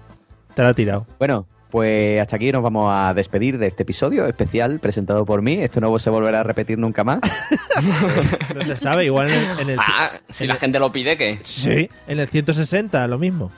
Te 0.54 0.62
la 0.64 0.70
ha 0.70 0.74
tirado. 0.74 1.06
Bueno, 1.18 1.48
pues 1.76 2.22
hasta 2.22 2.38
aquí 2.38 2.54
nos 2.54 2.64
vamos 2.64 2.90
a 2.90 3.14
despedir 3.14 3.58
de 3.58 3.68
este 3.68 3.84
episodio 3.84 4.26
especial 4.28 4.80
presentado 4.80 5.26
por 5.26 5.42
mí. 5.42 5.56
Esto 5.62 5.82
no 5.82 6.00
se 6.00 6.10
volverá 6.10 6.40
a 6.40 6.44
repetir 6.44 6.78
nunca 6.78 7.04
más. 7.04 7.20
No 8.56 8.62
se 8.62 8.78
sabe, 8.78 9.04
igual 9.04 9.30
en 9.30 9.34
el, 9.38 9.60
en 9.60 9.70
el- 9.72 9.80
Ah, 9.82 10.12
si 10.30 10.48
la 10.48 10.56
gente 10.56 10.80
lo 10.80 10.90
pide, 10.94 11.18
¿qué? 11.18 11.38
Sí, 11.44 11.90
en 12.08 12.20
el 12.20 12.30
160, 12.30 13.06
lo 13.10 13.18
mismo. 13.18 13.52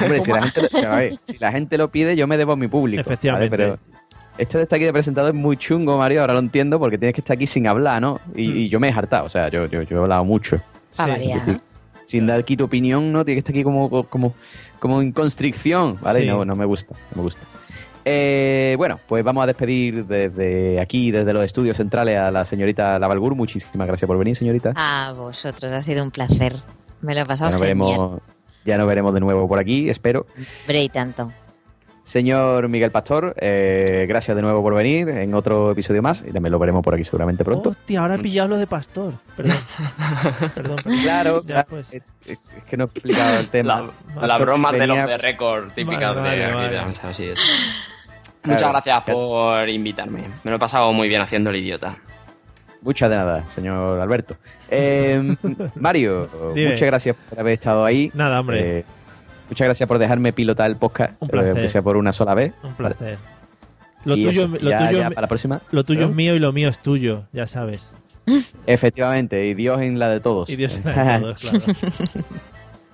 Hombre, 0.00 0.22
si 0.22 0.32
la, 0.32 0.42
gente, 0.48 0.68
lo- 0.82 0.88
a 0.90 0.96
ver, 0.96 1.18
si 1.24 1.36
la 1.36 1.52
gente 1.52 1.76
lo 1.76 1.90
pide, 1.90 2.16
yo 2.16 2.26
me 2.26 2.38
debo 2.38 2.52
a 2.52 2.56
mi 2.56 2.66
público. 2.68 3.02
¿vale? 3.02 3.12
Efectivamente. 3.14 3.50
Pero 3.54 3.78
esto 4.38 4.56
de 4.56 4.62
estar 4.62 4.78
aquí 4.78 4.86
de 4.86 4.92
presentado 4.94 5.28
es 5.28 5.34
muy 5.34 5.58
chungo, 5.58 5.98
Mario. 5.98 6.22
Ahora 6.22 6.32
lo 6.32 6.38
entiendo 6.40 6.78
porque 6.78 6.96
tienes 6.96 7.14
que 7.14 7.20
estar 7.20 7.34
aquí 7.36 7.46
sin 7.46 7.66
hablar, 7.66 8.00
¿no? 8.00 8.20
Y, 8.34 8.48
Mm. 8.48 8.56
y 8.56 8.68
yo 8.70 8.80
me 8.80 8.88
he 8.88 8.92
hartado. 8.92 9.26
O 9.26 9.28
sea, 9.28 9.48
yo, 9.50 9.66
yo, 9.66 9.82
yo 9.82 9.98
he 9.98 10.00
hablado 10.00 10.24
mucho. 10.24 10.56
Sí. 10.92 11.02
Estoy- 11.02 11.60
Sin 12.10 12.26
dar 12.26 12.40
aquí 12.40 12.56
tu 12.56 12.64
opinión, 12.64 13.12
¿no? 13.12 13.24
Tienes 13.24 13.44
que 13.44 13.50
estar 13.50 13.54
aquí 13.54 13.62
como, 13.62 14.04
como, 14.08 14.34
como 14.80 15.00
en 15.00 15.12
constricción, 15.12 15.96
¿vale? 16.02 16.22
Sí. 16.22 16.26
No, 16.26 16.44
no 16.44 16.56
me 16.56 16.64
gusta, 16.64 16.96
no 17.12 17.18
me 17.18 17.22
gusta. 17.22 17.42
Eh, 18.04 18.74
bueno, 18.78 18.98
pues 19.06 19.22
vamos 19.22 19.44
a 19.44 19.46
despedir 19.46 20.06
desde 20.06 20.80
aquí, 20.80 21.12
desde 21.12 21.32
los 21.32 21.44
estudios 21.44 21.76
centrales, 21.76 22.18
a 22.18 22.32
la 22.32 22.44
señorita 22.44 22.98
Lavalgur. 22.98 23.36
Muchísimas 23.36 23.86
gracias 23.86 24.08
por 24.08 24.18
venir, 24.18 24.34
señorita. 24.34 24.72
A 24.74 25.12
vosotros, 25.16 25.70
ha 25.70 25.82
sido 25.82 26.02
un 26.02 26.10
placer. 26.10 26.56
Me 27.00 27.14
lo 27.14 27.20
he 27.20 27.22
ya, 27.22 27.28
pasado 27.28 27.52
nos 27.52 27.60
genial. 27.60 27.86
veremos, 27.86 28.20
ya 28.64 28.76
nos 28.76 28.88
veremos 28.88 29.14
de 29.14 29.20
nuevo 29.20 29.46
por 29.46 29.60
aquí, 29.60 29.88
espero. 29.88 30.26
Hombre, 30.62 30.82
y 30.82 30.88
tanto. 30.88 31.32
Señor 32.02 32.68
Miguel 32.68 32.90
Pastor, 32.90 33.34
eh, 33.38 34.04
gracias 34.08 34.34
de 34.34 34.42
nuevo 34.42 34.62
por 34.62 34.74
venir 34.74 35.08
en 35.10 35.32
otro 35.34 35.70
episodio 35.70 36.02
más 36.02 36.24
y 36.26 36.32
también 36.32 36.50
lo 36.50 36.58
veremos 36.58 36.82
por 36.82 36.94
aquí 36.94 37.04
seguramente 37.04 37.44
pronto. 37.44 37.70
Hostia, 37.70 38.00
ahora 38.00 38.16
he 38.16 38.18
pillado 38.18 38.48
lo 38.48 38.58
de 38.58 38.66
pastor. 38.66 39.14
Perdón. 39.36 39.56
perdón, 40.54 40.76
perdón. 40.84 41.02
Claro, 41.02 41.42
Ya, 41.42 41.46
claro, 41.46 41.66
pues. 41.70 41.92
es, 41.92 42.02
es 42.26 42.38
que 42.68 42.76
no 42.76 42.84
he 42.84 42.86
explicado 42.86 43.38
el 43.38 43.48
tema. 43.48 43.92
La, 44.20 44.26
la 44.26 44.38
broma 44.38 44.72
de 44.72 44.86
los 44.88 44.96
de 45.06 45.18
récord 45.18 45.70
típicas 45.72 46.16
Vale, 46.16 46.30
de 46.36 46.52
vale, 46.52 46.68
de 46.70 46.76
vale. 46.78 46.86
Muchas 46.86 48.62
Claro. 48.62 48.68
gracias 48.72 49.02
por 49.04 49.68
invitarme. 49.68 50.22
Me 50.42 50.50
lo 50.50 50.56
he 50.56 50.60
pasado 50.60 50.92
muy 50.92 51.08
bien 51.08 51.20
haciendo 51.20 51.50
el 51.50 51.56
idiota. 51.56 51.98
Muchas 52.82 53.10
de 53.10 53.16
nada, 53.16 53.44
señor 53.50 54.00
Alberto. 54.00 54.36
Eh, 54.70 55.36
Mario, 55.76 56.28
Dime. 56.54 56.70
muchas 56.70 56.86
gracias 56.86 57.16
por 57.28 57.38
haber 57.38 57.52
estado 57.52 57.84
ahí. 57.84 58.10
Nada, 58.14 58.40
hombre. 58.40 58.78
Eh, 58.78 58.84
muchas 59.50 59.66
gracias 59.66 59.86
por 59.86 59.98
dejarme 59.98 60.32
pilotar 60.32 60.70
el 60.70 60.76
podcast, 60.76 61.20
Un 61.20 61.28
eh, 61.28 61.30
placer. 61.32 61.50
aunque 61.52 61.68
sea 61.68 61.82
por 61.82 61.96
una 61.96 62.12
sola 62.12 62.34
vez. 62.34 62.52
Un 62.62 62.72
placer. 62.74 63.18
Lo 64.04 64.16
Y 64.16 64.22
tuyo, 64.24 64.44
eso, 64.44 64.56
lo 64.60 64.70
ya- 64.70 64.78
tuyo, 64.88 64.98
ya 65.00 65.08
para 65.10 65.20
la 65.22 65.28
próxima. 65.28 65.60
lo 65.72 65.84
tuyo 65.84 66.06
es 66.06 66.14
mío 66.14 66.34
y 66.34 66.38
lo 66.38 66.52
mío 66.52 66.68
es 66.70 66.78
tuyo, 66.78 67.24
ya 67.32 67.46
sabes. 67.46 67.92
Efectivamente, 68.66 69.46
y 69.46 69.54
Dios 69.54 69.80
en 69.82 69.98
la 69.98 70.08
de 70.08 70.20
todos. 70.20 70.48
Y 70.48 70.56
Dios 70.56 70.74
sabe 70.82 71.20
todo, 71.20 71.34
claro. 71.40 71.58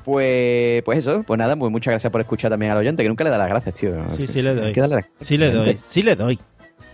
Pues, 0.04 0.82
pues 0.84 0.98
eso, 1.00 1.24
pues 1.24 1.36
nada, 1.38 1.56
pues 1.56 1.70
muchas 1.72 1.90
gracias 1.92 2.10
por 2.12 2.20
escuchar 2.20 2.50
también 2.50 2.70
al 2.70 2.78
oyente, 2.78 3.02
que 3.02 3.08
nunca 3.08 3.24
le 3.24 3.30
da 3.30 3.38
las 3.38 3.48
gracias, 3.48 3.74
tío. 3.74 3.92
Sí, 4.16 4.26
sí 4.28 4.40
le 4.40 4.54
doy. 4.54 4.72
Sí 5.20 5.36
le 5.36 5.50
doy, 5.50 5.78
sí 5.90 6.02
le 6.02 6.14
doy. 6.16 6.38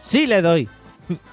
Sí 0.00 0.26
le 0.26 0.40
doy. 0.42 0.68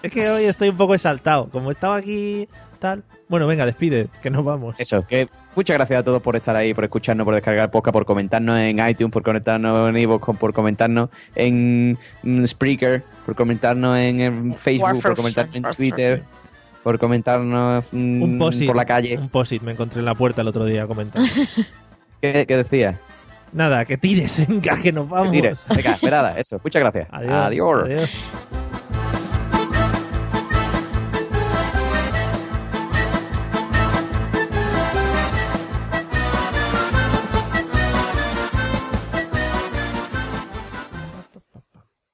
Es 0.04 0.12
que 0.12 0.30
hoy 0.30 0.44
estoy 0.44 0.70
un 0.70 0.78
poco 0.78 0.94
exaltado. 0.94 1.48
Como 1.50 1.72
estaba 1.72 1.96
aquí 1.96 2.48
tal. 2.80 3.04
Bueno, 3.30 3.48
venga, 3.48 3.66
despide, 3.66 4.08
que 4.22 4.30
nos 4.30 4.44
vamos. 4.44 4.76
Eso, 4.78 5.06
que 5.08 5.30
muchas 5.60 5.76
gracias 5.76 6.00
a 6.00 6.04
todos 6.04 6.22
por 6.22 6.38
estar 6.38 6.56
ahí, 6.56 6.74
por 6.74 6.86
escucharnos, 6.86 7.26
por 7.26 7.36
descargar 7.36 7.70
podcast, 7.70 7.92
por 7.92 8.06
comentarnos 8.06 8.58
en 8.58 8.80
iTunes, 8.80 9.12
por 9.12 9.24
comentarnos 9.24 9.90
en 9.90 9.98
Evox, 9.98 10.38
por 10.38 10.54
comentarnos 10.54 11.10
en 11.36 11.98
mm, 12.24 12.46
Spreaker, 12.46 13.04
por 13.26 13.36
comentarnos 13.36 13.98
en, 13.98 14.56
Facebook, 14.56 15.02
por 15.02 15.18
comentarnos 15.18 15.54
en 15.54 15.64
Twitter, 15.76 16.24
por 16.82 16.98
comentarnos 16.98 17.84
mm, 17.92 18.22
Un 18.22 18.40
posit. 18.40 18.68
por 18.68 18.78
la 18.78 18.86
calle. 18.86 19.18
Un 19.18 19.28
posit 19.28 19.62
me 19.62 19.74
encontré 19.74 20.00
en 20.00 20.06
la 20.06 20.16
puerta 20.16 20.44
el 20.44 20.48
otro 20.48 20.64
día 20.64 20.88
comentando. 20.88 21.28
¿Qué, 22.22 22.46
qué 22.48 22.56
decía? 22.56 22.98
Nada, 23.52 23.84
que 23.84 23.98
tires, 23.98 24.42
venga, 24.48 24.82
que 24.82 24.94
nos 24.94 25.10
vamos. 25.10 25.32
Que 25.32 25.42
tires. 25.42 25.68
Venga, 25.76 25.92
esperada, 25.92 26.40
eso. 26.40 26.62
Muchas 26.64 26.80
gracias. 26.80 27.10
Adiós. 27.12 27.34
Adiós. 27.34 27.84
Adiós. 27.84 28.69